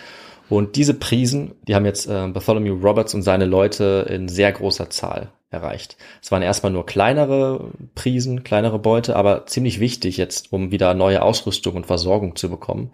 Und 0.48 0.76
diese 0.76 0.94
Prisen, 0.94 1.54
die 1.66 1.74
haben 1.74 1.84
jetzt 1.84 2.06
äh, 2.06 2.26
Bartholomew 2.28 2.74
Roberts 2.74 3.14
und 3.14 3.22
seine 3.22 3.46
Leute 3.46 4.06
in 4.08 4.28
sehr 4.28 4.52
großer 4.52 4.90
Zahl 4.90 5.32
erreicht. 5.50 5.96
Es 6.22 6.30
waren 6.30 6.42
erstmal 6.42 6.72
nur 6.72 6.86
kleinere 6.86 7.70
Prisen, 7.94 8.44
kleinere 8.44 8.78
Beute, 8.78 9.16
aber 9.16 9.46
ziemlich 9.46 9.80
wichtig 9.80 10.16
jetzt, 10.16 10.52
um 10.52 10.70
wieder 10.70 10.94
neue 10.94 11.22
Ausrüstung 11.22 11.74
und 11.74 11.86
Versorgung 11.86 12.36
zu 12.36 12.48
bekommen. 12.50 12.92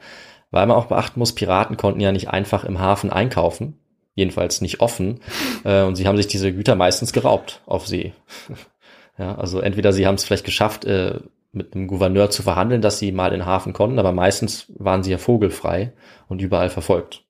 Weil 0.51 0.67
man 0.67 0.77
auch 0.77 0.87
beachten 0.87 1.19
muss, 1.19 1.35
Piraten 1.35 1.77
konnten 1.77 2.01
ja 2.01 2.13
nicht 2.13 2.29
einfach 2.29 2.65
im 2.65 2.79
Hafen 2.79 3.11
einkaufen, 3.11 3.79
jedenfalls 4.15 4.61
nicht 4.61 4.81
offen, 4.81 5.21
äh, 5.65 5.83
und 5.83 5.97
sie 5.97 6.07
haben 6.07 6.17
sich 6.17 6.27
diese 6.27 6.53
Güter 6.53 6.75
meistens 6.75 7.13
geraubt 7.13 7.63
auf 7.67 7.87
See. 7.87 8.13
ja, 9.19 9.35
also 9.35 9.61
entweder 9.61 9.93
sie 9.93 10.07
haben 10.07 10.17
es 10.17 10.25
vielleicht 10.25 10.45
geschafft, 10.45 10.85
äh, 10.85 11.21
mit 11.53 11.75
einem 11.75 11.87
Gouverneur 11.87 12.31
zu 12.31 12.43
verhandeln, 12.43 12.81
dass 12.81 12.99
sie 12.99 13.13
mal 13.13 13.27
in 13.33 13.41
den 13.41 13.47
Hafen 13.47 13.75
konnten, 13.75 13.99
aber 13.99 14.13
meistens 14.13 14.73
waren 14.79 15.03
sie 15.03 15.11
ja 15.11 15.19
vogelfrei 15.19 15.93
und 16.29 16.41
überall 16.41 16.71
verfolgt. 16.71 17.25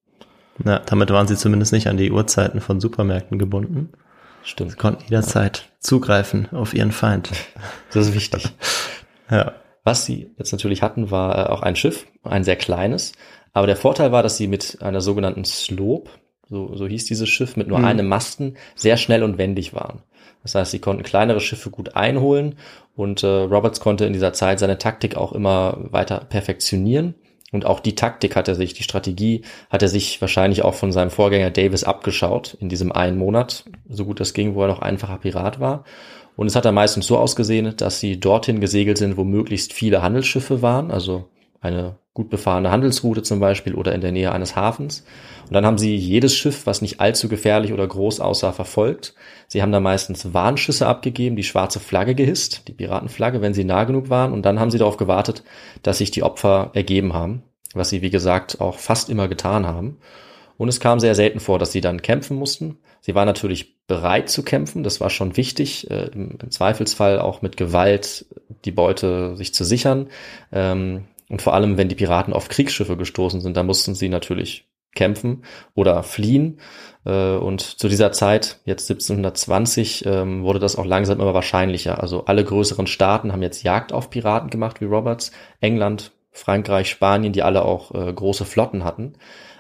Ja, 0.65 0.79
damit 0.81 1.11
waren 1.11 1.27
sie 1.27 1.37
zumindest 1.37 1.73
nicht 1.73 1.87
an 1.89 1.97
die 1.97 2.11
Uhrzeiten 2.11 2.61
von 2.61 2.81
Supermärkten 2.81 3.39
gebunden. 3.39 3.93
Stimmt. 4.45 4.73
Sie 4.73 4.77
konnten 4.77 5.05
jederzeit 5.05 5.71
zugreifen 5.79 6.49
auf 6.53 6.75
ihren 6.75 6.93
Feind. 6.93 7.31
Das 7.93 8.09
ist 8.09 8.15
wichtig. 8.15 8.49
Ja. 9.31 9.53
Was 9.85 10.05
sie 10.05 10.31
jetzt 10.39 10.53
natürlich 10.53 10.83
hatten, 10.83 11.11
war 11.11 11.39
äh, 11.39 11.51
auch 11.51 11.63
ein 11.63 11.77
Schiff, 11.77 12.07
ein 12.23 12.45
sehr 12.45 12.57
kleines. 12.57 13.13
Aber 13.53 13.67
der 13.67 13.77
Vorteil 13.77 14.13
war, 14.13 14.23
dass 14.23 14.37
sie 14.37 14.47
mit 14.49 14.79
einer 14.81 15.01
sogenannten 15.01 15.45
Slope, 15.45 16.11
so, 16.49 16.75
so 16.77 16.87
hieß 16.87 17.05
dieses 17.07 17.29
Schiff, 17.29 17.57
mit 17.57 17.69
nur 17.69 17.79
Mhm. 17.79 17.85
einem 17.85 18.09
Masten, 18.09 18.57
sehr 18.75 18.97
schnell 18.97 19.23
und 19.23 19.39
wendig 19.39 19.75
waren. 19.75 20.03
Das 20.43 20.55
heißt, 20.55 20.71
sie 20.73 20.81
konnten 20.81 21.03
kleinere 21.05 21.41
Schiffe 21.41 21.71
gut 21.71 21.95
einholen 21.95 22.57
und 22.97 23.23
äh, 23.23 23.27
Roberts 23.27 23.81
konnte 23.81 24.05
in 24.07 24.13
dieser 24.13 24.33
Zeit 24.33 24.59
seine 24.59 24.79
Taktik 24.79 25.17
auch 25.17 25.33
immer 25.33 25.77
weiter 25.91 26.19
perfektionieren. 26.29 27.15
Und 27.53 27.67
auch 27.67 27.81
die 27.81 27.95
Taktik 27.95 28.35
hat 28.35 28.49
er 28.49 28.55
sich, 28.55 28.73
die 28.73 28.83
Strategie 28.83 29.43
hat 29.71 29.83
er 29.83 29.89
sich 29.89 30.21
wahrscheinlich 30.21 30.63
auch 30.63 30.75
von 30.75 30.91
seinem 30.91 31.11
Vorgänger 31.11 31.51
Davis 31.51 31.85
abgeschaut 31.85 32.57
in 32.59 32.71
diesem 32.71 32.91
einen 32.91 33.19
Monat, 33.19 33.65
so 33.89 34.07
gut 34.07 34.21
das 34.21 34.33
ging, 34.33 34.55
wo 34.55 34.63
er 34.63 34.69
noch 34.69 34.81
einfacher 34.81 35.19
Pirat 35.19 35.61
war. 35.61 35.85
Und 36.35 36.47
es 36.47 36.57
hat 36.57 36.65
dann 36.65 36.75
meistens 36.75 37.07
so 37.07 37.19
ausgesehen, 37.19 37.77
dass 37.77 38.01
sie 38.01 38.19
dorthin 38.19 38.61
gesegelt 38.61 38.97
sind, 38.97 39.19
wo 39.19 39.25
möglichst 39.25 39.75
viele 39.75 40.03
Handelsschiffe 40.03 40.63
waren, 40.63 40.91
also 40.91 41.29
eine 41.61 41.97
gut 42.15 42.31
befahrene 42.31 42.71
Handelsroute 42.71 43.23
zum 43.23 43.39
Beispiel 43.39 43.75
oder 43.75 43.95
in 43.95 44.01
der 44.01 44.13
Nähe 44.13 44.33
eines 44.33 44.57
Hafens. 44.57 45.05
Und 45.47 45.55
dann 45.55 45.65
haben 45.65 45.79
sie 45.79 45.95
jedes 45.97 46.35
Schiff, 46.35 46.67
was 46.67 46.83
nicht 46.83 47.01
allzu 47.01 47.29
gefährlich 47.29 47.73
oder 47.73 47.87
groß 47.87 48.21
aussah, 48.21 48.53
verfolgt. 48.53 49.15
Sie 49.53 49.61
haben 49.61 49.71
da 49.71 49.81
meistens 49.81 50.33
Warnschüsse 50.33 50.87
abgegeben, 50.87 51.37
die 51.37 51.43
schwarze 51.43 51.79
Flagge 51.79 52.15
gehisst, 52.15 52.69
die 52.69 52.73
Piratenflagge, 52.73 53.43
wenn 53.43 53.53
sie 53.53 53.65
nah 53.65 53.85
genug 53.85 54.09
waren. 54.09 54.33
Und 54.33 54.47
dann 54.47 54.59
haben 54.59 54.71
sie 54.71 54.79
darauf 54.79 54.97
gewartet, 54.97 55.45
dass 55.83 55.99
sich 55.99 56.11
die 56.11 56.23
Opfer 56.23 56.71
ergeben 56.73 57.13
haben, 57.13 57.43
was 57.75 57.91
sie, 57.91 58.01
wie 58.01 58.09
gesagt, 58.09 58.63
auch 58.63 58.79
fast 58.79 59.11
immer 59.11 59.29
getan 59.29 59.67
haben. 59.67 59.99
Und 60.57 60.69
es 60.69 60.81
kam 60.81 61.01
sehr 61.01 61.15
selten 61.15 61.39
vor, 61.39 61.59
dass 61.59 61.71
sie 61.71 61.83
dann 61.83 62.01
kämpfen 62.01 62.39
mussten. 62.39 62.79
Sie 63.03 63.15
waren 63.15 63.27
natürlich 63.27 63.77
bereit 63.87 64.31
zu 64.31 64.43
kämpfen, 64.43 64.85
das 64.85 65.03
war 65.03 65.11
schon 65.11 65.37
wichtig, 65.37 65.91
äh, 65.91 66.07
im, 66.15 66.39
im 66.43 66.51
Zweifelsfall 66.51 67.19
auch 67.19 67.43
mit 67.43 67.59
Gewalt 67.59 68.25
die 68.65 68.73
Beute 68.73 69.37
sich 69.37 69.53
zu 69.53 69.65
sichern. 69.65 70.09
Ähm, 70.51 71.05
und 71.29 71.43
vor 71.43 71.53
allem, 71.53 71.77
wenn 71.77 71.91
die 71.91 71.95
Piraten 71.95 72.33
auf 72.33 72.49
Kriegsschiffe 72.49 72.97
gestoßen 72.97 73.43
sind, 73.43 73.55
da 73.59 73.65
mussten 73.65 73.95
sie 73.95 74.09
natürlich 74.09 74.72
kämpfen 74.95 75.45
oder 75.75 76.03
fliehen. 76.03 76.61
Äh, 77.05 77.37
und 77.37 77.61
zu 77.61 77.89
dieser 77.89 78.13
Zeit, 78.13 78.61
jetzt 78.65 78.91
1720, 78.91 80.07
ähm, 80.07 80.43
wurde 80.43 80.59
das 80.59 80.77
auch 80.77 80.87
langsam 80.87 81.21
immer 81.21 81.35
wahrscheinlicher. 81.35 82.01
Also 82.01 82.25
alle 82.27 82.45
größeren 82.45 82.87
Staaten 82.87 83.33
haben 83.33 83.43
jetzt 83.43 83.63
Jagd 83.63 83.93
auf 83.93 84.11
Piraten 84.11 84.51
gemacht, 84.51 84.81
wie 84.81 84.87
Roberts. 84.87 85.33
England, 85.61 86.13
Frankreich, 86.31 86.89
Spanien, 86.89 87.33
die 87.33 87.43
alle 87.43 87.65
auch 87.65 87.95
äh, 87.95 88.13
große 88.13 88.45
Flotten 88.45 88.85
hatten. 88.85 89.15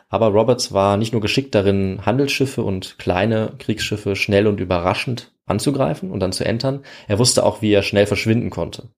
Aber 0.08 0.28
Roberts 0.28 0.72
war 0.72 0.98
nicht 0.98 1.12
nur 1.12 1.22
geschickt 1.22 1.54
darin, 1.54 2.04
Handelsschiffe 2.04 2.62
und 2.62 2.98
kleine 2.98 3.54
Kriegsschiffe 3.58 4.14
schnell 4.14 4.46
und 4.46 4.60
überraschend 4.60 5.32
anzugreifen 5.46 6.10
und 6.10 6.20
dann 6.20 6.32
zu 6.32 6.44
entern. 6.44 6.84
Er 7.08 7.18
wusste 7.18 7.44
auch, 7.44 7.62
wie 7.62 7.72
er 7.72 7.82
schnell 7.82 8.06
verschwinden 8.06 8.50
konnte. 8.50 8.90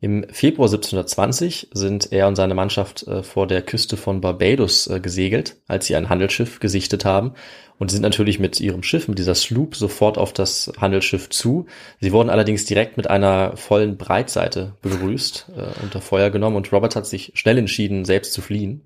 Im 0.00 0.24
Februar 0.30 0.68
1720 0.68 1.70
sind 1.72 2.12
er 2.12 2.28
und 2.28 2.36
seine 2.36 2.54
Mannschaft 2.54 3.06
äh, 3.08 3.24
vor 3.24 3.48
der 3.48 3.62
Küste 3.62 3.96
von 3.96 4.20
Barbados 4.20 4.86
äh, 4.86 5.00
gesegelt, 5.00 5.56
als 5.66 5.86
sie 5.86 5.96
ein 5.96 6.08
Handelsschiff 6.08 6.60
gesichtet 6.60 7.04
haben 7.04 7.32
und 7.80 7.90
sind 7.90 8.02
natürlich 8.02 8.38
mit 8.38 8.60
ihrem 8.60 8.84
Schiff, 8.84 9.08
mit 9.08 9.18
dieser 9.18 9.34
Sloop, 9.34 9.74
sofort 9.74 10.16
auf 10.16 10.32
das 10.32 10.72
Handelsschiff 10.80 11.30
zu. 11.30 11.66
Sie 12.00 12.12
wurden 12.12 12.30
allerdings 12.30 12.64
direkt 12.64 12.96
mit 12.96 13.10
einer 13.10 13.56
vollen 13.56 13.96
Breitseite 13.96 14.74
begrüßt, 14.82 15.46
äh, 15.56 15.82
unter 15.82 16.00
Feuer 16.00 16.30
genommen 16.30 16.54
und 16.54 16.72
Robert 16.72 16.94
hat 16.94 17.06
sich 17.06 17.32
schnell 17.34 17.58
entschieden, 17.58 18.04
selbst 18.04 18.32
zu 18.32 18.40
fliehen. 18.40 18.82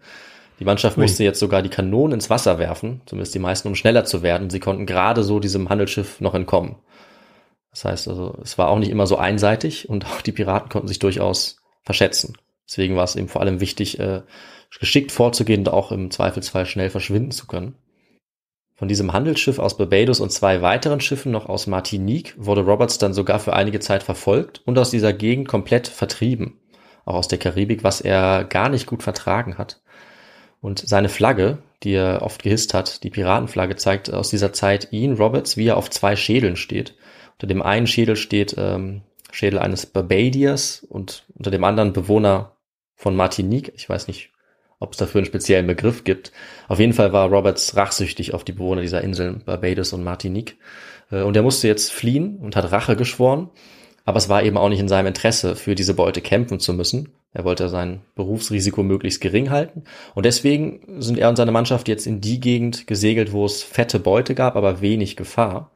Die 0.60 0.64
Mannschaft 0.64 0.96
Ui. 0.96 1.02
musste 1.02 1.24
jetzt 1.24 1.40
sogar 1.40 1.60
die 1.60 1.68
Kanonen 1.68 2.14
ins 2.14 2.30
Wasser 2.30 2.58
werfen, 2.58 3.02
zumindest 3.04 3.34
die 3.34 3.38
meisten, 3.38 3.68
um 3.68 3.74
schneller 3.74 4.06
zu 4.06 4.22
werden. 4.22 4.48
Sie 4.48 4.60
konnten 4.60 4.86
gerade 4.86 5.24
so 5.24 5.40
diesem 5.40 5.68
Handelsschiff 5.68 6.22
noch 6.22 6.34
entkommen. 6.34 6.76
Das 7.73 7.85
heißt 7.85 8.09
also, 8.09 8.39
es 8.43 8.59
war 8.59 8.68
auch 8.68 8.79
nicht 8.79 8.91
immer 8.91 9.07
so 9.07 9.16
einseitig 9.16 9.89
und 9.89 10.07
auch 10.07 10.20
die 10.20 10.33
Piraten 10.33 10.68
konnten 10.68 10.89
sich 10.89 10.99
durchaus 10.99 11.57
verschätzen. 11.83 12.37
Deswegen 12.68 12.97
war 12.97 13.05
es 13.05 13.16
eben 13.16 13.29
vor 13.29 13.41
allem 13.41 13.61
wichtig, 13.61 13.99
äh, 13.99 14.23
geschickt 14.79 15.12
vorzugehen 15.12 15.61
und 15.61 15.68
auch 15.68 15.93
im 15.93 16.11
Zweifelsfall 16.11 16.66
schnell 16.66 16.91
verschwinden 16.91 17.33
zu 17.33 17.47
können. 17.47 17.75
Von 18.75 18.89
diesem 18.89 19.12
Handelsschiff 19.12 19.59
aus 19.59 19.77
Barbados 19.77 20.20
und 20.20 20.33
zwei 20.33 20.61
weiteren 20.61 21.01
Schiffen 21.01 21.31
noch 21.31 21.49
aus 21.49 21.66
Martinique 21.66 22.35
wurde 22.37 22.62
Roberts 22.62 22.99
dann 22.99 23.14
sogar 23.14 23.39
für 23.39 23.53
einige 23.53 23.81
Zeit 23.81 24.03
verfolgt 24.03 24.62
und 24.64 24.79
aus 24.79 24.91
dieser 24.91 25.12
Gegend 25.12 25.49
komplett 25.49 25.89
vertrieben. 25.89 26.59
Auch 27.05 27.14
aus 27.14 27.29
der 27.29 27.39
Karibik, 27.39 27.85
was 27.85 28.01
er 28.01 28.45
gar 28.45 28.68
nicht 28.68 28.87
gut 28.87 29.03
vertragen 29.03 29.59
hat. 29.59 29.83
Und 30.61 30.79
seine 30.79 31.09
Flagge, 31.09 31.59
die 31.83 31.93
er 31.93 32.23
oft 32.23 32.43
gehisst 32.43 32.75
hat, 32.75 33.03
die 33.03 33.11
Piratenflagge, 33.11 33.77
zeigt 33.77 34.12
aus 34.12 34.31
dieser 34.31 34.53
Zeit 34.53 34.89
ihn, 34.93 35.14
Roberts, 35.14 35.57
wie 35.57 35.66
er 35.66 35.77
auf 35.77 35.91
zwei 35.91 36.16
Schädeln 36.16 36.57
steht. 36.57 36.95
Unter 37.43 37.55
dem 37.55 37.62
einen 37.62 37.88
Schädel 37.88 38.14
steht 38.14 38.55
ähm, 38.57 39.03
Schädel 39.32 39.59
eines 39.59 39.84
Barbadiers 39.84 40.86
und 40.88 41.24
unter 41.34 41.51
dem 41.51 41.64
anderen 41.64 41.93
Bewohner 41.93 42.57
von 42.95 43.16
Martinique. 43.16 43.72
Ich 43.74 43.88
weiß 43.88 44.07
nicht, 44.07 44.30
ob 44.78 44.93
es 44.93 44.99
dafür 44.99 45.18
einen 45.18 45.26
speziellen 45.26 45.66
Begriff 45.66 46.05
gibt. 46.05 46.30
Auf 46.68 46.78
jeden 46.78 46.93
Fall 46.93 47.12
war 47.12 47.28
Roberts 47.28 47.76
rachsüchtig 47.76 48.32
auf 48.32 48.45
die 48.45 48.53
Bewohner 48.53 48.82
dieser 48.82 49.03
Inseln 49.03 49.43
Barbados 49.45 49.93
und 49.93 50.05
Martinique. 50.05 50.57
Äh, 51.11 51.22
und 51.22 51.36
er 51.36 51.43
musste 51.43 51.66
jetzt 51.66 51.90
fliehen 51.90 52.36
und 52.36 52.55
hat 52.55 52.70
Rache 52.70 52.95
geschworen. 52.95 53.51
Aber 54.05 54.18
es 54.18 54.28
war 54.28 54.45
eben 54.45 54.57
auch 54.57 54.68
nicht 54.68 54.80
in 54.80 54.88
seinem 54.88 55.09
Interesse, 55.09 55.57
für 55.57 55.74
diese 55.74 55.95
Beute 55.95 56.20
kämpfen 56.20 56.61
zu 56.61 56.72
müssen. 56.72 57.09
Er 57.32 57.43
wollte 57.43 57.68
sein 57.68 58.03
Berufsrisiko 58.14 58.84
möglichst 58.84 59.20
gering 59.20 59.51
halten. 59.51 59.82
Und 60.14 60.26
deswegen 60.26 61.03
sind 61.03 61.18
er 61.18 61.28
und 61.28 61.34
seine 61.36 61.51
Mannschaft 61.51 61.88
jetzt 61.88 62.07
in 62.07 62.20
die 62.20 62.38
Gegend 62.38 62.86
gesegelt, 62.86 63.32
wo 63.32 63.45
es 63.45 63.64
fette 63.64 63.99
Beute 63.99 64.36
gab, 64.36 64.55
aber 64.55 64.80
wenig 64.80 65.16
Gefahr. 65.16 65.72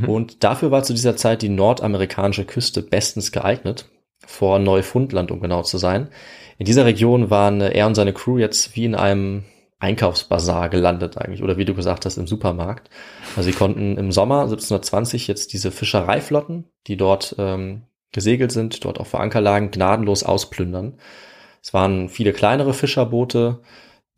Mhm. 0.00 0.08
Und 0.08 0.44
dafür 0.44 0.70
war 0.70 0.82
zu 0.82 0.92
dieser 0.92 1.16
Zeit 1.16 1.42
die 1.42 1.48
nordamerikanische 1.48 2.44
Küste 2.44 2.82
bestens 2.82 3.32
geeignet. 3.32 3.88
Vor 4.24 4.58
Neufundland, 4.58 5.30
um 5.30 5.40
genau 5.40 5.62
zu 5.62 5.78
sein. 5.78 6.08
In 6.58 6.66
dieser 6.66 6.84
Region 6.84 7.30
waren 7.30 7.60
er 7.60 7.86
und 7.86 7.94
seine 7.94 8.12
Crew 8.12 8.38
jetzt 8.38 8.76
wie 8.76 8.84
in 8.84 8.94
einem 8.94 9.44
Einkaufsbazar 9.80 10.68
gelandet 10.68 11.18
eigentlich 11.18 11.42
oder 11.42 11.56
wie 11.56 11.64
du 11.64 11.74
gesagt 11.74 12.06
hast 12.06 12.16
im 12.16 12.28
Supermarkt. 12.28 12.88
Also 13.36 13.50
sie 13.50 13.56
konnten 13.56 13.96
im 13.98 14.12
Sommer 14.12 14.42
1720 14.42 15.26
jetzt 15.26 15.52
diese 15.52 15.72
Fischereiflotten, 15.72 16.66
die 16.86 16.96
dort 16.96 17.34
ähm, 17.38 17.82
gesegelt 18.12 18.52
sind, 18.52 18.84
dort 18.84 19.00
auch 19.00 19.08
vor 19.08 19.20
Anker 19.20 19.40
lagen, 19.40 19.72
gnadenlos 19.72 20.22
ausplündern. 20.22 20.98
Es 21.60 21.74
waren 21.74 22.08
viele 22.08 22.32
kleinere 22.32 22.74
Fischerboote, 22.74 23.60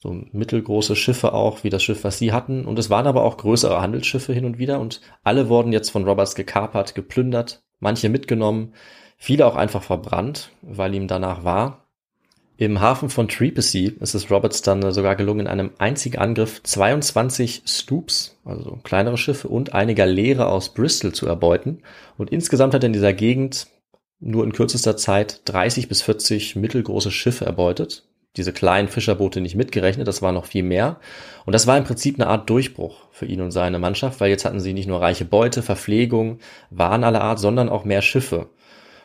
so 0.05 0.21
mittelgroße 0.33 0.97
Schiffe 0.97 1.33
auch, 1.33 1.65
wie 1.65 1.71
das 1.71 1.83
Schiff, 1.83 2.05
was 2.05 2.19
sie 2.19 2.33
hatten. 2.33 2.67
Und 2.67 2.79
es 2.79 2.91
waren 2.91 3.07
aber 3.07 3.25
auch 3.25 3.39
größere 3.39 3.81
Handelsschiffe 3.81 4.35
hin 4.35 4.45
und 4.45 4.59
wieder. 4.59 4.79
Und 4.79 5.01
alle 5.23 5.49
wurden 5.49 5.73
jetzt 5.73 5.89
von 5.91 6.05
Roberts 6.05 6.35
gekapert, 6.35 6.95
geplündert, 6.95 7.63
manche 7.81 8.11
mitgenommen, 8.11 8.75
viele 9.17 9.47
auch 9.47 9.57
einfach 9.57 9.83
verbrannt, 9.83 10.51
weil 10.61 10.95
ihm 10.95 11.09
danach 11.09 11.43
war. 11.43 11.87
Im 12.59 12.81
Hafen 12.81 13.09
von 13.09 13.29
Trepassey 13.29 13.97
ist 13.99 14.15
es 14.15 14.31
Roberts 14.31 14.61
dann 14.61 14.93
sogar 14.93 15.17
gelungen, 15.17 15.41
in 15.41 15.47
einem 15.49 15.71
einzigen 15.79 16.19
Angriff 16.19 16.63
22 16.63 17.63
Stoops, 17.65 18.39
also 18.45 18.79
kleinere 18.85 19.17
Schiffe 19.17 19.49
und 19.49 19.73
eine 19.73 19.95
Galeere 19.95 20.47
aus 20.47 20.75
Bristol 20.75 21.13
zu 21.15 21.27
erbeuten. 21.27 21.83
Und 22.19 22.31
insgesamt 22.31 22.75
hat 22.75 22.85
er 22.85 22.89
in 22.89 22.93
dieser 22.93 23.15
Gegend 23.15 23.69
nur 24.21 24.45
in 24.45 24.53
kürzester 24.53 24.99
Zeit 24.99 25.41
30 25.47 25.89
bis 25.89 26.03
40 26.03 26.57
mittelgroße 26.57 27.11
Schiffe 27.11 27.47
erbeutet. 27.47 28.07
Diese 28.37 28.53
kleinen 28.53 28.89
Fischerboote 28.89 29.41
nicht 29.41 29.55
mitgerechnet, 29.55 30.09
das 30.09 30.21
war 30.21 30.33
noch 30.33 30.47
viel 30.47 30.65
mehr. 30.65 30.99
Und 31.45 31.53
das 31.53 31.67
war 31.67 31.79
im 31.79 31.85
Prinzip 31.85 32.17
eine 32.19 32.29
Art 32.29 32.51
Durchbruch 32.51 33.07
für 33.13 33.27
ihn 33.27 33.41
und 33.41 33.53
seine 33.53 33.79
Mannschaft, 33.79 34.21
weil 34.21 34.31
jetzt 34.31 34.45
hatten 34.45 34.61
sie 34.61 34.73
nicht 34.73 34.89
nur 34.89 35.01
reiche 35.01 35.25
Beute, 35.25 35.63
Verpflegung, 35.63 36.39
Waren 36.71 37.05
aller 37.05 37.21
Art, 37.21 37.39
sondern 37.39 37.69
auch 37.69 37.85
mehr 37.85 38.03
Schiffe. 38.03 38.49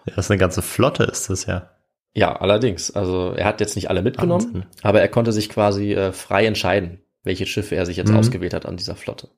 Ja, 0.05 0.15
das 0.15 0.25
ist 0.25 0.32
eine 0.32 0.39
ganze 0.39 0.61
Flotte, 0.61 1.03
ist 1.03 1.30
das 1.30 1.45
ja. 1.45 1.69
Ja, 2.15 2.36
allerdings. 2.36 2.91
Also 2.91 3.34
er 3.34 3.45
hat 3.45 3.59
jetzt 3.61 3.75
nicht 3.75 3.89
alle 3.89 4.01
mitgenommen, 4.01 4.45
Wahnsinn. 4.45 4.65
aber 4.82 5.01
er 5.01 5.09
konnte 5.09 5.32
sich 5.32 5.49
quasi 5.49 5.93
äh, 5.93 6.11
frei 6.11 6.45
entscheiden, 6.47 7.01
welche 7.23 7.45
Schiffe 7.45 7.75
er 7.75 7.86
sich 7.86 7.97
jetzt 7.97 8.09
mhm. 8.09 8.17
ausgewählt 8.17 8.53
hat 8.55 8.65
an 8.65 8.77
dieser 8.77 8.95
Flotte. 8.95 9.30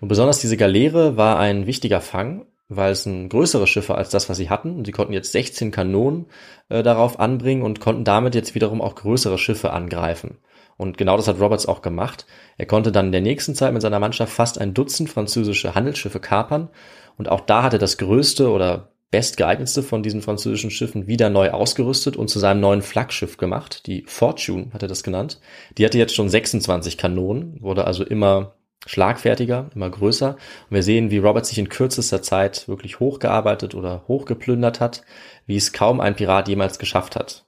Und 0.00 0.08
besonders 0.08 0.40
diese 0.40 0.58
Galeere 0.58 1.16
war 1.16 1.38
ein 1.38 1.66
wichtiger 1.66 2.02
Fang, 2.02 2.46
weil 2.68 2.92
es 2.92 3.06
ein 3.06 3.28
größere 3.28 3.66
Schiffe 3.66 3.94
als 3.94 4.10
das, 4.10 4.28
was 4.28 4.36
sie 4.36 4.50
hatten. 4.50 4.76
Und 4.76 4.86
sie 4.86 4.92
konnten 4.92 5.12
jetzt 5.12 5.32
16 5.32 5.70
Kanonen 5.70 6.26
äh, 6.68 6.82
darauf 6.82 7.20
anbringen 7.20 7.62
und 7.62 7.80
konnten 7.80 8.04
damit 8.04 8.34
jetzt 8.34 8.54
wiederum 8.54 8.80
auch 8.80 8.94
größere 8.94 9.38
Schiffe 9.38 9.72
angreifen. 9.72 10.38
Und 10.76 10.98
genau 10.98 11.16
das 11.16 11.28
hat 11.28 11.40
Roberts 11.40 11.66
auch 11.66 11.82
gemacht. 11.82 12.26
Er 12.58 12.66
konnte 12.66 12.90
dann 12.90 13.06
in 13.06 13.12
der 13.12 13.20
nächsten 13.20 13.54
Zeit 13.54 13.72
mit 13.72 13.82
seiner 13.82 14.00
Mannschaft 14.00 14.32
fast 14.32 14.60
ein 14.60 14.74
Dutzend 14.74 15.08
französische 15.08 15.74
Handelsschiffe 15.74 16.20
kapern. 16.20 16.68
Und 17.16 17.28
auch 17.28 17.40
da 17.40 17.62
hatte 17.62 17.78
das 17.78 17.98
größte 17.98 18.50
oder 18.50 18.90
bestgeeignetste 19.10 19.84
von 19.84 20.02
diesen 20.02 20.22
französischen 20.22 20.72
Schiffen 20.72 21.06
wieder 21.06 21.30
neu 21.30 21.50
ausgerüstet 21.50 22.16
und 22.16 22.28
zu 22.28 22.40
seinem 22.40 22.58
neuen 22.60 22.82
Flaggschiff 22.82 23.36
gemacht. 23.36 23.86
Die 23.86 24.02
Fortune 24.08 24.70
hat 24.72 24.82
er 24.82 24.88
das 24.88 25.04
genannt. 25.04 25.40
Die 25.78 25.84
hatte 25.84 25.98
jetzt 25.98 26.16
schon 26.16 26.28
26 26.28 26.98
Kanonen, 26.98 27.62
wurde 27.62 27.86
also 27.86 28.02
immer 28.02 28.56
schlagfertiger, 28.86 29.70
immer 29.74 29.90
größer. 29.90 30.30
Und 30.30 30.74
wir 30.74 30.82
sehen, 30.82 31.10
wie 31.10 31.18
Robert 31.18 31.46
sich 31.46 31.58
in 31.58 31.68
kürzester 31.68 32.22
Zeit 32.22 32.68
wirklich 32.68 33.00
hochgearbeitet 33.00 33.74
oder 33.74 34.04
hochgeplündert 34.08 34.80
hat, 34.80 35.02
wie 35.46 35.56
es 35.56 35.72
kaum 35.72 36.00
ein 36.00 36.16
Pirat 36.16 36.48
jemals 36.48 36.78
geschafft 36.78 37.16
hat. 37.16 37.44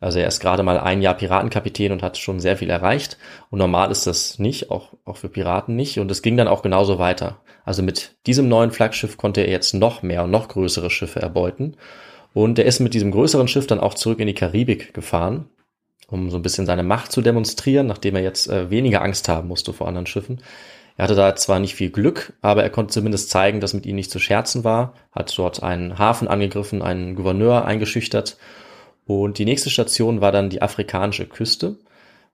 Also 0.00 0.18
er 0.18 0.28
ist 0.28 0.40
gerade 0.40 0.62
mal 0.62 0.78
ein 0.78 1.02
Jahr 1.02 1.14
Piratenkapitän 1.14 1.92
und 1.92 2.02
hat 2.02 2.16
schon 2.16 2.40
sehr 2.40 2.56
viel 2.56 2.70
erreicht. 2.70 3.18
Und 3.50 3.58
normal 3.58 3.90
ist 3.90 4.06
das 4.06 4.38
nicht, 4.38 4.70
auch, 4.70 4.94
auch 5.04 5.18
für 5.18 5.28
Piraten 5.28 5.76
nicht. 5.76 5.98
Und 5.98 6.10
es 6.10 6.22
ging 6.22 6.38
dann 6.38 6.48
auch 6.48 6.62
genauso 6.62 6.98
weiter. 6.98 7.40
Also 7.64 7.82
mit 7.82 8.16
diesem 8.26 8.48
neuen 8.48 8.70
Flaggschiff 8.70 9.18
konnte 9.18 9.42
er 9.42 9.50
jetzt 9.50 9.74
noch 9.74 10.02
mehr 10.02 10.24
und 10.24 10.30
noch 10.30 10.48
größere 10.48 10.88
Schiffe 10.88 11.20
erbeuten. 11.20 11.76
Und 12.32 12.58
er 12.58 12.64
ist 12.64 12.80
mit 12.80 12.94
diesem 12.94 13.10
größeren 13.10 13.48
Schiff 13.48 13.66
dann 13.66 13.80
auch 13.80 13.94
zurück 13.94 14.20
in 14.20 14.26
die 14.26 14.34
Karibik 14.34 14.94
gefahren, 14.94 15.50
um 16.10 16.30
so 16.30 16.36
ein 16.36 16.42
bisschen 16.42 16.66
seine 16.66 16.82
Macht 16.82 17.12
zu 17.12 17.22
demonstrieren, 17.22 17.86
nachdem 17.86 18.16
er 18.16 18.22
jetzt 18.22 18.48
äh, 18.48 18.70
weniger 18.70 19.02
Angst 19.02 19.28
haben 19.28 19.48
musste 19.48 19.72
vor 19.72 19.88
anderen 19.88 20.06
Schiffen. 20.06 20.40
Er 20.96 21.04
hatte 21.04 21.14
da 21.14 21.34
zwar 21.36 21.60
nicht 21.60 21.74
viel 21.74 21.90
Glück, 21.90 22.34
aber 22.42 22.62
er 22.62 22.70
konnte 22.70 22.92
zumindest 22.92 23.30
zeigen, 23.30 23.60
dass 23.60 23.72
mit 23.72 23.86
ihm 23.86 23.96
nicht 23.96 24.10
zu 24.10 24.18
scherzen 24.18 24.64
war, 24.64 24.94
hat 25.12 25.32
dort 25.38 25.62
einen 25.62 25.98
Hafen 25.98 26.28
angegriffen, 26.28 26.82
einen 26.82 27.14
Gouverneur 27.14 27.64
eingeschüchtert 27.64 28.36
und 29.06 29.38
die 29.38 29.44
nächste 29.44 29.70
Station 29.70 30.20
war 30.20 30.30
dann 30.30 30.50
die 30.50 30.62
afrikanische 30.62 31.26
Küste, 31.26 31.76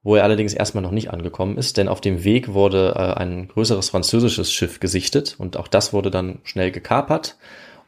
wo 0.03 0.17
er 0.17 0.25
allerdings 0.25 0.53
erstmal 0.53 0.83
noch 0.83 0.91
nicht 0.91 1.11
angekommen 1.11 1.59
ist, 1.59 1.77
denn 1.77 1.89
auf 1.89 2.01
dem 2.01 2.23
Weg 2.23 2.53
wurde 2.53 2.95
äh, 2.97 3.19
ein 3.19 3.49
größeres 3.49 3.91
französisches 3.91 4.53
Schiff 4.53 4.79
gesichtet 4.79 5.37
und 5.39 5.57
auch 5.57 5.69
das 5.69 5.93
wurde 5.93 6.11
dann 6.11 6.39
schnell 6.45 6.71
gekapert. 6.71 7.37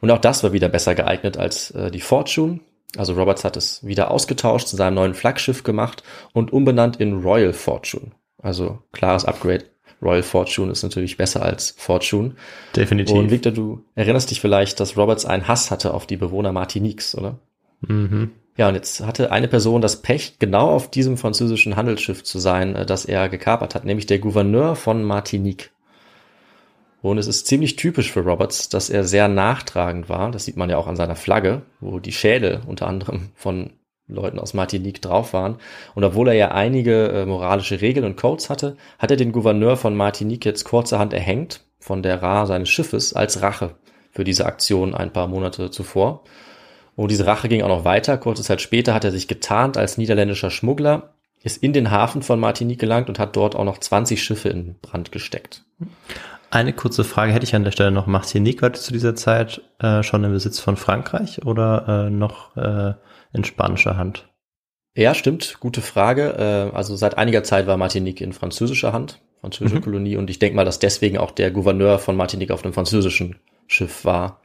Und 0.01 0.11
auch 0.11 0.17
das 0.17 0.43
war 0.43 0.53
wieder 0.53 0.69
besser 0.69 0.95
geeignet 0.95 1.37
als 1.37 1.71
äh, 1.71 1.91
die 1.91 2.01
Fortune. 2.01 2.61
Also 2.97 3.13
Roberts 3.13 3.43
hat 3.43 3.55
es 3.55 3.85
wieder 3.85 4.11
ausgetauscht, 4.11 4.67
zu 4.67 4.75
seinem 4.75 4.95
neuen 4.95 5.13
Flaggschiff 5.13 5.63
gemacht 5.63 6.03
und 6.33 6.51
umbenannt 6.51 6.97
in 6.97 7.21
Royal 7.21 7.53
Fortune. 7.53 8.11
Also 8.41 8.79
klares 8.91 9.25
Upgrade. 9.25 9.65
Royal 10.01 10.23
Fortune 10.23 10.71
ist 10.71 10.83
natürlich 10.83 11.17
besser 11.17 11.43
als 11.43 11.75
Fortune. 11.77 12.35
Definitiv. 12.75 13.15
Und 13.15 13.31
Victor, 13.31 13.51
du 13.51 13.83
erinnerst 13.95 14.31
dich 14.31 14.39
vielleicht, 14.39 14.79
dass 14.79 14.97
Roberts 14.97 15.25
einen 15.25 15.47
Hass 15.47 15.71
hatte 15.71 15.93
auf 15.93 16.07
die 16.07 16.17
Bewohner 16.17 16.51
Martiniques, 16.53 17.15
oder? 17.15 17.39
Mhm. 17.81 18.31
Ja, 18.57 18.67
und 18.67 18.75
jetzt 18.75 19.01
hatte 19.01 19.31
eine 19.31 19.47
Person 19.47 19.81
das 19.81 20.01
Pech, 20.01 20.37
genau 20.39 20.69
auf 20.69 20.89
diesem 20.89 21.17
französischen 21.17 21.75
Handelsschiff 21.75 22.23
zu 22.23 22.39
sein, 22.39 22.75
äh, 22.75 22.85
das 22.85 23.05
er 23.05 23.29
gekapert 23.29 23.75
hat, 23.75 23.85
nämlich 23.85 24.05
der 24.05 24.19
Gouverneur 24.19 24.75
von 24.75 25.03
Martinique. 25.03 25.71
Und 27.01 27.17
es 27.17 27.27
ist 27.27 27.47
ziemlich 27.47 27.75
typisch 27.75 28.11
für 28.11 28.21
Roberts, 28.21 28.69
dass 28.69 28.89
er 28.89 29.03
sehr 29.03 29.27
nachtragend 29.27 30.09
war. 30.09 30.31
Das 30.31 30.45
sieht 30.45 30.57
man 30.57 30.69
ja 30.69 30.77
auch 30.77 30.87
an 30.87 30.97
seiner 30.97 31.15
Flagge, 31.15 31.61
wo 31.79 31.99
die 31.99 32.11
Schädel 32.11 32.61
unter 32.67 32.87
anderem 32.87 33.29
von 33.35 33.71
Leuten 34.07 34.39
aus 34.39 34.53
Martinique 34.53 35.01
drauf 35.01 35.33
waren. 35.33 35.57
Und 35.95 36.03
obwohl 36.03 36.27
er 36.27 36.33
ja 36.33 36.51
einige 36.51 37.07
äh, 37.09 37.25
moralische 37.25 37.79
Regeln 37.79 38.05
und 38.05 38.17
Codes 38.17 38.49
hatte, 38.49 38.75
hat 38.97 39.11
er 39.11 39.17
den 39.17 39.31
Gouverneur 39.31 39.77
von 39.77 39.95
Martinique 39.95 40.45
jetzt 40.45 40.63
kurzerhand 40.65 41.13
erhängt 41.13 41.61
von 41.79 42.03
der 42.03 42.21
Ra 42.21 42.45
seines 42.45 42.69
Schiffes 42.69 43.13
als 43.13 43.41
Rache 43.41 43.75
für 44.11 44.23
diese 44.23 44.45
Aktion 44.45 44.93
ein 44.93 45.13
paar 45.13 45.27
Monate 45.27 45.71
zuvor. 45.71 46.23
Und 46.95 47.11
diese 47.11 47.25
Rache 47.25 47.47
ging 47.47 47.61
auch 47.61 47.69
noch 47.69 47.85
weiter. 47.85 48.17
Kurze 48.17 48.43
Zeit 48.43 48.59
später 48.59 48.93
hat 48.93 49.05
er 49.05 49.11
sich 49.11 49.29
getarnt 49.29 49.77
als 49.77 49.97
niederländischer 49.97 50.49
Schmuggler, 50.49 51.13
ist 51.43 51.63
in 51.63 51.71
den 51.71 51.91
Hafen 51.91 52.21
von 52.21 52.39
Martinique 52.39 52.79
gelangt 52.79 53.07
und 53.07 53.19
hat 53.19 53.35
dort 53.37 53.55
auch 53.55 53.63
noch 53.63 53.77
20 53.77 54.21
Schiffe 54.21 54.49
in 54.49 54.75
Brand 54.81 55.13
gesteckt. 55.13 55.63
Eine 56.51 56.73
kurze 56.73 57.03
Frage 57.03 57.31
hätte 57.31 57.45
ich 57.45 57.53
an 57.53 57.63
der 57.63 57.71
Stelle 57.71 57.91
noch. 57.91 58.07
Martinique 58.07 58.61
war 58.61 58.73
zu 58.73 58.91
dieser 58.91 59.15
Zeit 59.15 59.61
äh, 59.79 60.01
schon 60.01 60.23
im 60.23 60.31
Besitz 60.31 60.59
von 60.59 60.77
Frankreich 60.77 61.45
oder 61.45 62.07
äh, 62.07 62.09
noch 62.09 62.57
äh, 62.57 62.93
in 63.33 63.43
spanischer 63.43 63.97
Hand? 63.97 64.27
Ja, 64.95 65.13
stimmt. 65.13 65.57
Gute 65.59 65.81
Frage. 65.81 66.71
Äh, 66.73 66.75
also 66.75 66.95
seit 66.95 67.17
einiger 67.17 67.43
Zeit 67.43 67.67
war 67.67 67.77
Martinique 67.77 68.21
in 68.21 68.33
französischer 68.33 68.93
Hand, 68.93 69.21
französische 69.41 69.75
mhm. 69.75 69.83
Kolonie. 69.83 70.17
Und 70.17 70.31
ich 70.31 70.39
denke 70.39 70.55
mal, 70.55 70.65
dass 70.65 70.79
deswegen 70.79 71.19
auch 71.19 71.31
der 71.31 71.51
Gouverneur 71.51 71.99
von 71.99 72.15
Martinique 72.15 72.51
auf 72.51 72.63
einem 72.63 72.73
französischen 72.73 73.35
Schiff 73.67 74.03
war. 74.03 74.41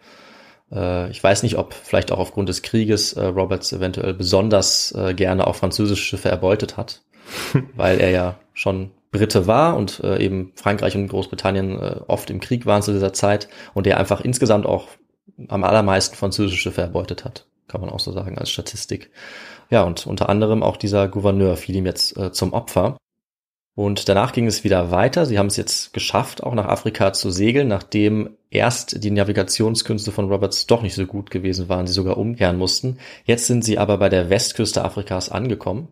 Äh, 0.71 1.11
ich 1.11 1.25
weiß 1.25 1.43
nicht, 1.43 1.57
ob 1.57 1.73
vielleicht 1.73 2.13
auch 2.13 2.19
aufgrund 2.19 2.51
des 2.51 2.61
Krieges 2.61 3.15
äh, 3.15 3.25
Roberts 3.25 3.73
eventuell 3.73 4.13
besonders 4.13 4.95
gerne 5.17 5.47
auch 5.47 5.57
französische 5.57 6.05
Schiffe 6.05 6.29
erbeutet 6.29 6.77
hat, 6.77 7.01
weil 7.77 7.99
er 7.99 8.11
ja 8.11 8.39
schon 8.53 8.91
Brite 9.15 9.47
war 9.47 9.77
und 9.77 10.01
äh, 10.01 10.19
eben 10.23 10.53
Frankreich 10.57 10.97
und 10.97 11.09
Großbritannien 11.09 11.81
äh, 11.81 12.01
oft 12.09 12.31
im 12.31 12.41
Krieg 12.41 12.67
waren 12.67 12.83
zu 12.83 12.93
dieser 12.93 13.13
Zeit 13.13 13.49
und 13.73 13.87
er 13.87 13.99
einfach 13.99 14.21
insgesamt 14.21 14.67
auch 14.67 14.89
am 15.49 15.65
allermeisten 15.65 16.17
französische 16.17 16.59
Schiffe 16.59 16.83
erbeutet 16.83 17.25
hat, 17.25 17.47
kann 17.69 17.81
man 17.81 17.91
auch 17.91 18.01
so 18.01 18.13
sagen 18.13 18.37
als 18.37 18.51
Statistik. 18.51 19.11
Ja, 19.71 19.83
und 19.83 20.07
unter 20.07 20.29
anderem 20.29 20.63
auch 20.63 20.77
dieser 20.77 21.09
Gouverneur 21.09 21.57
fiel 21.57 21.77
ihm 21.77 21.87
jetzt 21.87 22.17
äh, 22.19 22.33
zum 22.33 22.53
Opfer. 22.53 22.97
Und 23.77 24.09
danach 24.09 24.33
ging 24.33 24.47
es 24.47 24.63
wieder 24.63 24.91
weiter. 24.93 25.27
Sie 25.27 25.39
haben 25.39 25.49
es 25.49 25.57
jetzt 25.57 25.93
geschafft, 25.93 26.45
auch 26.45 26.55
nach 26.55 26.67
Afrika 26.67 27.13
zu 27.13 27.31
segeln, 27.31 27.67
nachdem 27.67 28.37
erst 28.51 29.03
die 29.03 29.11
Navigationskünste 29.11 30.13
von 30.13 30.29
Roberts 30.29 30.67
doch 30.67 30.83
nicht 30.83 30.95
so 30.95 31.07
gut 31.07 31.31
gewesen 31.31 31.69
waren, 31.69 31.87
sie 31.87 31.93
sogar 31.93 32.17
umkehren 32.17 32.57
mussten. 32.57 32.99
Jetzt 33.25 33.47
sind 33.47 33.65
sie 33.65 33.79
aber 33.79 33.99
bei 33.99 34.09
der 34.09 34.31
Westküste 34.31 34.85
Afrikas 34.85 35.29
angekommen. 35.29 35.89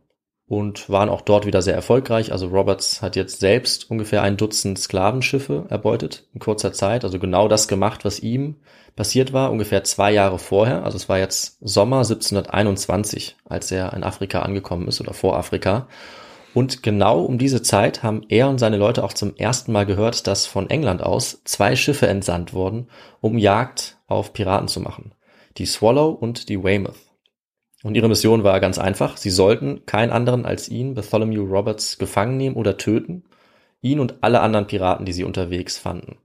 Und 0.52 0.90
waren 0.90 1.08
auch 1.08 1.22
dort 1.22 1.46
wieder 1.46 1.62
sehr 1.62 1.74
erfolgreich. 1.74 2.30
Also 2.30 2.48
Roberts 2.48 3.00
hat 3.00 3.16
jetzt 3.16 3.40
selbst 3.40 3.90
ungefähr 3.90 4.20
ein 4.20 4.36
Dutzend 4.36 4.78
Sklavenschiffe 4.78 5.64
erbeutet 5.70 6.26
in 6.34 6.40
kurzer 6.40 6.74
Zeit. 6.74 7.04
Also 7.04 7.18
genau 7.18 7.48
das 7.48 7.68
gemacht, 7.68 8.04
was 8.04 8.20
ihm 8.20 8.56
passiert 8.94 9.32
war, 9.32 9.50
ungefähr 9.50 9.82
zwei 9.82 10.12
Jahre 10.12 10.38
vorher. 10.38 10.84
Also 10.84 10.96
es 10.96 11.08
war 11.08 11.18
jetzt 11.18 11.56
Sommer 11.62 12.00
1721, 12.00 13.36
als 13.46 13.72
er 13.72 13.94
in 13.94 14.04
Afrika 14.04 14.42
angekommen 14.42 14.88
ist 14.88 15.00
oder 15.00 15.14
vor 15.14 15.38
Afrika. 15.38 15.88
Und 16.52 16.82
genau 16.82 17.22
um 17.22 17.38
diese 17.38 17.62
Zeit 17.62 18.02
haben 18.02 18.20
er 18.28 18.50
und 18.50 18.58
seine 18.58 18.76
Leute 18.76 19.04
auch 19.04 19.14
zum 19.14 19.34
ersten 19.36 19.72
Mal 19.72 19.86
gehört, 19.86 20.26
dass 20.26 20.44
von 20.44 20.68
England 20.68 21.02
aus 21.02 21.40
zwei 21.44 21.76
Schiffe 21.76 22.08
entsandt 22.08 22.52
wurden, 22.52 22.88
um 23.22 23.38
Jagd 23.38 23.96
auf 24.06 24.34
Piraten 24.34 24.68
zu 24.68 24.80
machen. 24.80 25.14
Die 25.56 25.64
Swallow 25.64 26.10
und 26.10 26.50
die 26.50 26.62
Weymouth. 26.62 27.11
Und 27.82 27.96
ihre 27.96 28.08
Mission 28.08 28.44
war 28.44 28.60
ganz 28.60 28.78
einfach. 28.78 29.16
Sie 29.16 29.30
sollten 29.30 29.86
keinen 29.86 30.12
anderen 30.12 30.46
als 30.46 30.68
ihn, 30.68 30.94
Bartholomew 30.94 31.44
Roberts, 31.44 31.98
gefangen 31.98 32.36
nehmen 32.36 32.56
oder 32.56 32.76
töten. 32.76 33.24
Ihn 33.80 33.98
und 33.98 34.16
alle 34.20 34.40
anderen 34.40 34.68
Piraten, 34.68 35.04
die 35.04 35.12
sie 35.12 35.24
unterwegs 35.24 35.78
fanden. 35.78 36.18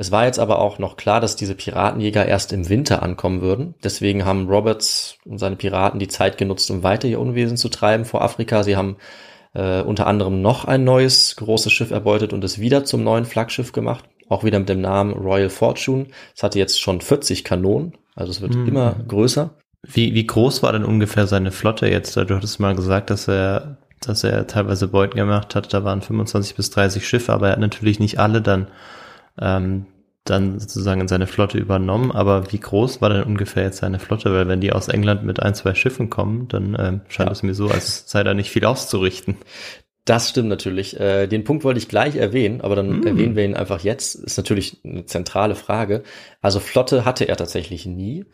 Es 0.00 0.12
war 0.12 0.26
jetzt 0.26 0.38
aber 0.38 0.60
auch 0.60 0.78
noch 0.78 0.96
klar, 0.96 1.20
dass 1.20 1.34
diese 1.34 1.56
Piratenjäger 1.56 2.24
erst 2.24 2.52
im 2.52 2.68
Winter 2.68 3.02
ankommen 3.02 3.40
würden. 3.40 3.74
Deswegen 3.82 4.24
haben 4.24 4.48
Roberts 4.48 5.18
und 5.24 5.38
seine 5.38 5.56
Piraten 5.56 5.98
die 5.98 6.06
Zeit 6.06 6.38
genutzt, 6.38 6.70
um 6.70 6.84
weiter 6.84 7.08
ihr 7.08 7.18
Unwesen 7.18 7.56
zu 7.56 7.68
treiben 7.68 8.04
vor 8.04 8.22
Afrika. 8.22 8.62
Sie 8.62 8.76
haben 8.76 8.96
äh, 9.54 9.82
unter 9.82 10.06
anderem 10.06 10.40
noch 10.40 10.66
ein 10.66 10.84
neues 10.84 11.34
großes 11.34 11.72
Schiff 11.72 11.90
erbeutet 11.90 12.32
und 12.32 12.44
es 12.44 12.60
wieder 12.60 12.84
zum 12.84 13.02
neuen 13.02 13.24
Flaggschiff 13.24 13.72
gemacht. 13.72 14.04
Auch 14.28 14.44
wieder 14.44 14.60
mit 14.60 14.68
dem 14.68 14.80
Namen 14.80 15.14
Royal 15.14 15.50
Fortune. 15.50 16.06
Es 16.36 16.44
hatte 16.44 16.60
jetzt 16.60 16.80
schon 16.80 17.00
40 17.00 17.42
Kanonen, 17.42 17.94
also 18.14 18.30
es 18.30 18.40
wird 18.40 18.54
mhm. 18.54 18.68
immer 18.68 18.94
größer. 19.08 19.50
Wie, 19.82 20.14
wie 20.14 20.26
groß 20.26 20.62
war 20.62 20.72
denn 20.72 20.84
ungefähr 20.84 21.26
seine 21.26 21.52
Flotte 21.52 21.88
jetzt? 21.88 22.16
Du 22.16 22.34
hattest 22.34 22.60
mal 22.60 22.74
gesagt, 22.74 23.10
dass 23.10 23.28
er, 23.28 23.78
dass 24.00 24.24
er 24.24 24.46
teilweise 24.46 24.88
Beuten 24.88 25.16
gemacht 25.16 25.54
hat. 25.54 25.72
Da 25.72 25.84
waren 25.84 26.02
25 26.02 26.56
bis 26.56 26.70
30 26.70 27.06
Schiffe, 27.06 27.32
aber 27.32 27.46
er 27.48 27.52
hat 27.52 27.60
natürlich 27.60 28.00
nicht 28.00 28.18
alle 28.18 28.42
dann 28.42 28.68
ähm, 29.40 29.86
dann 30.24 30.58
sozusagen 30.58 31.00
in 31.00 31.08
seine 31.08 31.26
Flotte 31.26 31.58
übernommen. 31.58 32.12
Aber 32.12 32.52
wie 32.52 32.60
groß 32.60 33.00
war 33.00 33.10
denn 33.10 33.22
ungefähr 33.22 33.64
jetzt 33.64 33.78
seine 33.78 33.98
Flotte? 33.98 34.32
Weil 34.32 34.48
wenn 34.48 34.60
die 34.60 34.72
aus 34.72 34.88
England 34.88 35.24
mit 35.24 35.40
ein, 35.40 35.54
zwei 35.54 35.74
Schiffen 35.74 36.10
kommen, 36.10 36.48
dann 36.48 36.76
ähm, 36.78 37.00
scheint 37.08 37.28
ja. 37.28 37.32
es 37.32 37.42
mir 37.42 37.54
so, 37.54 37.68
als 37.68 38.10
sei 38.10 38.22
da 38.24 38.34
nicht 38.34 38.50
viel 38.50 38.64
auszurichten. 38.64 39.36
Das 40.04 40.30
stimmt 40.30 40.48
natürlich. 40.48 40.98
Äh, 40.98 41.26
den 41.26 41.44
Punkt 41.44 41.64
wollte 41.64 41.78
ich 41.78 41.88
gleich 41.88 42.16
erwähnen, 42.16 42.62
aber 42.62 42.76
dann 42.76 43.00
mm. 43.00 43.06
erwähnen 43.06 43.36
wir 43.36 43.44
ihn 43.44 43.56
einfach 43.56 43.80
jetzt. 43.80 44.14
Ist 44.14 44.38
natürlich 44.38 44.78
eine 44.84 45.04
zentrale 45.04 45.54
Frage. 45.54 46.02
Also 46.40 46.60
Flotte 46.60 47.04
hatte 47.04 47.28
er 47.28 47.36
tatsächlich 47.36 47.84
nie, 47.84 48.24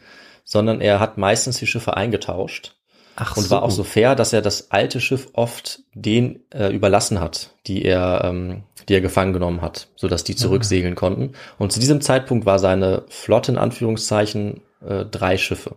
sondern 0.45 0.81
er 0.81 1.01
hat 1.01 1.19
meistens 1.19 1.59
die 1.59 1.67
Schiffe 1.67 1.97
eingetauscht. 1.97 2.77
Ach 3.17 3.37
und 3.37 3.45
so. 3.45 3.51
war 3.51 3.63
auch 3.63 3.71
so 3.71 3.85
fair, 3.85 4.15
dass 4.15 4.33
er 4.33 4.43
das 4.43 4.71
alte 4.71 5.01
Schiff 5.01 5.29
oft 5.35 5.81
den 5.95 6.41
äh, 6.53 6.75
überlassen 6.75 7.21
hat, 7.21 7.51
die 7.67 7.85
er, 7.85 8.23
ähm, 8.25 8.65
die 8.89 8.95
er 8.95 9.01
gefangen 9.01 9.33
genommen 9.33 9.63
hat, 9.63 9.89
so 9.95 10.09
dass 10.09 10.25
die 10.25 10.35
zurücksegeln 10.35 10.97
konnten. 10.97 11.33
Und 11.59 11.73
zu 11.73 11.79
diesem 11.79 12.01
Zeitpunkt 12.01 12.45
war 12.45 12.59
seine 12.59 13.05
Flotte 13.09 13.53
in 13.53 13.59
Anführungszeichen 13.59 14.63
äh, 14.87 15.05
drei 15.05 15.39
Schiffe. 15.39 15.77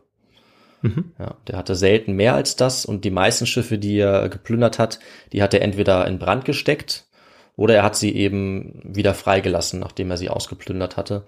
Mhm. 0.82 1.12
Ja, 1.20 1.36
der 1.48 1.58
hatte 1.58 1.76
selten 1.76 2.14
mehr 2.14 2.34
als 2.34 2.56
das 2.56 2.86
und 2.86 3.06
die 3.06 3.12
meisten 3.12 3.46
Schiffe, 3.46 3.78
die 3.78 4.00
er 4.00 4.30
geplündert 4.30 4.80
hat, 4.80 5.00
die 5.32 5.42
hat 5.42 5.54
er 5.54 5.62
entweder 5.62 6.08
in 6.08 6.20
Brand 6.20 6.46
gesteckt 6.46 7.06
oder 7.56 7.76
er 7.76 7.84
hat 7.84 7.96
sie 7.96 8.16
eben 8.16 8.82
wieder 8.84 9.14
freigelassen, 9.14 9.80
nachdem 9.80 10.12
er 10.12 10.18
sie 10.18 10.30
ausgeplündert 10.30 10.98
hatte. 10.98 11.26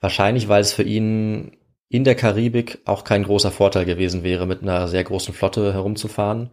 Wahrscheinlich, 0.00 0.48
weil 0.48 0.60
es 0.60 0.72
für 0.72 0.82
ihn 0.82 1.56
in 1.92 2.04
der 2.04 2.14
Karibik 2.14 2.78
auch 2.86 3.04
kein 3.04 3.22
großer 3.22 3.50
Vorteil 3.50 3.84
gewesen 3.84 4.24
wäre, 4.24 4.46
mit 4.46 4.62
einer 4.62 4.88
sehr 4.88 5.04
großen 5.04 5.34
Flotte 5.34 5.74
herumzufahren, 5.74 6.48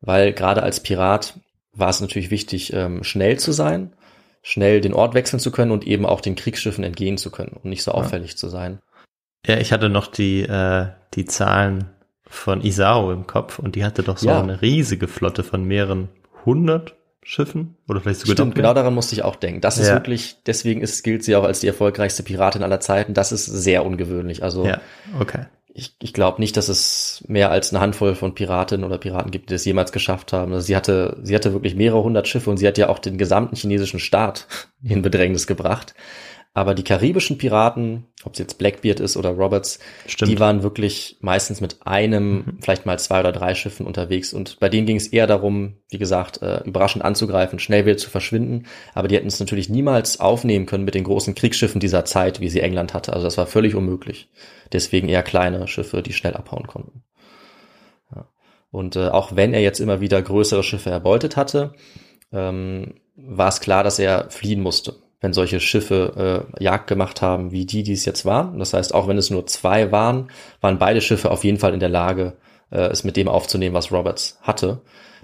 weil 0.00 0.32
gerade 0.32 0.62
als 0.62 0.80
Pirat 0.80 1.40
war 1.72 1.88
es 1.88 2.00
natürlich 2.00 2.30
wichtig, 2.30 2.72
ähm, 2.72 3.02
schnell 3.02 3.36
zu 3.36 3.50
sein, 3.50 3.92
schnell 4.40 4.80
den 4.80 4.94
Ort 4.94 5.14
wechseln 5.14 5.40
zu 5.40 5.50
können 5.50 5.72
und 5.72 5.84
eben 5.84 6.06
auch 6.06 6.20
den 6.20 6.36
Kriegsschiffen 6.36 6.84
entgehen 6.84 7.18
zu 7.18 7.32
können 7.32 7.56
und 7.60 7.64
nicht 7.64 7.82
so 7.82 7.90
auffällig 7.90 8.30
ja. 8.32 8.36
zu 8.36 8.48
sein. 8.48 8.78
Ja, 9.44 9.58
ich 9.58 9.72
hatte 9.72 9.88
noch 9.88 10.06
die, 10.06 10.42
äh, 10.42 10.86
die 11.14 11.24
Zahlen 11.24 11.90
von 12.24 12.62
Isao 12.62 13.10
im 13.10 13.26
Kopf 13.26 13.58
und 13.58 13.74
die 13.74 13.84
hatte 13.84 14.04
doch 14.04 14.18
so 14.18 14.28
ja. 14.28 14.40
eine 14.40 14.62
riesige 14.62 15.08
Flotte 15.08 15.42
von 15.42 15.64
mehreren 15.64 16.08
hundert 16.44 16.94
Schiffen 17.24 17.76
oder 17.88 18.00
vielleicht 18.00 18.20
sogar 18.20 18.36
Stimmt, 18.36 18.54
genau 18.54 18.74
daran 18.74 18.94
musste 18.94 19.14
ich 19.14 19.24
auch 19.24 19.36
denken. 19.36 19.60
Das 19.60 19.78
ist 19.78 19.90
wirklich, 19.90 20.36
deswegen 20.46 20.82
ist, 20.82 21.02
gilt 21.02 21.24
sie 21.24 21.34
auch 21.36 21.44
als 21.44 21.60
die 21.60 21.66
erfolgreichste 21.66 22.22
Piratin 22.22 22.62
aller 22.62 22.80
Zeiten. 22.80 23.14
Das 23.14 23.32
ist 23.32 23.46
sehr 23.46 23.84
ungewöhnlich. 23.84 24.42
Also 24.42 24.66
ja, 24.66 24.80
okay. 25.18 25.46
ich, 25.72 25.96
ich 26.00 26.12
glaube 26.12 26.40
nicht, 26.40 26.56
dass 26.56 26.68
es 26.68 27.24
mehr 27.26 27.50
als 27.50 27.72
eine 27.72 27.80
Handvoll 27.80 28.14
von 28.14 28.34
Piratinnen 28.34 28.84
oder 28.84 28.98
Piraten 28.98 29.30
gibt, 29.30 29.48
die 29.48 29.54
das 29.54 29.64
jemals 29.64 29.90
geschafft 29.90 30.32
haben. 30.32 30.52
Also 30.52 30.66
sie 30.66 30.76
hatte, 30.76 31.18
sie 31.22 31.34
hatte 31.34 31.54
wirklich 31.54 31.74
mehrere 31.74 32.02
hundert 32.02 32.28
Schiffe 32.28 32.50
und 32.50 32.58
sie 32.58 32.68
hat 32.68 32.78
ja 32.78 32.90
auch 32.90 32.98
den 32.98 33.16
gesamten 33.16 33.56
chinesischen 33.56 34.00
Staat 34.00 34.46
in 34.82 35.02
Bedrängnis 35.02 35.46
gebracht. 35.46 35.94
Aber 36.56 36.76
die 36.76 36.84
karibischen 36.84 37.36
Piraten, 37.36 38.06
ob 38.22 38.34
es 38.34 38.38
jetzt 38.38 38.58
Blackbeard 38.58 39.00
ist 39.00 39.16
oder 39.16 39.30
Roberts, 39.30 39.80
Stimmt. 40.06 40.30
die 40.30 40.38
waren 40.38 40.62
wirklich 40.62 41.16
meistens 41.20 41.60
mit 41.60 41.84
einem, 41.84 42.32
mhm. 42.32 42.58
vielleicht 42.60 42.86
mal 42.86 42.96
zwei 43.00 43.18
oder 43.18 43.32
drei 43.32 43.56
Schiffen 43.56 43.86
unterwegs. 43.86 44.32
Und 44.32 44.60
bei 44.60 44.68
denen 44.68 44.86
ging 44.86 44.96
es 44.96 45.08
eher 45.08 45.26
darum, 45.26 45.78
wie 45.90 45.98
gesagt, 45.98 46.42
äh, 46.42 46.62
überraschend 46.64 47.04
anzugreifen, 47.04 47.58
schnell 47.58 47.86
wieder 47.86 47.96
zu 47.96 48.08
verschwinden. 48.08 48.66
Aber 48.94 49.08
die 49.08 49.16
hätten 49.16 49.26
es 49.26 49.40
natürlich 49.40 49.68
niemals 49.68 50.20
aufnehmen 50.20 50.66
können 50.66 50.84
mit 50.84 50.94
den 50.94 51.02
großen 51.02 51.34
Kriegsschiffen 51.34 51.80
dieser 51.80 52.04
Zeit, 52.04 52.38
wie 52.38 52.48
sie 52.48 52.60
England 52.60 52.94
hatte. 52.94 53.14
Also 53.14 53.24
das 53.24 53.36
war 53.36 53.48
völlig 53.48 53.74
unmöglich. 53.74 54.30
Deswegen 54.72 55.08
eher 55.08 55.24
kleine 55.24 55.66
Schiffe, 55.66 56.02
die 56.02 56.12
schnell 56.12 56.34
abhauen 56.34 56.68
konnten. 56.68 57.02
Ja. 58.14 58.28
Und 58.70 58.94
äh, 58.94 59.08
auch 59.08 59.34
wenn 59.34 59.54
er 59.54 59.60
jetzt 59.60 59.80
immer 59.80 60.00
wieder 60.00 60.22
größere 60.22 60.62
Schiffe 60.62 60.90
erbeutet 60.90 61.36
hatte, 61.36 61.74
ähm, 62.32 62.94
war 63.16 63.48
es 63.48 63.58
klar, 63.58 63.82
dass 63.82 63.98
er 63.98 64.30
fliehen 64.30 64.60
musste 64.60 65.03
wenn 65.24 65.32
solche 65.32 65.58
Schiffe 65.58 66.46
äh, 66.58 66.62
Jagd 66.62 66.86
gemacht 66.86 67.22
haben, 67.22 67.50
wie 67.50 67.64
die, 67.64 67.82
die 67.82 67.94
es 67.94 68.04
jetzt 68.04 68.26
waren. 68.26 68.58
Das 68.58 68.74
heißt, 68.74 68.94
auch 68.94 69.08
wenn 69.08 69.16
es 69.16 69.30
nur 69.30 69.46
zwei 69.46 69.90
waren, 69.90 70.28
waren 70.60 70.78
beide 70.78 71.00
Schiffe 71.00 71.30
auf 71.30 71.44
jeden 71.44 71.58
Fall 71.58 71.72
in 71.72 71.80
der 71.80 71.88
Lage, 71.88 72.36
äh, 72.70 72.82
es 72.88 73.04
mit 73.04 73.16
dem 73.16 73.26
aufzunehmen, 73.26 73.74
was 73.74 73.90
Roberts 73.90 74.38
hatte. 74.42 74.82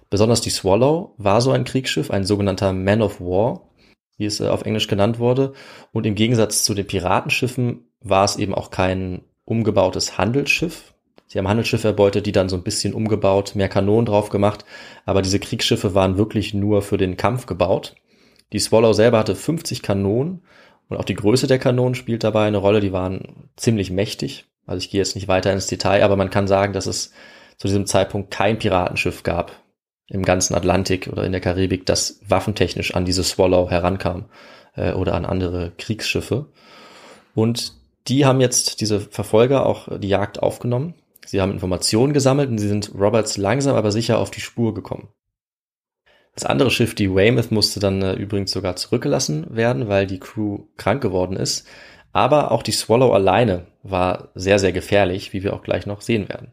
Besonders 0.08 0.40
die 0.40 0.48
Swallow 0.48 1.14
war 1.18 1.42
so 1.42 1.52
ein 1.52 1.64
Kriegsschiff, 1.64 2.10
ein 2.10 2.24
sogenannter 2.24 2.72
Man 2.72 3.02
of 3.02 3.20
War, 3.20 3.68
wie 4.16 4.24
es 4.24 4.40
äh, 4.40 4.48
auf 4.48 4.62
Englisch 4.62 4.88
genannt 4.88 5.18
wurde. 5.18 5.52
Und 5.92 6.06
im 6.06 6.14
Gegensatz 6.14 6.64
zu 6.64 6.72
den 6.72 6.86
Piratenschiffen 6.86 7.84
war 8.00 8.24
es 8.24 8.36
eben 8.36 8.54
auch 8.54 8.70
kein 8.70 9.20
umgebautes 9.44 10.16
Handelsschiff. 10.16 10.94
Sie 11.26 11.38
haben 11.38 11.46
Handelsschiffe 11.46 11.88
erbeutet, 11.88 12.24
die 12.24 12.32
dann 12.32 12.48
so 12.48 12.56
ein 12.56 12.62
bisschen 12.62 12.94
umgebaut, 12.94 13.52
mehr 13.54 13.68
Kanonen 13.68 14.06
drauf 14.06 14.30
gemacht. 14.30 14.64
Aber 15.04 15.20
diese 15.20 15.38
Kriegsschiffe 15.38 15.94
waren 15.94 16.16
wirklich 16.16 16.54
nur 16.54 16.80
für 16.80 16.96
den 16.96 17.18
Kampf 17.18 17.44
gebaut. 17.44 17.96
Die 18.52 18.58
Swallow 18.58 18.92
selber 18.92 19.18
hatte 19.18 19.36
50 19.36 19.82
Kanonen 19.82 20.42
und 20.88 20.96
auch 20.96 21.04
die 21.04 21.14
Größe 21.14 21.46
der 21.46 21.58
Kanonen 21.58 21.94
spielt 21.94 22.24
dabei 22.24 22.46
eine 22.46 22.58
Rolle. 22.58 22.80
Die 22.80 22.92
waren 22.92 23.48
ziemlich 23.56 23.90
mächtig. 23.90 24.46
Also 24.66 24.78
ich 24.78 24.90
gehe 24.90 25.00
jetzt 25.00 25.14
nicht 25.14 25.28
weiter 25.28 25.52
ins 25.52 25.66
Detail, 25.66 26.02
aber 26.02 26.16
man 26.16 26.30
kann 26.30 26.48
sagen, 26.48 26.72
dass 26.72 26.86
es 26.86 27.12
zu 27.56 27.68
diesem 27.68 27.86
Zeitpunkt 27.86 28.30
kein 28.30 28.58
Piratenschiff 28.58 29.22
gab 29.22 29.52
im 30.08 30.24
ganzen 30.24 30.54
Atlantik 30.54 31.08
oder 31.08 31.24
in 31.24 31.32
der 31.32 31.40
Karibik, 31.40 31.86
das 31.86 32.20
waffentechnisch 32.26 32.94
an 32.94 33.04
diese 33.04 33.22
Swallow 33.22 33.70
herankam 33.70 34.26
äh, 34.74 34.92
oder 34.92 35.14
an 35.14 35.24
andere 35.24 35.72
Kriegsschiffe. 35.78 36.46
Und 37.34 37.74
die 38.08 38.26
haben 38.26 38.40
jetzt 38.40 38.80
diese 38.80 39.00
Verfolger 39.00 39.66
auch 39.66 39.98
die 39.98 40.08
Jagd 40.08 40.42
aufgenommen. 40.42 40.94
Sie 41.26 41.40
haben 41.40 41.52
Informationen 41.52 42.12
gesammelt 42.12 42.50
und 42.50 42.58
sie 42.58 42.68
sind 42.68 42.92
Roberts 42.94 43.36
langsam 43.36 43.76
aber 43.76 43.92
sicher 43.92 44.18
auf 44.18 44.32
die 44.32 44.40
Spur 44.40 44.74
gekommen. 44.74 45.08
Das 46.40 46.48
andere 46.48 46.70
Schiff, 46.70 46.94
die 46.94 47.14
Weymouth, 47.14 47.50
musste 47.50 47.80
dann 47.80 48.00
äh, 48.00 48.14
übrigens 48.14 48.50
sogar 48.50 48.74
zurückgelassen 48.74 49.44
werden, 49.54 49.88
weil 49.88 50.06
die 50.06 50.18
Crew 50.18 50.60
krank 50.78 51.02
geworden 51.02 51.36
ist. 51.36 51.66
Aber 52.14 52.50
auch 52.50 52.62
die 52.62 52.72
Swallow 52.72 53.12
alleine 53.12 53.66
war 53.82 54.30
sehr, 54.34 54.58
sehr 54.58 54.72
gefährlich, 54.72 55.34
wie 55.34 55.42
wir 55.42 55.52
auch 55.52 55.62
gleich 55.62 55.84
noch 55.84 56.00
sehen 56.00 56.30
werden. 56.30 56.52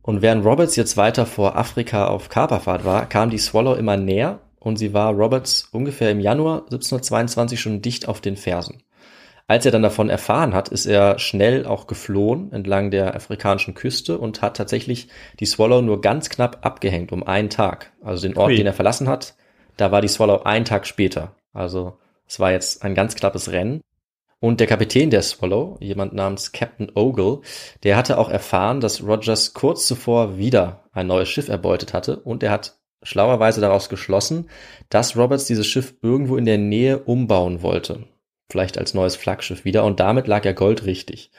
Und 0.00 0.22
während 0.22 0.46
Roberts 0.46 0.76
jetzt 0.76 0.96
weiter 0.96 1.26
vor 1.26 1.58
Afrika 1.58 2.06
auf 2.06 2.30
Kaperfahrt 2.30 2.86
war, 2.86 3.06
kam 3.06 3.28
die 3.28 3.36
Swallow 3.36 3.74
immer 3.74 3.98
näher 3.98 4.40
und 4.58 4.78
sie 4.78 4.94
war 4.94 5.12
Roberts 5.12 5.68
ungefähr 5.72 6.10
im 6.10 6.20
Januar 6.20 6.60
1722 6.62 7.60
schon 7.60 7.82
dicht 7.82 8.08
auf 8.08 8.22
den 8.22 8.38
Fersen. 8.38 8.82
Als 9.48 9.66
er 9.66 9.72
dann 9.72 9.82
davon 9.82 10.08
erfahren 10.08 10.54
hat, 10.54 10.68
ist 10.68 10.86
er 10.86 11.18
schnell 11.18 11.66
auch 11.66 11.86
geflohen 11.86 12.52
entlang 12.52 12.90
der 12.90 13.14
afrikanischen 13.14 13.74
Küste 13.74 14.18
und 14.18 14.40
hat 14.40 14.56
tatsächlich 14.56 15.08
die 15.40 15.46
Swallow 15.46 15.82
nur 15.82 16.00
ganz 16.00 16.28
knapp 16.28 16.64
abgehängt 16.64 17.12
um 17.12 17.22
einen 17.22 17.50
Tag. 17.50 17.92
Also 18.02 18.26
den 18.26 18.36
Ort, 18.36 18.50
Ui. 18.50 18.56
den 18.56 18.66
er 18.66 18.72
verlassen 18.72 19.08
hat, 19.08 19.34
da 19.76 19.90
war 19.90 20.00
die 20.00 20.08
Swallow 20.08 20.42
einen 20.44 20.64
Tag 20.64 20.86
später. 20.86 21.34
Also 21.52 21.98
es 22.26 22.40
war 22.40 22.52
jetzt 22.52 22.84
ein 22.84 22.94
ganz 22.94 23.14
knappes 23.14 23.50
Rennen. 23.50 23.80
Und 24.40 24.58
der 24.58 24.66
Kapitän 24.66 25.10
der 25.10 25.22
Swallow, 25.22 25.76
jemand 25.80 26.14
namens 26.14 26.50
Captain 26.50 26.90
Ogle, 26.94 27.42
der 27.84 27.96
hatte 27.96 28.18
auch 28.18 28.28
erfahren, 28.28 28.80
dass 28.80 29.02
Rogers 29.02 29.54
kurz 29.54 29.86
zuvor 29.86 30.36
wieder 30.36 30.84
ein 30.92 31.06
neues 31.06 31.28
Schiff 31.28 31.48
erbeutet 31.48 31.92
hatte 31.92 32.16
und 32.16 32.42
er 32.42 32.50
hat 32.50 32.78
schlauerweise 33.04 33.60
daraus 33.60 33.88
geschlossen, 33.88 34.48
dass 34.88 35.16
Roberts 35.16 35.44
dieses 35.44 35.66
Schiff 35.66 35.94
irgendwo 36.02 36.36
in 36.36 36.44
der 36.44 36.58
Nähe 36.58 36.98
umbauen 36.98 37.62
wollte 37.62 38.04
vielleicht 38.52 38.78
als 38.78 38.94
neues 38.94 39.16
Flaggschiff 39.16 39.64
wieder 39.64 39.84
und 39.84 39.98
damit 39.98 40.28
lag 40.28 40.44
er 40.44 40.54
goldrichtig. 40.54 41.32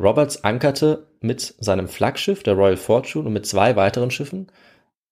Roberts 0.00 0.42
ankerte 0.42 1.06
mit 1.20 1.54
seinem 1.58 1.86
Flaggschiff, 1.86 2.42
der 2.42 2.54
Royal 2.54 2.78
Fortune, 2.78 3.26
und 3.26 3.34
mit 3.34 3.46
zwei 3.46 3.76
weiteren 3.76 4.10
Schiffen 4.10 4.50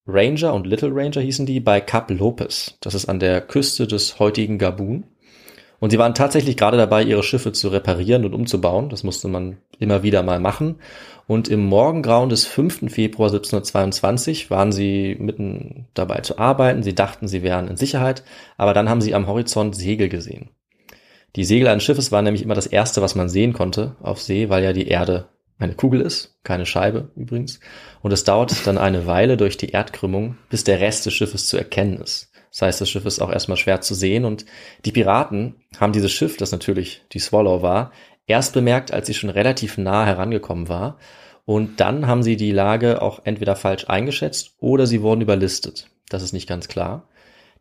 Ranger 0.06 0.54
und 0.54 0.66
Little 0.66 0.90
Ranger 0.92 1.20
hießen 1.20 1.46
die 1.46 1.60
bei 1.60 1.80
Cap 1.80 2.10
Lopez. 2.10 2.76
Das 2.80 2.94
ist 2.94 3.08
an 3.08 3.20
der 3.20 3.40
Küste 3.40 3.86
des 3.86 4.18
heutigen 4.18 4.58
Gabun. 4.58 5.04
Und 5.78 5.90
sie 5.90 5.98
waren 5.98 6.14
tatsächlich 6.14 6.58
gerade 6.58 6.76
dabei, 6.76 7.02
ihre 7.02 7.22
Schiffe 7.22 7.52
zu 7.52 7.68
reparieren 7.68 8.26
und 8.26 8.34
umzubauen. 8.34 8.90
Das 8.90 9.02
musste 9.02 9.28
man 9.28 9.56
immer 9.78 10.02
wieder 10.02 10.22
mal 10.22 10.38
machen. 10.38 10.76
Und 11.26 11.48
im 11.48 11.64
Morgengrauen 11.64 12.28
des 12.28 12.44
5. 12.44 12.92
Februar 12.92 13.28
1722 13.28 14.50
waren 14.50 14.72
sie 14.72 15.16
mitten 15.18 15.86
dabei 15.94 16.20
zu 16.20 16.38
arbeiten. 16.38 16.82
Sie 16.82 16.94
dachten, 16.94 17.28
sie 17.28 17.42
wären 17.42 17.68
in 17.68 17.76
Sicherheit, 17.76 18.24
aber 18.58 18.74
dann 18.74 18.90
haben 18.90 19.00
sie 19.00 19.14
am 19.14 19.26
Horizont 19.26 19.74
Segel 19.74 20.10
gesehen. 20.10 20.50
Die 21.36 21.44
Segel 21.44 21.68
eines 21.68 21.84
Schiffes 21.84 22.10
waren 22.10 22.24
nämlich 22.24 22.42
immer 22.42 22.54
das 22.54 22.66
erste, 22.66 23.02
was 23.02 23.14
man 23.14 23.28
sehen 23.28 23.52
konnte 23.52 23.96
auf 24.02 24.20
See, 24.20 24.48
weil 24.48 24.64
ja 24.64 24.72
die 24.72 24.88
Erde 24.88 25.28
eine 25.58 25.74
Kugel 25.74 26.00
ist, 26.00 26.38
keine 26.42 26.66
Scheibe 26.66 27.10
übrigens. 27.16 27.60
Und 28.02 28.12
es 28.12 28.24
dauert 28.24 28.66
dann 28.66 28.78
eine 28.78 29.06
Weile 29.06 29.36
durch 29.36 29.56
die 29.56 29.70
Erdkrümmung, 29.70 30.38
bis 30.48 30.64
der 30.64 30.80
Rest 30.80 31.06
des 31.06 31.14
Schiffes 31.14 31.46
zu 31.46 31.56
erkennen 31.56 32.00
ist. 32.00 32.32
Das 32.50 32.62
heißt, 32.62 32.80
das 32.80 32.90
Schiff 32.90 33.06
ist 33.06 33.20
auch 33.20 33.30
erstmal 33.30 33.58
schwer 33.58 33.80
zu 33.80 33.94
sehen 33.94 34.24
und 34.24 34.44
die 34.84 34.92
Piraten 34.92 35.56
haben 35.78 35.92
dieses 35.92 36.10
Schiff, 36.10 36.36
das 36.36 36.50
natürlich 36.50 37.02
die 37.12 37.20
Swallow 37.20 37.62
war, 37.62 37.92
erst 38.26 38.54
bemerkt, 38.54 38.92
als 38.92 39.06
sie 39.06 39.14
schon 39.14 39.30
relativ 39.30 39.78
nah 39.78 40.04
herangekommen 40.04 40.68
war. 40.68 40.98
Und 41.44 41.80
dann 41.80 42.06
haben 42.06 42.22
sie 42.22 42.36
die 42.36 42.52
Lage 42.52 43.02
auch 43.02 43.20
entweder 43.24 43.54
falsch 43.54 43.88
eingeschätzt 43.88 44.54
oder 44.58 44.86
sie 44.86 45.02
wurden 45.02 45.20
überlistet. 45.20 45.88
Das 46.08 46.22
ist 46.22 46.32
nicht 46.32 46.48
ganz 46.48 46.68
klar. 46.68 47.08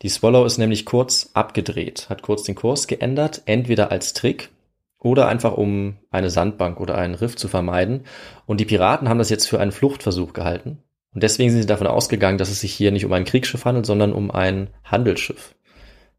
Die 0.02 0.10
Swallow 0.10 0.46
ist 0.46 0.58
nämlich 0.58 0.86
kurz 0.86 1.30
abgedreht, 1.34 2.10
hat 2.10 2.22
kurz 2.22 2.44
den 2.44 2.56
Kurs 2.56 2.88
geändert, 2.88 3.42
entweder 3.46 3.92
als 3.92 4.14
Trick 4.14 4.50
oder 4.98 5.28
einfach 5.28 5.58
um 5.58 5.98
eine 6.10 6.30
Sandbank 6.30 6.80
oder 6.80 6.98
einen 6.98 7.16
Riff 7.16 7.36
zu 7.36 7.48
vermeiden. 7.48 8.06
Und 8.46 8.60
die 8.60 8.66
Piraten 8.66 9.10
haben 9.10 9.18
das 9.18 9.30
jetzt 9.30 9.48
für 9.48 9.60
einen 9.60 9.72
Fluchtversuch 9.72 10.34
gehalten. 10.34 10.80
Und 11.14 11.24
deswegen 11.24 11.50
sind 11.50 11.62
sie 11.62 11.68
davon 11.68 11.88
ausgegangen, 11.88 12.38
dass 12.38 12.50
es 12.50 12.62
sich 12.62 12.74
hier 12.74 12.92
nicht 12.92 13.06
um 13.06 13.14
ein 13.14 13.26
Kriegsschiff 13.26 13.66
handelt, 13.66 13.86
sondern 13.86 14.14
um 14.14 14.32
ein 14.32 14.70
Handelsschiff. 14.84 15.56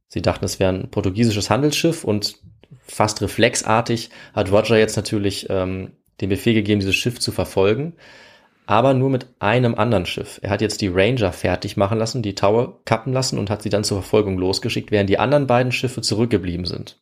Sie 0.09 0.23
dachten, 0.23 0.45
es 0.45 0.59
wäre 0.59 0.73
ein 0.73 0.91
portugiesisches 0.91 1.49
Handelsschiff 1.49 2.05
und 2.05 2.39
fast 2.83 3.23
reflexartig 3.23 4.11
hat 4.35 4.51
Roger 4.51 4.77
jetzt 4.77 4.97
natürlich 4.97 5.47
ähm, 5.49 5.93
den 6.21 6.29
Befehl 6.29 6.55
gegeben, 6.55 6.81
dieses 6.81 6.97
Schiff 6.97 7.21
zu 7.21 7.33
verfolgen 7.33 7.95
aber 8.71 8.95
nur 8.95 9.11
mit 9.11 9.27
einem 9.41 9.75
anderen 9.75 10.07
Schiff. 10.07 10.39
Er 10.45 10.51
hat 10.51 10.61
jetzt 10.61 10.81
die 10.81 10.87
Ranger 10.87 11.33
fertig 11.33 11.77
machen 11.77 11.99
lassen, 11.99 12.23
die 12.23 12.37
Tower 12.37 12.79
kappen 12.85 13.13
lassen 13.13 13.37
und 13.37 13.51
hat 13.51 13.63
sie 13.63 13.69
dann 13.69 13.83
zur 13.83 14.01
Verfolgung 14.01 14.39
losgeschickt, 14.39 14.93
während 14.93 15.11
die 15.11 15.19
anderen 15.19 15.49
beiden 15.49 15.73
Schiffe 15.73 16.03
zurückgeblieben 16.03 16.65
sind. 16.67 16.97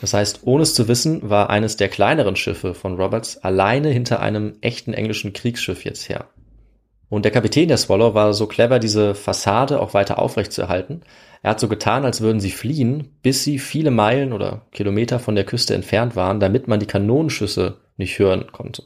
Das 0.00 0.14
heißt, 0.14 0.42
ohne 0.44 0.62
es 0.62 0.74
zu 0.74 0.86
wissen, 0.86 1.28
war 1.28 1.50
eines 1.50 1.76
der 1.76 1.88
kleineren 1.88 2.36
Schiffe 2.36 2.74
von 2.74 2.94
Roberts 2.94 3.38
alleine 3.38 3.88
hinter 3.88 4.20
einem 4.20 4.54
echten 4.60 4.94
englischen 4.94 5.32
Kriegsschiff 5.32 5.84
jetzt 5.84 6.08
her. 6.08 6.28
Und 7.08 7.24
der 7.24 7.32
Kapitän 7.32 7.66
der 7.66 7.78
Swallow 7.78 8.14
war 8.14 8.32
so 8.32 8.46
clever, 8.46 8.78
diese 8.78 9.16
Fassade 9.16 9.80
auch 9.80 9.94
weiter 9.94 10.20
aufrecht 10.20 10.52
zu 10.52 10.62
erhalten. 10.62 11.00
Er 11.42 11.50
hat 11.50 11.60
so 11.60 11.66
getan, 11.66 12.04
als 12.04 12.20
würden 12.20 12.38
sie 12.38 12.52
fliehen, 12.52 13.18
bis 13.22 13.42
sie 13.42 13.58
viele 13.58 13.90
Meilen 13.90 14.32
oder 14.32 14.66
Kilometer 14.70 15.18
von 15.18 15.34
der 15.34 15.44
Küste 15.44 15.74
entfernt 15.74 16.14
waren, 16.14 16.38
damit 16.38 16.68
man 16.68 16.78
die 16.78 16.86
Kanonenschüsse 16.86 17.78
nicht 17.96 18.20
hören 18.20 18.52
konnte. 18.52 18.84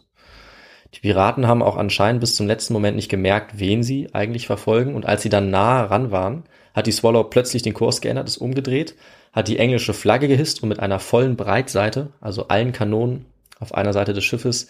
Die 0.95 1.01
Piraten 1.01 1.47
haben 1.47 1.63
auch 1.63 1.77
anscheinend 1.77 2.21
bis 2.21 2.37
zum 2.37 2.47
letzten 2.47 2.75
Moment 2.75 2.97
nicht 2.97 3.09
gemerkt, 3.09 3.59
wen 3.59 3.83
sie 3.83 4.09
eigentlich 4.13 4.47
verfolgen. 4.47 4.95
Und 4.95 5.07
als 5.07 5.23
sie 5.23 5.31
dann 5.31 5.51
nah 5.51 5.85
ran 5.85 6.11
waren, 6.11 6.45
hat 6.75 6.87
die 6.87 6.93
Swallow 6.93 7.25
plötzlich 7.25 7.63
den 7.63 7.75
Kurs 7.75 8.01
geändert, 8.01 8.29
ist 8.29 8.37
umgedreht, 8.37 8.95
hat 9.33 9.49
die 9.49 9.59
englische 9.59 9.95
Flagge 9.95 10.29
gehisst 10.29 10.63
und 10.63 10.69
mit 10.69 10.81
einer 10.81 10.99
vollen 10.99 11.37
Breitseite, 11.37 12.11
also 12.21 12.49
allen 12.49 12.73
Kanonen 12.73 13.27
auf 13.59 13.75
einer 13.75 13.93
Seite 13.93 14.13
des 14.13 14.25
Schiffes, 14.25 14.69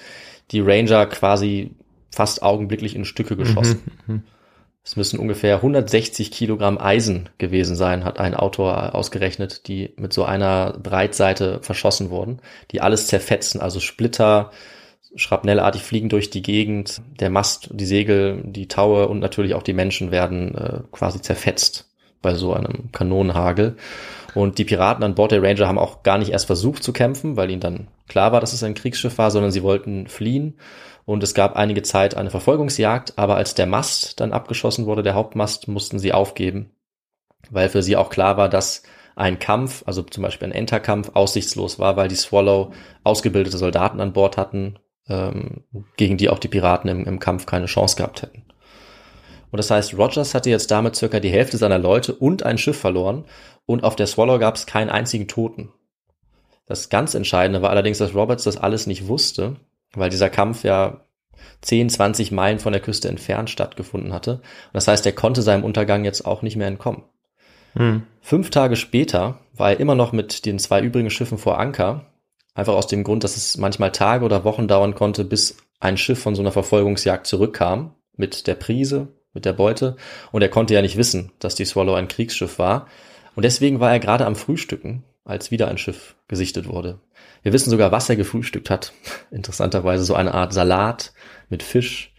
die 0.51 0.61
Ranger 0.61 1.07
quasi 1.07 1.75
fast 2.11 2.43
augenblicklich 2.43 2.95
in 2.95 3.05
Stücke 3.05 3.37
geschossen. 3.37 3.81
Mhm, 4.07 4.15
mhm. 4.15 4.23
es 4.85 4.97
müssen 4.97 5.19
ungefähr 5.19 5.57
160 5.57 6.31
Kilogramm 6.31 6.79
Eisen 6.79 7.31
gewesen 7.39 7.75
sein, 7.75 8.05
hat 8.05 8.21
ein 8.21 8.35
Autor 8.35 8.95
ausgerechnet, 8.95 9.67
die 9.67 9.95
mit 9.97 10.13
so 10.13 10.25
einer 10.25 10.79
Breitseite 10.83 11.61
verschossen 11.63 12.11
wurden, 12.11 12.41
die 12.71 12.81
alles 12.81 13.07
zerfetzen, 13.07 13.61
also 13.61 13.81
Splitter, 13.81 14.51
schrapnellartig 15.15 15.83
fliegen 15.83 16.09
durch 16.09 16.31
die 16.31 16.43
Gegend. 16.43 17.03
Der 17.21 17.31
Mast, 17.31 17.71
die 17.73 17.85
Segel, 17.85 18.43
die 18.45 18.69
Taue 18.69 19.09
und 19.09 19.21
natürlich 19.21 19.55
auch 19.55 19.63
die 19.63 19.75
Menschen 19.75 20.11
werden 20.11 20.55
äh, 20.55 20.81
quasi 20.91 21.21
zerfetzt 21.21 21.89
bei 22.23 22.35
so 22.35 22.55
einem 22.55 22.91
Kanonenhagel. 22.93 23.77
Und 24.35 24.59
die 24.59 24.65
Piraten 24.65 25.05
an 25.05 25.15
Bord 25.15 25.33
der 25.33 25.43
Ranger 25.43 25.69
haben 25.69 25.79
auch 25.79 26.03
gar 26.03 26.19
nicht 26.19 26.31
erst 26.31 26.47
versucht 26.47 26.83
zu 26.83 26.93
kämpfen, 26.93 27.37
weil 27.37 27.51
ihnen 27.51 27.61
dann 27.61 27.89
klar 28.09 28.33
war, 28.33 28.41
dass 28.41 28.53
es 28.53 28.63
ein 28.63 28.75
Kriegsschiff 28.75 29.19
war, 29.19 29.31
sondern 29.31 29.51
sie 29.51 29.63
wollten 29.63 30.07
fliehen. 30.07 30.55
Und 31.05 31.23
es 31.23 31.35
gab 31.35 31.57
einige 31.57 31.83
Zeit 31.83 32.17
eine 32.17 32.31
Verfolgungsjagd, 32.31 33.19
aber 33.19 33.37
als 33.37 33.55
der 33.55 33.67
Mast 33.67 34.21
dann 34.21 34.33
abgeschossen 34.33 34.87
wurde, 34.87 35.03
der 35.03 35.15
Hauptmast, 35.15 35.69
mussten 35.69 35.99
sie 35.99 36.13
aufgeben, 36.13 36.71
weil 37.51 37.69
für 37.69 37.83
sie 37.83 37.97
auch 37.97 38.09
klar 38.09 38.37
war, 38.37 38.49
dass 38.49 38.85
ein 39.17 39.39
Kampf, 39.39 39.83
also 39.85 40.03
zum 40.03 40.23
Beispiel 40.23 40.49
ein 40.49 40.55
Enterkampf, 40.55 41.11
aussichtslos 41.15 41.79
war, 41.79 41.97
weil 41.97 42.09
die 42.09 42.15
Swallow 42.15 42.73
ausgebildete 43.05 43.59
Soldaten 43.59 44.01
an 44.01 44.13
Bord 44.13 44.37
hatten, 44.37 44.79
ähm, 45.09 45.65
gegen 45.97 46.17
die 46.17 46.29
auch 46.29 46.39
die 46.39 46.49
Piraten 46.49 46.89
im, 46.89 47.05
im 47.05 47.19
Kampf 47.19 47.47
keine 47.47 47.67
Chance 47.67 47.97
gehabt 47.97 48.23
hätten. 48.23 48.45
Und 49.51 49.59
das 49.59 49.71
heißt, 49.71 49.99
Rogers 49.99 50.35
hatte 50.35 50.51
jetzt 50.51 50.71
damit 50.71 50.97
circa 50.97 51.21
die 51.21 51.31
Hälfte 51.31 51.59
seiner 51.59 51.79
Leute 51.79 52.15
und 52.15 52.43
ein 52.43 52.59
Schiff 52.59 52.79
verloren 52.79 53.27
und 53.67 53.85
auf 53.85 53.97
der 53.97 54.07
Swallow 54.07 54.39
gab 54.39 54.57
es 54.57 54.67
keinen 54.67 54.89
einzigen 54.89 55.29
Toten. 55.29 55.71
Das 56.67 56.89
ganz 56.89 57.15
Entscheidende 57.15 57.61
war 57.61 57.71
allerdings, 57.71 57.99
dass 57.99 58.15
Roberts 58.15 58.45
das 58.45 58.57
alles 58.57 58.87
nicht 58.87 59.09
wusste, 59.09 59.57
weil 59.93 60.09
dieser 60.09 60.31
Kampf 60.31 60.65
ja 60.65 61.05
10, 61.61 61.91
20 61.91 62.33
Meilen 62.33 62.61
von 62.61 62.73
der 62.73 62.81
Küste 62.81 63.09
entfernt 63.09 63.51
stattgefunden 63.51 64.13
hatte. 64.13 64.37
Und 64.37 64.43
das 64.75 64.89
heißt, 64.89 65.05
er 65.05 65.13
konnte 65.13 65.43
seinem 65.43 65.65
Untergang 65.65 66.05
jetzt 66.05 66.25
auch 66.25 66.43
nicht 66.43 66.57
mehr 66.57 66.69
entkommen. 66.69 67.03
Hm. 67.75 68.05
Fünf 68.21 68.51
Tage 68.51 68.77
später 68.77 69.39
war 69.55 69.71
er 69.71 69.81
immer 69.81 69.95
noch 69.95 70.13
mit 70.13 70.47
den 70.47 70.59
zwei 70.59 70.81
übrigen 70.81 71.11
Schiffen 71.11 71.39
vor 71.39 71.59
Anker 71.59 72.07
Einfach 72.55 72.75
aus 72.75 72.87
dem 72.87 73.05
Grund, 73.05 73.25
dass 73.25 73.37
es 73.37 73.57
manchmal 73.57 73.93
Tage 73.93 74.25
oder 74.25 74.45
Wochen 74.45 74.69
dauern 74.69 74.95
konnte, 74.95 75.25
bis 75.25 75.57
ein 75.81 75.97
Schiff 75.97 76.21
von 76.21 76.35
so 76.35 76.43
einer 76.43 76.53
Verfolgungsjagd 76.53 77.27
zurückkam 77.27 77.95
mit 78.17 78.47
der 78.47 78.55
Prise, 78.55 79.09
mit 79.33 79.45
der 79.45 79.55
Beute. 79.55 79.97
Und 80.31 80.43
er 80.43 80.49
konnte 80.49 80.75
ja 80.75 80.83
nicht 80.83 80.97
wissen, 80.97 81.33
dass 81.39 81.55
die 81.55 81.65
Swallow 81.65 81.95
ein 81.95 82.09
Kriegsschiff 82.09 82.59
war. 82.59 82.87
Und 83.35 83.45
deswegen 83.45 83.81
war 83.81 83.91
er 83.91 84.01
gerade 84.01 84.27
am 84.27 84.37
Frühstücken, 84.37 85.05
als 85.25 85.51
wieder 85.51 85.69
ein 85.69 85.79
Schiff 85.79 86.15
gesichtet 86.29 86.69
wurde. 86.69 87.01
Wir 87.43 87.53
wissen 87.53 87.71
sogar, 87.71 87.91
was 87.91 88.09
er 88.09 88.17
gefrühstückt 88.17 88.71
hat. 88.71 88.93
Interessanterweise 89.31 90.05
so 90.05 90.15
eine 90.15 90.35
Art 90.35 90.53
Salat 90.53 91.13
mit 91.49 91.63
Fisch, 91.63 92.13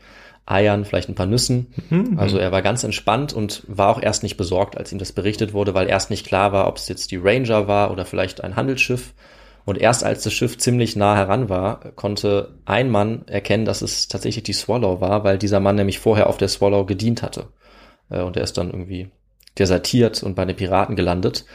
Eiern, 0.46 0.84
vielleicht 0.84 1.08
ein 1.08 1.16
paar 1.16 1.26
Nüssen. 1.26 1.74
Mhm. 1.90 2.20
Also 2.20 2.38
er 2.38 2.52
war 2.52 2.62
ganz 2.62 2.84
entspannt 2.84 3.32
und 3.32 3.64
war 3.68 3.90
auch 3.90 4.02
erst 4.02 4.24
nicht 4.24 4.36
besorgt, 4.36 4.78
als 4.78 4.92
ihm 4.92 5.00
das 5.00 5.14
berichtet 5.14 5.54
wurde, 5.54 5.74
weil 5.74 5.88
erst 5.88 6.10
nicht 6.10 6.26
klar 6.26 6.52
war, 6.52 6.68
ob 6.68 6.78
es 6.78 6.90
jetzt 6.90 7.12
die 7.12 7.18
Ranger 7.18 7.68
war 7.68 7.92
oder 7.92 8.04
vielleicht 8.06 8.44
ein 8.44 8.56
Handelsschiff. 8.56 9.14
Und 9.66 9.78
erst 9.78 10.04
als 10.04 10.24
das 10.24 10.34
Schiff 10.34 10.58
ziemlich 10.58 10.96
nah 10.96 11.16
heran 11.16 11.48
war, 11.50 11.92
konnte 11.96 12.56
ein 12.66 12.90
Mann 12.90 13.24
erkennen, 13.28 13.66
dass 13.66 13.82
es 13.82 14.08
tatsächlich 14.08 14.44
die 14.44 14.54
Swallow 14.54 15.00
war, 15.00 15.24
weil 15.24 15.38
dieser 15.38 15.60
Mann 15.60 15.76
nämlich 15.76 16.00
vorher 16.00 16.28
auf 16.28 16.38
der 16.38 16.50
Swallow 16.50 16.86
gedient 16.86 17.22
hatte. 17.22 17.48
Äh, 18.10 18.22
und 18.22 18.38
er 18.38 18.44
ist 18.44 18.58
dann 18.58 18.72
irgendwie 18.72 19.10
desertiert 19.58 20.24
und 20.24 20.36
bei 20.36 20.46
den 20.46 20.56
Piraten 20.56 20.96
gelandet. 20.96 21.46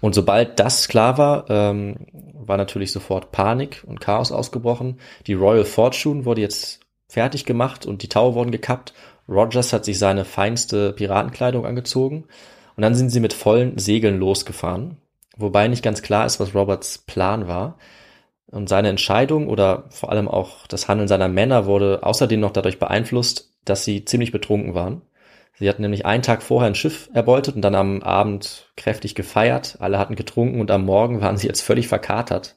Und 0.00 0.14
sobald 0.14 0.58
das 0.58 0.88
klar 0.88 1.16
war, 1.16 1.48
ähm, 1.48 2.06
war 2.34 2.56
natürlich 2.56 2.90
sofort 2.90 3.30
Panik 3.30 3.84
und 3.86 4.00
Chaos 4.00 4.32
ausgebrochen. 4.32 4.98
Die 5.28 5.34
Royal 5.34 5.64
Fortune 5.64 6.24
wurde 6.24 6.40
jetzt 6.40 6.80
fertig 7.08 7.44
gemacht 7.44 7.86
und 7.86 8.02
die 8.02 8.08
Tau 8.08 8.34
wurden 8.34 8.50
gekappt. 8.50 8.94
Rogers 9.28 9.72
hat 9.72 9.84
sich 9.84 9.98
seine 9.98 10.24
feinste 10.24 10.92
Piratenkleidung 10.92 11.64
angezogen 11.64 12.24
und 12.76 12.82
dann 12.82 12.96
sind 12.96 13.10
sie 13.10 13.20
mit 13.20 13.32
vollen 13.32 13.78
Segeln 13.78 14.18
losgefahren. 14.18 14.96
Wobei 15.36 15.68
nicht 15.68 15.82
ganz 15.82 16.02
klar 16.02 16.26
ist, 16.26 16.40
was 16.40 16.54
Roberts 16.54 16.98
Plan 16.98 17.48
war. 17.48 17.78
Und 18.46 18.68
seine 18.68 18.88
Entscheidung 18.88 19.48
oder 19.48 19.84
vor 19.88 20.10
allem 20.10 20.28
auch 20.28 20.66
das 20.66 20.88
Handeln 20.88 21.08
seiner 21.08 21.28
Männer 21.28 21.64
wurde 21.66 22.00
außerdem 22.02 22.38
noch 22.38 22.50
dadurch 22.50 22.78
beeinflusst, 22.78 23.50
dass 23.64 23.84
sie 23.84 24.04
ziemlich 24.04 24.30
betrunken 24.30 24.74
waren. 24.74 25.02
Sie 25.54 25.68
hatten 25.68 25.82
nämlich 25.82 26.04
einen 26.04 26.22
Tag 26.22 26.42
vorher 26.42 26.68
ein 26.68 26.74
Schiff 26.74 27.08
erbeutet 27.14 27.54
und 27.54 27.62
dann 27.62 27.74
am 27.74 28.02
Abend 28.02 28.70
kräftig 28.76 29.14
gefeiert. 29.14 29.76
Alle 29.80 29.98
hatten 29.98 30.16
getrunken 30.16 30.60
und 30.60 30.70
am 30.70 30.84
Morgen 30.84 31.20
waren 31.20 31.36
sie 31.36 31.46
jetzt 31.46 31.62
völlig 31.62 31.88
verkatert, 31.88 32.56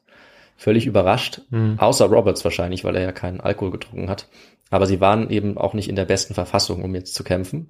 völlig 0.57 0.85
überrascht. 0.85 1.41
Mhm. 1.49 1.75
Außer 1.77 2.05
Roberts 2.05 2.43
wahrscheinlich, 2.43 2.83
weil 2.83 2.95
er 2.95 3.03
ja 3.03 3.11
keinen 3.11 3.41
Alkohol 3.41 3.71
getrunken 3.71 4.09
hat. 4.09 4.27
Aber 4.71 4.87
sie 4.87 4.99
waren 4.99 5.29
eben 5.29 5.57
auch 5.57 5.73
nicht 5.73 5.87
in 5.87 5.95
der 5.95 6.05
besten 6.05 6.33
Verfassung, 6.33 6.83
um 6.83 6.95
jetzt 6.95 7.13
zu 7.13 7.23
kämpfen. 7.23 7.69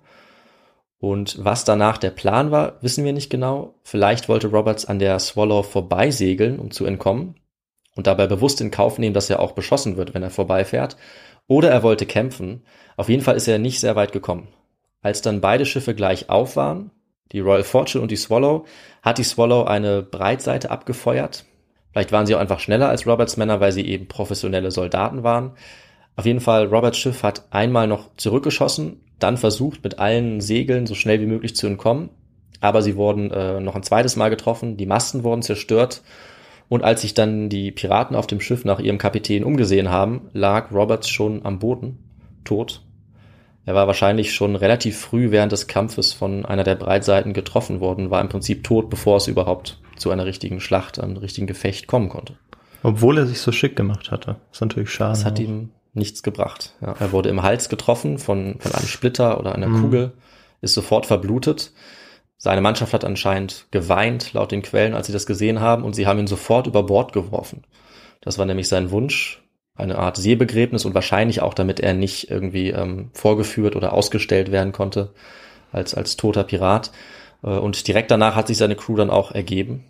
Und 0.99 1.43
was 1.43 1.65
danach 1.65 1.97
der 1.97 2.11
Plan 2.11 2.51
war, 2.51 2.81
wissen 2.81 3.03
wir 3.03 3.13
nicht 3.13 3.29
genau. 3.29 3.75
Vielleicht 3.83 4.29
wollte 4.29 4.47
Roberts 4.47 4.85
an 4.85 4.99
der 4.99 5.19
Swallow 5.19 5.63
vorbeisegeln, 5.63 6.59
um 6.59 6.71
zu 6.71 6.85
entkommen 6.85 7.35
und 7.95 8.07
dabei 8.07 8.27
bewusst 8.27 8.61
in 8.61 8.71
Kauf 8.71 8.99
nehmen, 8.99 9.13
dass 9.13 9.29
er 9.29 9.39
auch 9.39 9.53
beschossen 9.53 9.97
wird, 9.97 10.13
wenn 10.13 10.23
er 10.23 10.29
vorbeifährt. 10.29 10.97
Oder 11.47 11.69
er 11.69 11.83
wollte 11.83 12.05
kämpfen. 12.05 12.63
Auf 12.97 13.09
jeden 13.09 13.21
Fall 13.21 13.35
ist 13.35 13.47
er 13.47 13.59
nicht 13.59 13.79
sehr 13.79 13.95
weit 13.95 14.11
gekommen. 14.11 14.47
Als 15.01 15.21
dann 15.21 15.41
beide 15.41 15.65
Schiffe 15.65 15.93
gleich 15.93 16.29
auf 16.29 16.55
waren, 16.55 16.91
die 17.31 17.39
Royal 17.39 17.63
Fortune 17.63 18.01
und 18.01 18.11
die 18.11 18.15
Swallow, 18.15 18.65
hat 19.01 19.17
die 19.17 19.23
Swallow 19.23 19.63
eine 19.63 20.01
Breitseite 20.01 20.71
abgefeuert. 20.71 21.45
Vielleicht 21.91 22.11
waren 22.11 22.25
sie 22.25 22.35
auch 22.35 22.39
einfach 22.39 22.59
schneller 22.59 22.89
als 22.89 23.07
Roberts 23.07 23.37
Männer, 23.37 23.59
weil 23.59 23.71
sie 23.71 23.85
eben 23.85 24.07
professionelle 24.07 24.71
Soldaten 24.71 25.23
waren. 25.23 25.53
Auf 26.15 26.25
jeden 26.25 26.39
Fall, 26.39 26.65
Roberts 26.67 26.97
Schiff 26.97 27.23
hat 27.23 27.45
einmal 27.51 27.87
noch 27.87 28.15
zurückgeschossen, 28.17 29.01
dann 29.19 29.37
versucht, 29.37 29.83
mit 29.83 29.99
allen 29.99 30.41
Segeln 30.41 30.87
so 30.87 30.95
schnell 30.95 31.21
wie 31.21 31.25
möglich 31.25 31.55
zu 31.55 31.67
entkommen. 31.67 32.09
Aber 32.61 32.81
sie 32.81 32.95
wurden 32.95 33.31
äh, 33.31 33.59
noch 33.59 33.75
ein 33.75 33.83
zweites 33.83 34.15
Mal 34.15 34.29
getroffen, 34.29 34.77
die 34.77 34.85
Masten 34.85 35.23
wurden 35.23 35.41
zerstört. 35.41 36.01
Und 36.67 36.83
als 36.83 37.01
sich 37.01 37.13
dann 37.13 37.49
die 37.49 37.71
Piraten 37.71 38.15
auf 38.15 38.27
dem 38.27 38.41
Schiff 38.41 38.65
nach 38.65 38.79
ihrem 38.79 38.97
Kapitän 38.97 39.43
umgesehen 39.43 39.89
haben, 39.89 40.29
lag 40.33 40.71
Roberts 40.71 41.09
schon 41.09 41.45
am 41.45 41.59
Boden, 41.59 41.99
tot. 42.43 42.81
Er 43.65 43.75
war 43.75 43.87
wahrscheinlich 43.87 44.33
schon 44.33 44.55
relativ 44.55 44.97
früh 44.99 45.31
während 45.31 45.51
des 45.51 45.67
Kampfes 45.67 46.13
von 46.13 46.45
einer 46.45 46.63
der 46.63 46.75
Breitseiten 46.75 47.33
getroffen 47.33 47.79
worden, 47.79 48.09
war 48.11 48.21
im 48.21 48.29
Prinzip 48.29 48.63
tot, 48.63 48.89
bevor 48.89 49.17
es 49.17 49.27
überhaupt 49.27 49.79
zu 49.95 50.11
einer 50.11 50.25
richtigen 50.25 50.59
Schlacht, 50.59 50.99
einem 50.99 51.17
richtigen 51.17 51.47
Gefecht 51.47 51.87
kommen 51.87 52.09
konnte. 52.09 52.35
Obwohl 52.83 53.17
er 53.17 53.25
sich 53.25 53.39
so 53.39 53.51
schick 53.51 53.75
gemacht 53.75 54.11
hatte. 54.11 54.37
Das 54.49 54.57
ist 54.57 54.61
natürlich 54.61 54.91
schade. 54.91 55.11
Das 55.11 55.25
hat 55.25 55.39
auch. 55.39 55.43
ihm 55.43 55.71
nichts 55.95 56.23
gebracht. 56.23 56.73
Ja, 56.81 56.95
er 56.99 57.11
wurde 57.11 57.29
im 57.29 57.41
Hals 57.43 57.69
getroffen 57.69 58.17
von, 58.19 58.57
von 58.59 58.73
einem 58.73 58.87
Splitter 58.87 59.39
oder 59.39 59.55
einer 59.55 59.67
Mhm. 59.67 59.81
Kugel, 59.81 60.11
ist 60.61 60.73
sofort 60.73 61.05
verblutet. 61.05 61.71
Seine 62.37 62.61
Mannschaft 62.61 62.93
hat 62.93 63.05
anscheinend 63.05 63.65
geweint, 63.71 64.33
laut 64.33 64.51
den 64.51 64.61
Quellen, 64.61 64.93
als 64.93 65.07
sie 65.07 65.13
das 65.13 65.25
gesehen 65.25 65.59
haben, 65.61 65.83
und 65.83 65.93
sie 65.95 66.05
haben 66.05 66.19
ihn 66.19 66.27
sofort 66.27 66.67
über 66.67 66.83
Bord 66.83 67.13
geworfen. 67.13 67.63
Das 68.21 68.37
war 68.37 68.45
nämlich 68.45 68.67
sein 68.67 68.91
Wunsch, 68.91 69.41
eine 69.75 69.97
Art 69.97 70.17
Seebegräbnis 70.17 70.85
und 70.85 70.93
wahrscheinlich 70.93 71.41
auch, 71.41 71.53
damit 71.53 71.79
er 71.79 71.93
nicht 71.93 72.29
irgendwie 72.29 72.69
ähm, 72.69 73.09
vorgeführt 73.13 73.75
oder 73.75 73.93
ausgestellt 73.93 74.51
werden 74.51 74.71
konnte 74.71 75.11
als, 75.71 75.93
als 75.93 76.15
toter 76.17 76.43
Pirat. 76.43 76.91
Äh, 77.43 77.49
Und 77.49 77.87
direkt 77.87 78.11
danach 78.11 78.35
hat 78.35 78.47
sich 78.47 78.57
seine 78.57 78.75
Crew 78.75 78.95
dann 78.95 79.09
auch 79.09 79.31
ergeben, 79.31 79.83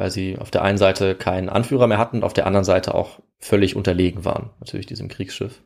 weil 0.00 0.10
sie 0.10 0.38
auf 0.38 0.50
der 0.50 0.62
einen 0.62 0.78
Seite 0.78 1.14
keinen 1.14 1.50
Anführer 1.50 1.86
mehr 1.86 1.98
hatten, 1.98 2.24
auf 2.24 2.32
der 2.32 2.46
anderen 2.46 2.64
Seite 2.64 2.94
auch 2.94 3.20
völlig 3.38 3.76
unterlegen 3.76 4.24
waren, 4.24 4.48
natürlich 4.58 4.86
diesem 4.86 5.08
Kriegsschiff. 5.08 5.60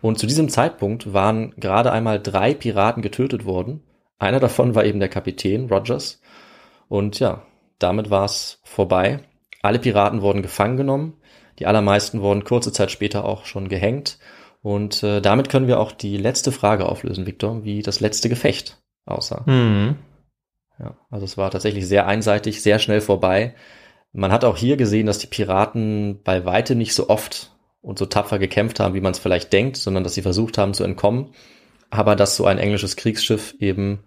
Und 0.00 0.18
zu 0.18 0.26
diesem 0.26 0.48
Zeitpunkt 0.48 1.12
waren 1.12 1.52
gerade 1.58 1.92
einmal 1.92 2.18
drei 2.18 2.54
Piraten 2.54 3.02
getötet 3.02 3.44
worden. 3.44 3.82
Einer 4.18 4.40
davon 4.40 4.74
war 4.74 4.86
eben 4.86 5.00
der 5.00 5.10
Kapitän 5.10 5.68
Rogers. 5.68 6.22
Und 6.88 7.20
ja, 7.20 7.42
damit 7.78 8.08
war 8.08 8.24
es 8.24 8.62
vorbei. 8.64 9.20
Alle 9.60 9.78
Piraten 9.78 10.22
wurden 10.22 10.40
gefangen 10.40 10.78
genommen. 10.78 11.18
Die 11.58 11.66
allermeisten 11.66 12.22
wurden 12.22 12.44
kurze 12.44 12.72
Zeit 12.72 12.90
später 12.90 13.26
auch 13.26 13.44
schon 13.44 13.68
gehängt. 13.68 14.18
Und 14.62 15.02
äh, 15.02 15.20
damit 15.20 15.50
können 15.50 15.66
wir 15.66 15.78
auch 15.78 15.92
die 15.92 16.16
letzte 16.16 16.52
Frage 16.52 16.86
auflösen, 16.86 17.26
Victor, 17.26 17.64
wie 17.64 17.82
das 17.82 18.00
letzte 18.00 18.30
Gefecht 18.30 18.80
aussah. 19.04 19.42
Mhm. 19.44 19.96
Ja, 20.78 20.96
also 21.10 21.24
es 21.24 21.36
war 21.36 21.50
tatsächlich 21.50 21.86
sehr 21.86 22.06
einseitig, 22.06 22.62
sehr 22.62 22.78
schnell 22.78 23.00
vorbei. 23.00 23.54
Man 24.12 24.32
hat 24.32 24.44
auch 24.44 24.56
hier 24.56 24.76
gesehen, 24.76 25.06
dass 25.06 25.18
die 25.18 25.26
Piraten 25.26 26.20
bei 26.22 26.44
weitem 26.44 26.78
nicht 26.78 26.94
so 26.94 27.08
oft 27.08 27.52
und 27.80 27.98
so 27.98 28.06
tapfer 28.06 28.38
gekämpft 28.38 28.80
haben, 28.80 28.94
wie 28.94 29.00
man 29.00 29.12
es 29.12 29.18
vielleicht 29.18 29.52
denkt, 29.52 29.76
sondern 29.76 30.04
dass 30.04 30.14
sie 30.14 30.22
versucht 30.22 30.58
haben 30.58 30.74
zu 30.74 30.84
entkommen. 30.84 31.32
Aber 31.90 32.16
dass 32.16 32.36
so 32.36 32.46
ein 32.46 32.58
englisches 32.58 32.96
Kriegsschiff 32.96 33.54
eben 33.58 34.00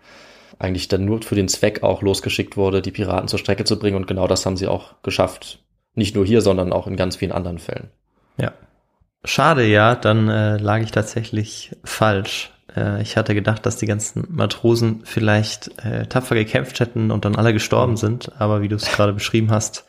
eigentlich 0.60 0.88
dann 0.88 1.06
nur 1.06 1.22
für 1.24 1.36
den 1.36 1.48
Zweck 1.48 1.84
auch 1.84 2.02
losgeschickt 2.02 2.56
wurde, 2.56 2.82
die 2.82 2.92
Piraten 2.92 3.28
zur 3.28 3.40
Strecke 3.40 3.64
zu 3.64 3.80
bringen. 3.80 3.98
Und 3.98 4.08
genau 4.08 4.28
das 4.28 4.46
haben 4.46 4.58
sie 4.58 4.68
auch 4.68 5.02
geschafft. 5.02 5.64
Nicht 5.96 6.16
nur 6.16 6.26
hier, 6.26 6.42
sondern 6.42 6.72
auch 6.72 6.88
in 6.88 6.96
ganz 6.96 7.16
vielen 7.16 7.32
anderen 7.32 7.60
Fällen. 7.60 7.90
Ja. 8.38 8.54
Schade, 9.24 9.66
ja, 9.66 9.96
dann 9.96 10.30
äh, 10.30 10.58
lag 10.58 10.80
ich 10.80 10.92
tatsächlich 10.92 11.76
falsch. 11.84 12.52
Äh, 12.76 13.02
ich 13.02 13.18
hatte 13.18 13.34
gedacht, 13.36 13.66
dass 13.66 13.78
die 13.78 13.86
ganzen 13.86 14.26
Matrosen 14.30 15.02
vielleicht 15.04 15.72
äh, 15.84 16.06
tapfer 16.08 16.36
gekämpft 16.36 16.80
hätten 16.80 17.12
und 17.12 17.26
dann 17.26 17.36
alle 17.36 17.54
gestorben 17.54 17.98
sind, 17.98 18.32
aber 18.40 18.62
wie 18.62 18.68
du 18.70 18.76
es 18.76 18.92
gerade 18.92 19.14
beschrieben 19.14 19.52
hast, 19.52 19.86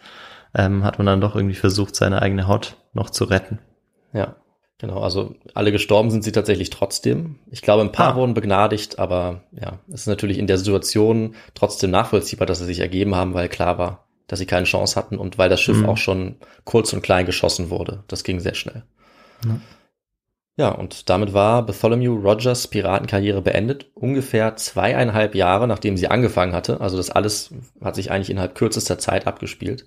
ähm, 0.54 0.84
hat 0.84 0.98
man 0.98 1.06
dann 1.06 1.20
doch 1.20 1.34
irgendwie 1.36 1.54
versucht, 1.54 1.96
seine 1.96 2.20
eigene 2.22 2.46
Haut 2.46 2.76
noch 2.92 3.10
zu 3.10 3.24
retten. 3.24 3.58
Ja, 4.12 4.36
genau. 4.78 5.00
Also 5.00 5.34
alle 5.54 5.72
gestorben 5.72 6.10
sind 6.10 6.24
sie 6.24 6.32
tatsächlich 6.32 6.68
trotzdem. 6.70 7.38
Ich 7.50 7.62
glaube, 7.62 7.82
ein 7.82 7.92
paar 7.92 8.12
Ah. 8.12 8.16
wurden 8.16 8.34
begnadigt, 8.34 8.98
aber 8.98 9.44
ja, 9.52 9.78
es 9.88 10.02
ist 10.02 10.06
natürlich 10.08 10.38
in 10.38 10.46
der 10.46 10.58
Situation 10.58 11.34
trotzdem 11.54 11.90
nachvollziehbar, 11.90 12.46
dass 12.46 12.58
sie 12.58 12.66
sich 12.66 12.80
ergeben 12.80 13.14
haben, 13.14 13.32
weil 13.32 13.48
klar 13.48 13.78
war, 13.78 14.06
dass 14.26 14.38
sie 14.38 14.46
keine 14.46 14.66
Chance 14.66 14.96
hatten 14.96 15.16
und 15.18 15.38
weil 15.38 15.48
das 15.48 15.60
Schiff 15.60 15.78
Mhm. 15.78 15.88
auch 15.88 15.96
schon 15.98 16.36
kurz 16.64 16.92
und 16.92 17.02
klein 17.02 17.24
geschossen 17.26 17.70
wurde. 17.70 18.04
Das 18.08 18.24
ging 18.24 18.40
sehr 18.40 18.54
schnell. 18.54 18.82
Ja. 19.46 19.58
Ja, 20.56 20.68
und 20.68 21.08
damit 21.08 21.32
war 21.32 21.64
Bartholomew 21.64 22.14
Rogers 22.14 22.68
Piratenkarriere 22.68 23.40
beendet, 23.40 23.86
ungefähr 23.94 24.54
zweieinhalb 24.56 25.34
Jahre, 25.34 25.66
nachdem 25.66 25.96
sie 25.96 26.08
angefangen 26.08 26.52
hatte. 26.52 26.80
Also 26.80 26.98
das 26.98 27.10
alles 27.10 27.54
hat 27.82 27.94
sich 27.94 28.10
eigentlich 28.10 28.28
innerhalb 28.28 28.54
kürzester 28.54 28.98
Zeit 28.98 29.26
abgespielt. 29.26 29.86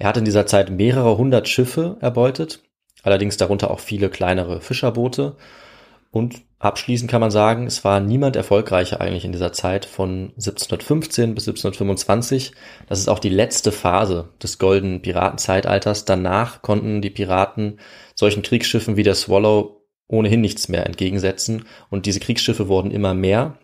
Er 0.00 0.08
hat 0.08 0.16
in 0.16 0.24
dieser 0.24 0.46
Zeit 0.46 0.70
mehrere 0.70 1.16
hundert 1.18 1.48
Schiffe 1.48 1.98
erbeutet, 2.00 2.64
allerdings 3.04 3.36
darunter 3.36 3.70
auch 3.70 3.78
viele 3.78 4.10
kleinere 4.10 4.60
Fischerboote. 4.60 5.36
Und 6.10 6.42
abschließend 6.58 7.08
kann 7.08 7.20
man 7.20 7.30
sagen, 7.30 7.68
es 7.68 7.84
war 7.84 8.00
niemand 8.00 8.34
erfolgreicher 8.34 9.00
eigentlich 9.00 9.24
in 9.24 9.32
dieser 9.32 9.52
Zeit 9.52 9.84
von 9.84 10.32
1715 10.34 11.36
bis 11.36 11.46
1725. 11.46 12.52
Das 12.88 12.98
ist 12.98 13.08
auch 13.08 13.20
die 13.20 13.28
letzte 13.28 13.70
Phase 13.70 14.30
des 14.42 14.58
goldenen 14.58 15.00
Piratenzeitalters. 15.00 16.04
Danach 16.04 16.60
konnten 16.60 17.02
die 17.02 17.10
Piraten 17.10 17.78
solchen 18.16 18.42
Kriegsschiffen 18.42 18.96
wie 18.96 19.04
der 19.04 19.14
Swallow 19.14 19.81
ohnehin 20.08 20.40
nichts 20.40 20.68
mehr 20.68 20.86
entgegensetzen. 20.86 21.64
Und 21.90 22.06
diese 22.06 22.20
Kriegsschiffe 22.20 22.68
wurden 22.68 22.90
immer 22.90 23.14
mehr, 23.14 23.58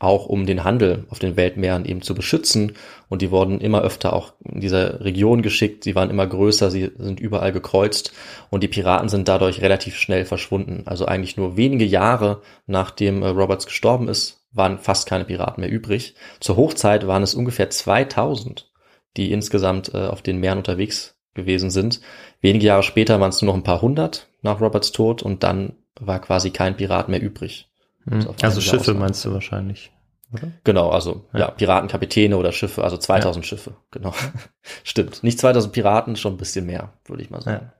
auch 0.00 0.26
um 0.26 0.46
den 0.46 0.62
Handel 0.62 1.06
auf 1.10 1.18
den 1.18 1.36
Weltmeeren 1.36 1.84
eben 1.84 2.02
zu 2.02 2.14
beschützen. 2.14 2.74
Und 3.08 3.20
die 3.20 3.30
wurden 3.30 3.60
immer 3.60 3.82
öfter 3.82 4.12
auch 4.12 4.34
in 4.44 4.60
dieser 4.60 5.04
Region 5.04 5.42
geschickt. 5.42 5.82
Sie 5.82 5.94
waren 5.96 6.10
immer 6.10 6.26
größer, 6.26 6.70
sie 6.70 6.92
sind 6.98 7.18
überall 7.18 7.52
gekreuzt. 7.52 8.12
Und 8.50 8.62
die 8.62 8.68
Piraten 8.68 9.08
sind 9.08 9.26
dadurch 9.26 9.60
relativ 9.60 9.96
schnell 9.96 10.24
verschwunden. 10.24 10.82
Also 10.86 11.06
eigentlich 11.06 11.36
nur 11.36 11.56
wenige 11.56 11.84
Jahre 11.84 12.42
nachdem 12.66 13.22
äh, 13.22 13.28
Roberts 13.28 13.66
gestorben 13.66 14.08
ist, 14.08 14.46
waren 14.52 14.78
fast 14.78 15.08
keine 15.08 15.24
Piraten 15.24 15.60
mehr 15.60 15.70
übrig. 15.70 16.14
Zur 16.40 16.56
Hochzeit 16.56 17.06
waren 17.06 17.22
es 17.22 17.34
ungefähr 17.34 17.70
2000, 17.70 18.70
die 19.16 19.32
insgesamt 19.32 19.92
äh, 19.94 20.06
auf 20.06 20.22
den 20.22 20.38
Meeren 20.38 20.58
unterwegs 20.58 21.17
gewesen 21.34 21.70
sind. 21.70 22.00
Wenige 22.40 22.66
Jahre 22.66 22.82
später 22.82 23.20
waren 23.20 23.30
es 23.30 23.42
nur 23.42 23.52
noch 23.52 23.58
ein 23.58 23.64
paar 23.64 23.82
hundert 23.82 24.28
nach 24.42 24.60
Roberts 24.60 24.92
Tod 24.92 25.22
und 25.22 25.42
dann 25.42 25.74
war 26.00 26.20
quasi 26.20 26.50
kein 26.50 26.76
Pirat 26.76 27.08
mehr 27.08 27.20
übrig. 27.22 27.68
Mhm. 28.04 28.14
Also 28.14 28.34
einige 28.42 28.60
Schiffe 28.60 28.80
Ausnahmen. 28.80 29.00
meinst 29.00 29.24
du 29.24 29.32
wahrscheinlich, 29.32 29.92
oder? 30.32 30.52
Genau, 30.64 30.90
also 30.90 31.24
ja, 31.32 31.40
Ja. 31.40 31.50
Piratenkapitäne 31.50 32.36
oder 32.36 32.52
Schiffe, 32.52 32.84
also 32.84 32.96
2000 32.96 33.44
Schiffe, 33.46 33.76
genau. 33.90 34.12
Stimmt, 34.84 35.22
nicht 35.22 35.38
2000 35.38 35.72
Piraten, 35.72 36.16
schon 36.16 36.34
ein 36.34 36.38
bisschen 36.38 36.66
mehr, 36.66 36.92
würde 37.06 37.22
ich 37.22 37.30
mal 37.30 37.42
sagen. 37.42 37.66
Ja. 37.66 37.72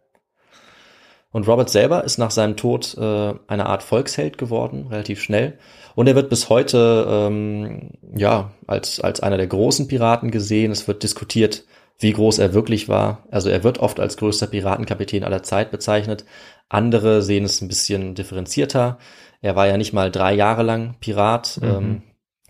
Und 1.31 1.47
Robert 1.47 1.69
selber 1.69 2.05
ist 2.05 2.19
nach 2.19 2.31
seinem 2.31 2.57
Tod 2.57 2.97
äh, 2.97 3.35
eine 3.49 3.67
Art 3.67 3.83
Volksheld 3.83 4.39
geworden, 4.39 4.87
relativ 4.89 5.23
schnell. 5.23 5.59
Und 5.95 6.07
er 6.07 6.15
wird 6.15 6.31
bis 6.31 6.49
heute 6.49 7.07
ähm, 7.07 7.91
ja 8.17 8.53
als 8.67 9.01
als 9.01 9.21
einer 9.21 9.37
der 9.37 9.47
großen 9.47 9.89
Piraten 9.89 10.31
gesehen. 10.31 10.73
Es 10.73 10.89
wird 10.89 11.03
diskutiert, 11.03 11.65
wie 11.99 12.13
groß 12.13 12.39
er 12.39 12.55
wirklich 12.55 12.89
war. 12.89 13.25
Also 13.31 13.49
er 13.49 13.65
wird 13.65 13.79
oft 13.79 14.01
als 14.01 14.17
größter 14.17 14.47
Piratenkapitän 14.47 15.25
aller 15.25 15.43
Zeit 15.43 15.71
bezeichnet. 15.71 16.25
Andere 16.69 17.23
sehen 17.23 17.45
es 17.45 17.61
ein 17.61 17.69
bisschen 17.69 18.15
differenzierter. 18.15 18.99
Er 19.41 19.57
war 19.57 19.67
ja 19.67 19.77
nicht 19.77 19.93
mal 19.93 20.11
drei 20.11 20.35
Jahre 20.35 20.63
lang 20.63 20.97
Pirat. 21.01 21.59
Mhm. 21.61 21.69
Ähm, 21.69 22.03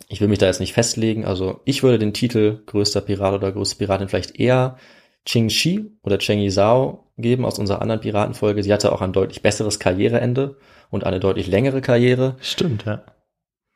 ich 0.08 0.20
will 0.20 0.28
mich 0.28 0.38
da 0.38 0.46
jetzt 0.46 0.60
nicht 0.60 0.72
festlegen. 0.72 1.24
Also 1.24 1.60
ich 1.64 1.82
würde 1.82 1.98
den 1.98 2.14
Titel 2.14 2.62
größter 2.66 3.00
Pirat 3.00 3.34
oder 3.34 3.52
größte 3.52 3.76
Piratin 3.76 4.08
vielleicht 4.08 4.38
eher 4.38 4.76
Ching 5.24 5.50
Shi 5.50 5.90
oder 6.02 6.18
Cheng 6.18 6.40
Yizhao 6.40 7.04
geben 7.18 7.44
aus 7.44 7.58
unserer 7.58 7.82
anderen 7.82 8.00
Piratenfolge. 8.00 8.62
Sie 8.62 8.72
hatte 8.72 8.92
auch 8.92 9.02
ein 9.02 9.12
deutlich 9.12 9.42
besseres 9.42 9.78
Karriereende 9.78 10.56
und 10.90 11.04
eine 11.04 11.20
deutlich 11.20 11.46
längere 11.46 11.80
Karriere. 11.80 12.36
Stimmt, 12.40 12.84
ja. 12.86 13.02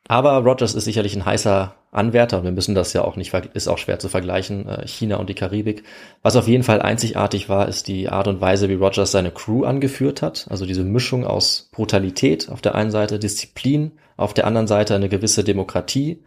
Aber 0.07 0.37
Rogers 0.37 0.75
ist 0.75 0.83
sicherlich 0.83 1.15
ein 1.15 1.25
heißer 1.25 1.75
Anwärter 1.91 2.39
und 2.39 2.43
wir 2.43 2.51
müssen 2.51 2.75
das 2.75 2.91
ja 2.93 3.03
auch 3.03 3.15
nicht, 3.15 3.33
ist 3.53 3.67
auch 3.67 3.77
schwer 3.77 3.99
zu 3.99 4.09
vergleichen, 4.09 4.67
äh, 4.67 4.87
China 4.87 5.17
und 5.17 5.29
die 5.29 5.35
Karibik. 5.35 5.83
Was 6.21 6.35
auf 6.35 6.47
jeden 6.47 6.63
Fall 6.63 6.81
einzigartig 6.81 7.49
war, 7.49 7.67
ist 7.67 7.87
die 7.87 8.09
Art 8.09 8.27
und 8.27 8.41
Weise, 8.41 8.67
wie 8.67 8.73
Rogers 8.73 9.11
seine 9.11 9.31
Crew 9.31 9.63
angeführt 9.63 10.21
hat. 10.21 10.47
Also 10.49 10.65
diese 10.65 10.83
Mischung 10.83 11.25
aus 11.25 11.69
Brutalität 11.71 12.49
auf 12.49 12.61
der 12.61 12.75
einen 12.75 12.91
Seite, 12.91 13.19
Disziplin, 13.19 13.93
auf 14.17 14.33
der 14.33 14.47
anderen 14.47 14.67
Seite 14.67 14.95
eine 14.95 15.07
gewisse 15.07 15.43
Demokratie. 15.43 16.23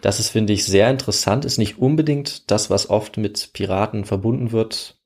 Das 0.00 0.18
ist, 0.18 0.30
finde 0.30 0.52
ich, 0.52 0.64
sehr 0.64 0.90
interessant, 0.90 1.44
ist 1.44 1.58
nicht 1.58 1.78
unbedingt 1.78 2.50
das, 2.50 2.70
was 2.70 2.90
oft 2.90 3.18
mit 3.18 3.52
Piraten 3.52 4.04
verbunden 4.04 4.50
wird, 4.50 4.96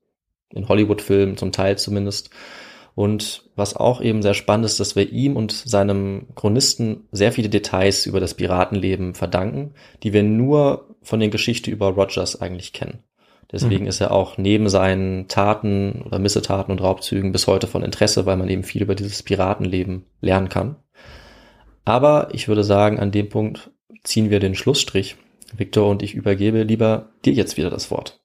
in 0.49 0.67
Hollywood-Filmen 0.67 1.37
zum 1.37 1.51
Teil 1.51 1.77
zumindest. 1.77 2.31
Und 2.97 3.43
was 3.55 3.75
auch 3.75 4.01
eben 4.01 4.23
sehr 4.23 4.33
spannend 4.33 4.65
ist, 4.65 4.79
dass 4.79 4.95
wir 4.95 5.11
ihm 5.11 5.35
und 5.35 5.51
seinem 5.51 6.29
Chronisten 6.33 7.07
sehr 7.11 7.31
viele 7.31 7.47
Details 7.47 8.07
über 8.07 8.19
das 8.19 8.33
Piratenleben 8.33 9.13
verdanken, 9.13 9.75
die 10.01 10.13
wir 10.13 10.23
nur 10.23 10.95
von 11.03 11.19
den 11.19 11.29
Geschichten 11.29 11.69
über 11.69 11.89
Rogers 11.89 12.41
eigentlich 12.41 12.73
kennen. 12.73 13.03
Deswegen 13.51 13.83
Mhm. 13.83 13.89
ist 13.89 14.01
er 14.01 14.09
auch 14.09 14.39
neben 14.39 14.67
seinen 14.67 15.27
Taten 15.27 16.01
oder 16.07 16.17
Missetaten 16.17 16.71
und 16.71 16.81
Raubzügen 16.81 17.31
bis 17.31 17.45
heute 17.45 17.67
von 17.67 17.83
Interesse, 17.83 18.25
weil 18.25 18.35
man 18.35 18.49
eben 18.49 18.63
viel 18.63 18.81
über 18.81 18.95
dieses 18.95 19.21
Piratenleben 19.21 20.07
lernen 20.19 20.49
kann. 20.49 20.77
Aber 21.85 22.29
ich 22.33 22.47
würde 22.47 22.63
sagen, 22.63 22.99
an 22.99 23.11
dem 23.11 23.29
Punkt 23.29 23.69
ziehen 24.03 24.31
wir 24.31 24.39
den 24.39 24.55
Schlussstrich. 24.55 25.17
Victor 25.55 25.87
und 25.87 26.01
ich 26.01 26.15
übergebe 26.15 26.63
lieber 26.63 27.09
dir 27.23 27.33
jetzt 27.33 27.57
wieder 27.57 27.69
das 27.69 27.91
Wort. 27.91 28.19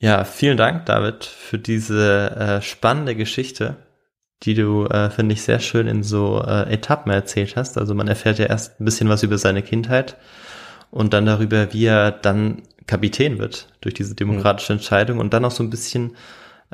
Ja, 0.00 0.24
vielen 0.24 0.56
Dank, 0.56 0.86
David, 0.86 1.24
für 1.24 1.58
diese 1.58 2.30
äh, 2.30 2.62
spannende 2.62 3.14
Geschichte. 3.14 3.76
Die 4.42 4.54
du, 4.54 4.86
äh, 4.86 5.10
finde 5.10 5.32
ich, 5.32 5.42
sehr 5.42 5.60
schön 5.60 5.86
in 5.86 6.02
so 6.02 6.42
äh, 6.42 6.72
Etappen 6.72 7.10
erzählt 7.10 7.56
hast. 7.56 7.78
Also 7.78 7.94
man 7.94 8.08
erfährt 8.08 8.38
ja 8.38 8.46
erst 8.46 8.80
ein 8.80 8.84
bisschen 8.84 9.08
was 9.08 9.22
über 9.22 9.38
seine 9.38 9.62
Kindheit 9.62 10.16
und 10.90 11.12
dann 11.12 11.26
darüber, 11.26 11.72
wie 11.72 11.86
er 11.86 12.10
dann 12.10 12.62
Kapitän 12.86 13.38
wird 13.38 13.68
durch 13.80 13.94
diese 13.94 14.14
demokratische 14.14 14.74
Entscheidung 14.74 15.18
und 15.18 15.32
dann 15.32 15.44
auch 15.44 15.50
so 15.50 15.62
ein 15.62 15.70
bisschen, 15.70 16.16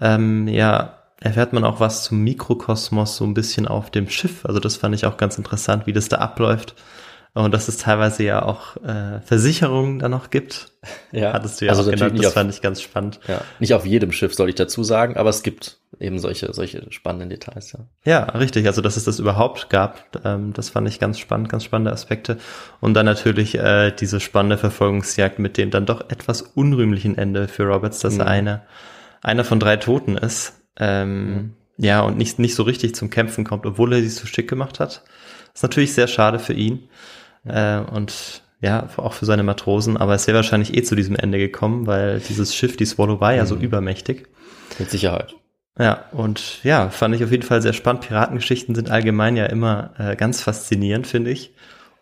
ähm, 0.00 0.48
ja, 0.48 0.98
erfährt 1.20 1.52
man 1.52 1.64
auch 1.64 1.80
was 1.80 2.02
zum 2.04 2.22
Mikrokosmos 2.22 3.16
so 3.16 3.24
ein 3.24 3.34
bisschen 3.34 3.68
auf 3.68 3.90
dem 3.90 4.08
Schiff. 4.08 4.44
Also 4.44 4.60
das 4.60 4.76
fand 4.76 4.94
ich 4.94 5.06
auch 5.06 5.16
ganz 5.16 5.38
interessant, 5.38 5.86
wie 5.86 5.92
das 5.92 6.08
da 6.08 6.18
abläuft. 6.18 6.74
Und 7.34 7.54
dass 7.54 7.66
es 7.68 7.78
teilweise 7.78 8.24
ja 8.24 8.42
auch 8.42 8.76
äh, 8.84 9.20
Versicherungen 9.24 9.98
da 9.98 10.08
noch 10.08 10.30
gibt. 10.30 10.68
Ja, 11.12 11.32
Hattest 11.32 11.60
du 11.60 11.66
ja 11.66 11.70
also 11.72 11.82
auch 11.88 11.94
genannt, 11.94 12.18
das 12.18 12.26
auf- 12.26 12.32
fand 12.32 12.50
ich 12.52 12.60
ganz 12.60 12.82
spannend. 12.82 13.20
Ja, 13.28 13.42
nicht 13.60 13.72
auf 13.72 13.86
jedem 13.86 14.10
Schiff 14.10 14.34
soll 14.34 14.48
ich 14.48 14.56
dazu 14.56 14.82
sagen, 14.82 15.16
aber 15.16 15.30
es 15.30 15.42
gibt 15.44 15.78
eben 16.00 16.18
solche, 16.18 16.52
solche 16.52 16.90
spannenden 16.90 17.28
Details, 17.30 17.70
ja. 17.72 17.80
Ja, 18.04 18.24
richtig. 18.36 18.66
Also, 18.66 18.80
dass 18.82 18.96
es 18.96 19.04
das 19.04 19.20
überhaupt 19.20 19.70
gab, 19.70 20.04
ähm, 20.24 20.52
das 20.54 20.70
fand 20.70 20.88
ich 20.88 20.98
ganz 20.98 21.20
spannend, 21.20 21.48
ganz 21.50 21.62
spannende 21.64 21.92
Aspekte. 21.92 22.38
Und 22.80 22.94
dann 22.94 23.06
natürlich 23.06 23.56
äh, 23.56 23.92
diese 23.92 24.18
spannende 24.18 24.58
Verfolgungsjagd 24.58 25.38
mit 25.38 25.56
dem 25.56 25.70
dann 25.70 25.86
doch 25.86 26.00
etwas 26.10 26.42
unrühmlichen 26.42 27.16
Ende 27.16 27.46
für 27.46 27.62
Roberts, 27.64 28.00
dass 28.00 28.14
er 28.18 28.24
Mhm. 28.24 28.30
einer, 28.30 28.62
einer 29.22 29.44
von 29.44 29.60
drei 29.60 29.76
Toten 29.76 30.16
ist. 30.16 30.54
Ähm, 30.78 31.54
Ja, 31.76 32.00
und 32.00 32.18
nicht, 32.18 32.38
nicht 32.40 32.56
so 32.56 32.64
richtig 32.64 32.96
zum 32.96 33.08
Kämpfen 33.10 33.44
kommt, 33.44 33.66
obwohl 33.66 33.92
er 33.92 34.00
sich 34.02 34.16
so 34.16 34.26
schick 34.26 34.48
gemacht 34.48 34.80
hat. 34.80 35.02
Das 35.52 35.56
ist 35.56 35.62
natürlich 35.62 35.94
sehr 35.94 36.08
schade 36.08 36.38
für 36.40 36.54
ihn. 36.54 36.88
Äh, 37.44 37.78
und 37.80 38.42
ja, 38.60 38.88
auch 38.96 39.12
für 39.14 39.26
seine 39.26 39.42
Matrosen, 39.42 39.96
aber 39.96 40.14
es 40.14 40.26
wäre 40.28 40.36
wahrscheinlich 40.36 40.76
eh 40.76 40.82
zu 40.82 40.94
diesem 40.94 41.16
Ende 41.16 41.38
gekommen, 41.38 41.86
weil 41.86 42.20
dieses 42.20 42.54
Schiff, 42.54 42.76
die 42.76 42.86
Swallow, 42.86 43.20
war 43.20 43.34
ja 43.34 43.44
so 43.44 43.56
übermächtig. 43.56 44.28
Mit 44.78 44.90
Sicherheit. 44.90 45.34
Ja, 45.78 46.04
und 46.12 46.62
ja, 46.64 46.90
fand 46.90 47.14
ich 47.14 47.24
auf 47.24 47.30
jeden 47.30 47.42
Fall 47.42 47.62
sehr 47.62 47.72
spannend. 47.72 48.06
Piratengeschichten 48.06 48.74
sind 48.74 48.90
allgemein 48.90 49.36
ja 49.36 49.46
immer 49.46 49.94
äh, 49.98 50.16
ganz 50.16 50.42
faszinierend, 50.42 51.06
finde 51.06 51.30
ich. 51.30 51.54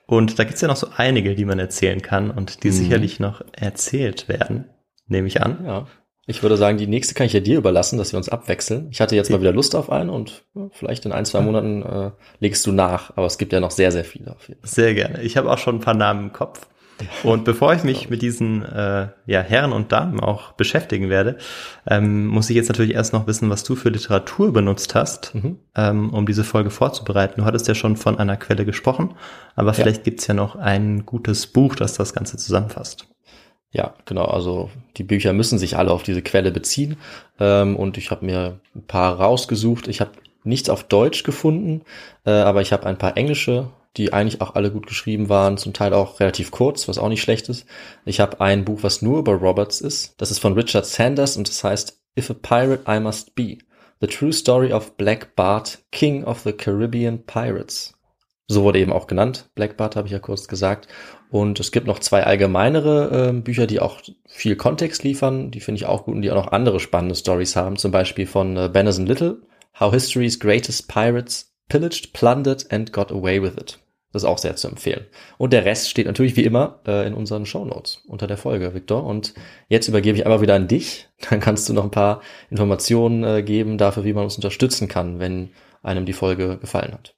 Und 0.06 0.38
da 0.38 0.44
gibt's 0.44 0.60
ja 0.60 0.68
noch 0.68 0.76
so 0.76 0.88
einige, 0.96 1.34
die 1.36 1.44
man 1.44 1.58
erzählen 1.60 2.02
kann 2.02 2.30
und 2.30 2.64
die 2.64 2.68
Mhm. 2.68 2.72
sicherlich 2.72 3.20
noch 3.20 3.42
erzählt 3.52 4.28
werden, 4.28 4.64
nehme 5.06 5.28
ich 5.28 5.40
an. 5.40 5.58
Ja. 5.64 5.86
Ich 6.26 6.42
würde 6.42 6.56
sagen, 6.56 6.78
die 6.78 6.86
nächste 6.86 7.14
kann 7.14 7.26
ich 7.26 7.32
ja 7.32 7.40
dir 7.40 7.58
überlassen, 7.58 7.98
dass 7.98 8.12
wir 8.12 8.16
uns 8.18 8.28
abwechseln. 8.28 8.88
Ich 8.90 9.00
hatte 9.00 9.16
jetzt 9.16 9.30
mal 9.30 9.40
wieder 9.40 9.52
Lust 9.52 9.74
auf 9.74 9.90
einen 9.90 10.10
und 10.10 10.44
ja, 10.54 10.68
vielleicht 10.72 11.04
in 11.06 11.12
ein, 11.12 11.24
zwei 11.24 11.40
Monaten 11.40 11.82
äh, 11.82 12.10
legst 12.38 12.66
du 12.66 12.72
nach. 12.72 13.16
Aber 13.16 13.26
es 13.26 13.38
gibt 13.38 13.52
ja 13.52 13.60
noch 13.60 13.70
sehr, 13.72 13.90
sehr 13.90 14.04
viele 14.04 14.30
auf 14.32 14.46
jeden 14.48 14.60
Fall. 14.60 14.70
Sehr 14.70 14.94
gerne. 14.94 15.22
Ich 15.22 15.36
habe 15.36 15.50
auch 15.50 15.58
schon 15.58 15.76
ein 15.76 15.80
paar 15.80 15.94
Namen 15.94 16.24
im 16.24 16.32
Kopf. 16.32 16.66
Und 17.22 17.44
bevor 17.46 17.72
ich 17.72 17.82
mich 17.82 18.10
mit 18.10 18.20
diesen 18.20 18.62
äh, 18.62 19.08
ja, 19.24 19.40
Herren 19.40 19.72
und 19.72 19.90
Damen 19.90 20.20
auch 20.20 20.52
beschäftigen 20.52 21.08
werde, 21.08 21.38
ähm, 21.86 22.26
muss 22.26 22.50
ich 22.50 22.56
jetzt 22.56 22.68
natürlich 22.68 22.92
erst 22.94 23.14
noch 23.14 23.26
wissen, 23.26 23.48
was 23.48 23.64
du 23.64 23.74
für 23.74 23.88
Literatur 23.88 24.52
benutzt 24.52 24.94
hast, 24.94 25.34
Mhm. 25.34 25.56
ähm, 25.74 26.10
um 26.12 26.26
diese 26.26 26.44
Folge 26.44 26.68
vorzubereiten. 26.68 27.40
Du 27.40 27.46
hattest 27.46 27.66
ja 27.68 27.74
schon 27.74 27.96
von 27.96 28.18
einer 28.18 28.36
Quelle 28.36 28.66
gesprochen, 28.66 29.14
aber 29.56 29.72
vielleicht 29.72 30.04
gibt's 30.04 30.26
ja 30.26 30.34
noch 30.34 30.56
ein 30.56 31.06
gutes 31.06 31.46
Buch, 31.46 31.74
das 31.74 31.94
das 31.94 32.12
Ganze 32.12 32.36
zusammenfasst. 32.36 33.06
Ja, 33.72 33.94
genau. 34.04 34.24
Also 34.24 34.70
die 34.96 35.04
Bücher 35.04 35.32
müssen 35.32 35.58
sich 35.58 35.76
alle 35.76 35.92
auf 35.92 36.02
diese 36.02 36.22
Quelle 36.22 36.50
beziehen. 36.50 36.96
Ähm, 37.38 37.76
und 37.76 37.96
ich 37.98 38.10
habe 38.10 38.24
mir 38.24 38.60
ein 38.74 38.86
paar 38.86 39.20
rausgesucht. 39.20 39.88
Ich 39.88 40.00
habe 40.00 40.12
nichts 40.42 40.68
auf 40.70 40.84
Deutsch 40.84 41.22
gefunden, 41.22 41.82
äh, 42.24 42.30
aber 42.30 42.62
ich 42.62 42.72
habe 42.72 42.86
ein 42.86 42.98
paar 42.98 43.16
englische, 43.16 43.68
die 43.96 44.12
eigentlich 44.12 44.40
auch 44.40 44.54
alle 44.54 44.70
gut 44.70 44.86
geschrieben 44.86 45.28
waren, 45.28 45.58
zum 45.58 45.72
Teil 45.72 45.92
auch 45.92 46.20
relativ 46.20 46.50
kurz, 46.50 46.88
was 46.88 46.98
auch 46.98 47.08
nicht 47.08 47.22
schlecht 47.22 47.48
ist. 47.48 47.66
Ich 48.04 48.20
habe 48.20 48.40
ein 48.40 48.64
Buch, 48.64 48.80
was 48.82 49.02
nur 49.02 49.18
über 49.18 49.34
Roberts 49.34 49.80
ist. 49.80 50.14
Das 50.20 50.30
ist 50.30 50.38
von 50.38 50.54
Richard 50.54 50.86
Sanders 50.86 51.36
und 51.36 51.48
das 51.48 51.62
heißt 51.62 52.00
If 52.18 52.30
a 52.30 52.34
Pirate 52.34 52.84
I 52.88 53.00
Must 53.00 53.34
Be. 53.34 53.58
The 54.00 54.06
True 54.06 54.32
Story 54.32 54.72
of 54.72 54.96
Black 54.96 55.36
Bart, 55.36 55.78
King 55.92 56.24
of 56.24 56.40
the 56.40 56.52
Caribbean 56.52 57.24
Pirates. 57.26 57.92
So 58.52 58.64
wurde 58.64 58.80
eben 58.80 58.92
auch 58.92 59.06
genannt. 59.06 59.48
Black 59.54 59.76
Bart 59.76 59.94
habe 59.94 60.08
ich 60.08 60.12
ja 60.12 60.18
kurz 60.18 60.48
gesagt. 60.48 60.88
Und 61.30 61.60
es 61.60 61.70
gibt 61.70 61.86
noch 61.86 62.00
zwei 62.00 62.24
allgemeinere 62.24 63.28
äh, 63.28 63.32
Bücher, 63.32 63.68
die 63.68 63.78
auch 63.78 64.00
viel 64.26 64.56
Kontext 64.56 65.04
liefern. 65.04 65.52
Die 65.52 65.60
finde 65.60 65.76
ich 65.76 65.86
auch 65.86 66.04
gut 66.04 66.16
und 66.16 66.22
die 66.22 66.32
auch 66.32 66.36
noch 66.36 66.50
andere 66.50 66.80
spannende 66.80 67.14
Stories 67.14 67.54
haben. 67.54 67.76
Zum 67.76 67.92
Beispiel 67.92 68.26
von 68.26 68.56
äh, 68.56 68.68
Benison 68.68 69.06
Little, 69.06 69.42
How 69.78 69.92
History's 69.92 70.40
Greatest 70.40 70.88
Pirates 70.88 71.54
Pillaged, 71.68 72.12
Plundered 72.12 72.72
and 72.72 72.92
Got 72.92 73.12
Away 73.12 73.40
with 73.40 73.52
It. 73.52 73.78
Das 74.12 74.24
ist 74.24 74.28
auch 74.28 74.38
sehr 74.38 74.56
zu 74.56 74.66
empfehlen. 74.66 75.06
Und 75.38 75.52
der 75.52 75.64
Rest 75.64 75.88
steht 75.88 76.06
natürlich 76.06 76.34
wie 76.34 76.42
immer 76.42 76.80
äh, 76.88 77.06
in 77.06 77.14
unseren 77.14 77.46
Shownotes 77.46 78.02
unter 78.08 78.26
der 78.26 78.36
Folge, 78.36 78.74
Victor. 78.74 79.04
Und 79.04 79.32
jetzt 79.68 79.86
übergebe 79.86 80.18
ich 80.18 80.26
einfach 80.26 80.40
wieder 80.40 80.56
an 80.56 80.66
dich. 80.66 81.08
Dann 81.30 81.38
kannst 81.38 81.68
du 81.68 81.72
noch 81.72 81.84
ein 81.84 81.92
paar 81.92 82.20
Informationen 82.50 83.22
äh, 83.22 83.44
geben 83.44 83.78
dafür, 83.78 84.02
wie 84.02 84.12
man 84.12 84.24
uns 84.24 84.34
unterstützen 84.34 84.88
kann, 84.88 85.20
wenn 85.20 85.50
einem 85.84 86.04
die 86.04 86.14
Folge 86.14 86.58
gefallen 86.58 86.92
hat. 86.92 87.14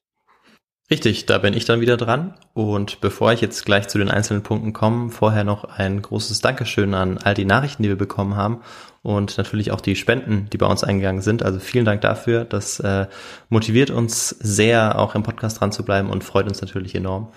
Richtig, 0.93 1.25
da 1.25 1.39
bin 1.39 1.55
ich 1.55 1.65
dann 1.65 1.81
wieder 1.81 1.97
dran. 1.97 2.35
Und 2.53 3.01
bevor 3.01 3.33
ich 3.33 3.41
jetzt 3.41 3.65
gleich 3.65 3.89
zu 3.89 3.97
den 3.97 4.11
einzelnen 4.11 4.43
Punkten 4.43 4.75
komme, 4.75 5.09
vorher 5.09 5.43
noch 5.43 5.65
ein 5.65 6.03
großes 6.03 6.43
Dankeschön 6.43 6.93
an 6.93 7.17
all 7.17 7.33
die 7.33 7.47
Nachrichten, 7.47 7.83
die 7.83 7.89
wir 7.89 7.97
bekommen 7.97 8.37
haben 8.37 8.61
und 9.01 9.39
natürlich 9.39 9.71
auch 9.71 9.81
die 9.81 9.97
Spenden, 9.97 10.51
die 10.53 10.59
bei 10.59 10.67
uns 10.67 10.85
eingegangen 10.85 11.23
sind. 11.23 11.45
Also 11.45 11.61
vielen 11.61 11.87
Dank 11.87 12.03
dafür. 12.03 12.45
Das 12.45 12.79
äh, 12.81 13.07
motiviert 13.49 13.91
uns 13.91 14.29
sehr, 14.29 14.99
auch 14.99 15.15
im 15.15 15.23
Podcast 15.23 15.63
dran 15.63 15.73
zu 15.73 15.83
bleiben 15.83 16.11
und 16.11 16.25
freut 16.25 16.47
uns 16.47 16.61
natürlich 16.61 16.95
enorm. 16.95 17.33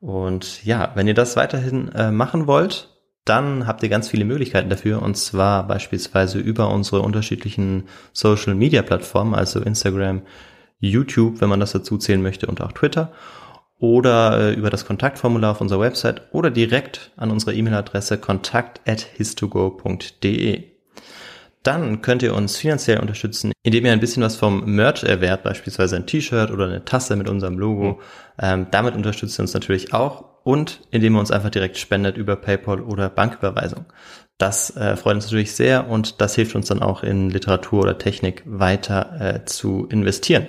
Und 0.00 0.64
ja, 0.64 0.90
wenn 0.96 1.06
ihr 1.06 1.14
das 1.14 1.36
weiterhin 1.36 1.92
äh, 1.92 2.10
machen 2.10 2.48
wollt, 2.48 2.88
dann 3.24 3.68
habt 3.68 3.84
ihr 3.84 3.88
ganz 3.88 4.08
viele 4.08 4.24
Möglichkeiten 4.24 4.68
dafür. 4.68 5.00
Und 5.00 5.16
zwar 5.16 5.64
beispielsweise 5.68 6.40
über 6.40 6.70
unsere 6.70 7.02
unterschiedlichen 7.02 7.84
Social 8.12 8.56
Media 8.56 8.82
Plattformen, 8.82 9.36
also 9.36 9.60
Instagram, 9.60 10.22
YouTube, 10.78 11.40
wenn 11.40 11.48
man 11.48 11.60
das 11.60 11.72
dazu 11.72 11.96
zählen 11.98 12.22
möchte, 12.22 12.46
und 12.46 12.60
auch 12.60 12.72
Twitter. 12.72 13.12
Oder 13.78 14.40
äh, 14.40 14.54
über 14.54 14.70
das 14.70 14.86
Kontaktformular 14.86 15.50
auf 15.52 15.60
unserer 15.60 15.80
Website 15.80 16.22
oder 16.32 16.50
direkt 16.50 17.12
an 17.16 17.30
unsere 17.30 17.54
E-Mail-Adresse 17.54 18.18
kontakt.histogo.de. 18.18 20.64
Dann 21.62 22.00
könnt 22.00 22.22
ihr 22.22 22.34
uns 22.34 22.56
finanziell 22.56 23.00
unterstützen, 23.00 23.52
indem 23.64 23.84
ihr 23.86 23.92
ein 23.92 24.00
bisschen 24.00 24.22
was 24.22 24.36
vom 24.36 24.76
Merch 24.76 25.02
erwehrt, 25.02 25.42
beispielsweise 25.42 25.96
ein 25.96 26.06
T-Shirt 26.06 26.52
oder 26.52 26.66
eine 26.66 26.84
Tasse 26.84 27.16
mit 27.16 27.28
unserem 27.28 27.58
Logo. 27.58 28.00
Ähm, 28.40 28.68
damit 28.70 28.94
unterstützt 28.94 29.38
ihr 29.38 29.42
uns 29.42 29.52
natürlich 29.52 29.92
auch 29.92 30.24
und 30.44 30.80
indem 30.92 31.16
ihr 31.16 31.20
uns 31.20 31.32
einfach 31.32 31.50
direkt 31.50 31.76
spendet 31.76 32.16
über 32.16 32.36
PayPal 32.36 32.80
oder 32.80 33.10
Banküberweisung. 33.10 33.84
Das 34.38 34.76
äh, 34.76 34.96
freut 34.96 35.16
uns 35.16 35.24
natürlich 35.24 35.52
sehr 35.52 35.88
und 35.88 36.20
das 36.20 36.36
hilft 36.36 36.54
uns 36.54 36.68
dann 36.68 36.82
auch 36.82 37.02
in 37.02 37.30
Literatur 37.30 37.82
oder 37.82 37.98
Technik 37.98 38.44
weiter 38.46 39.16
äh, 39.18 39.44
zu 39.44 39.88
investieren. 39.90 40.46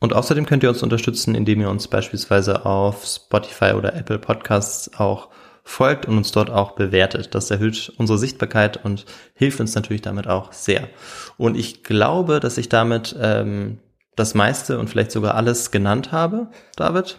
Und 0.00 0.12
außerdem 0.12 0.46
könnt 0.46 0.62
ihr 0.62 0.68
uns 0.68 0.82
unterstützen, 0.82 1.34
indem 1.34 1.60
ihr 1.60 1.70
uns 1.70 1.88
beispielsweise 1.88 2.64
auf 2.64 3.04
Spotify 3.04 3.72
oder 3.72 3.94
Apple 3.94 4.18
Podcasts 4.18 4.90
auch 4.98 5.28
folgt 5.64 6.06
und 6.06 6.16
uns 6.16 6.32
dort 6.32 6.50
auch 6.50 6.72
bewertet. 6.72 7.34
Das 7.34 7.50
erhöht 7.50 7.92
unsere 7.98 8.18
Sichtbarkeit 8.18 8.82
und 8.84 9.04
hilft 9.34 9.60
uns 9.60 9.74
natürlich 9.74 10.02
damit 10.02 10.26
auch 10.26 10.52
sehr. 10.52 10.88
Und 11.36 11.56
ich 11.56 11.82
glaube, 11.82 12.40
dass 12.40 12.58
ich 12.58 12.68
damit 12.68 13.14
ähm, 13.20 13.78
das 14.16 14.34
meiste 14.34 14.78
und 14.78 14.88
vielleicht 14.88 15.12
sogar 15.12 15.34
alles 15.34 15.70
genannt 15.70 16.10
habe, 16.10 16.48
David. 16.76 17.18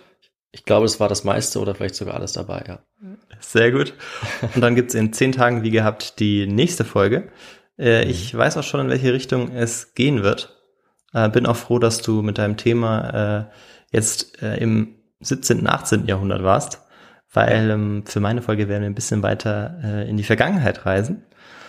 Ich 0.51 0.65
glaube, 0.65 0.86
es 0.86 0.99
war 0.99 1.07
das 1.07 1.23
meiste 1.23 1.59
oder 1.59 1.75
vielleicht 1.75 1.95
sogar 1.95 2.15
alles 2.15 2.34
dabei, 2.34 2.63
ja. 2.67 2.80
Sehr 3.39 3.71
gut. 3.71 3.93
Und 4.55 4.61
dann 4.61 4.75
gibt's 4.75 4.95
in 4.95 5.13
zehn 5.13 5.32
Tagen, 5.32 5.63
wie 5.63 5.71
gehabt, 5.71 6.19
die 6.19 6.47
nächste 6.47 6.84
Folge. 6.84 7.30
Äh, 7.77 8.05
ich 8.05 8.36
weiß 8.36 8.57
auch 8.57 8.63
schon, 8.63 8.82
in 8.82 8.89
welche 8.89 9.13
Richtung 9.13 9.51
es 9.51 9.93
gehen 9.93 10.23
wird. 10.23 10.59
Äh, 11.14 11.30
bin 11.30 11.45
auch 11.45 11.55
froh, 11.55 11.80
dass 11.80 12.01
du 12.01 12.22
mit 12.22 12.38
deinem 12.38 12.57
Thema 12.57 13.10
äh, 13.41 13.45
jetzt 13.91 14.41
äh, 14.41 14.57
im 14.57 14.95
17., 15.22 15.68
18. 15.68 16.05
Jahrhundert 16.07 16.43
warst, 16.43 16.82
weil 17.34 17.70
ähm, 17.70 18.03
für 18.05 18.20
meine 18.20 18.41
Folge 18.41 18.68
werden 18.68 18.84
wir 18.84 18.89
ein 18.89 18.95
bisschen 18.95 19.24
weiter 19.24 19.80
äh, 19.84 20.10
in 20.10 20.18
die 20.18 20.24
Vergangenheit 20.24 20.86
reisen. 20.86 21.24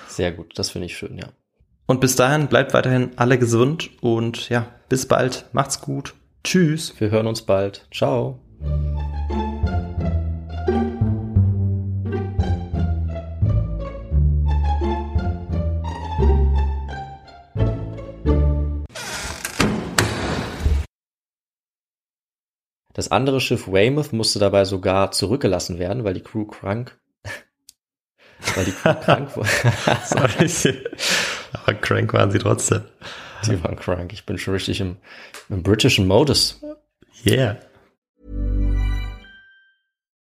Sehr 0.09 0.33
gut, 0.33 0.59
das 0.59 0.71
finde 0.71 0.87
ich 0.87 0.97
schön, 0.97 1.17
ja. 1.17 1.29
Und 1.87 2.01
bis 2.01 2.15
dahin 2.15 2.47
bleibt 2.47 2.73
weiterhin 2.73 3.11
alle 3.17 3.39
gesund 3.39 3.91
und 4.01 4.49
ja, 4.49 4.67
bis 4.89 5.07
bald. 5.07 5.47
Macht's 5.53 5.81
gut. 5.81 6.15
Tschüss. 6.45 6.95
Wir 6.99 7.11
hören 7.11 7.27
uns 7.27 7.43
bald. 7.43 7.87
Ciao. 7.91 8.39
Das 23.01 23.11
andere 23.11 23.41
Schiff 23.41 23.67
Weymouth 23.67 24.13
musste 24.13 24.39
dabei 24.39 24.67
sogar 24.67 25.11
zurückgelassen 25.11 25.79
werden, 25.79 26.05
weil 26.05 26.13
die 26.13 26.21
Crew 26.21 26.45
krank, 26.45 26.99
weil 28.55 28.67
die 28.67 28.73
Crew 28.73 28.93
krank 28.93 29.35
war. 29.39 29.47
Sorry. 30.05 30.85
Aber 31.55 31.73
crank 31.73 32.13
waren 32.13 32.31
sie 32.31 32.39
trotzdem. 32.39 32.83
Die 33.47 33.65
waren 33.65 33.77
krank. 33.77 34.13
Ich 34.13 34.27
bin 34.27 34.37
schon 34.37 34.53
richtig 34.53 34.83
im, 34.83 34.99
im 35.49 35.63
britischen 35.63 36.07
Modus. 36.07 36.61
Yeah. 37.25 37.57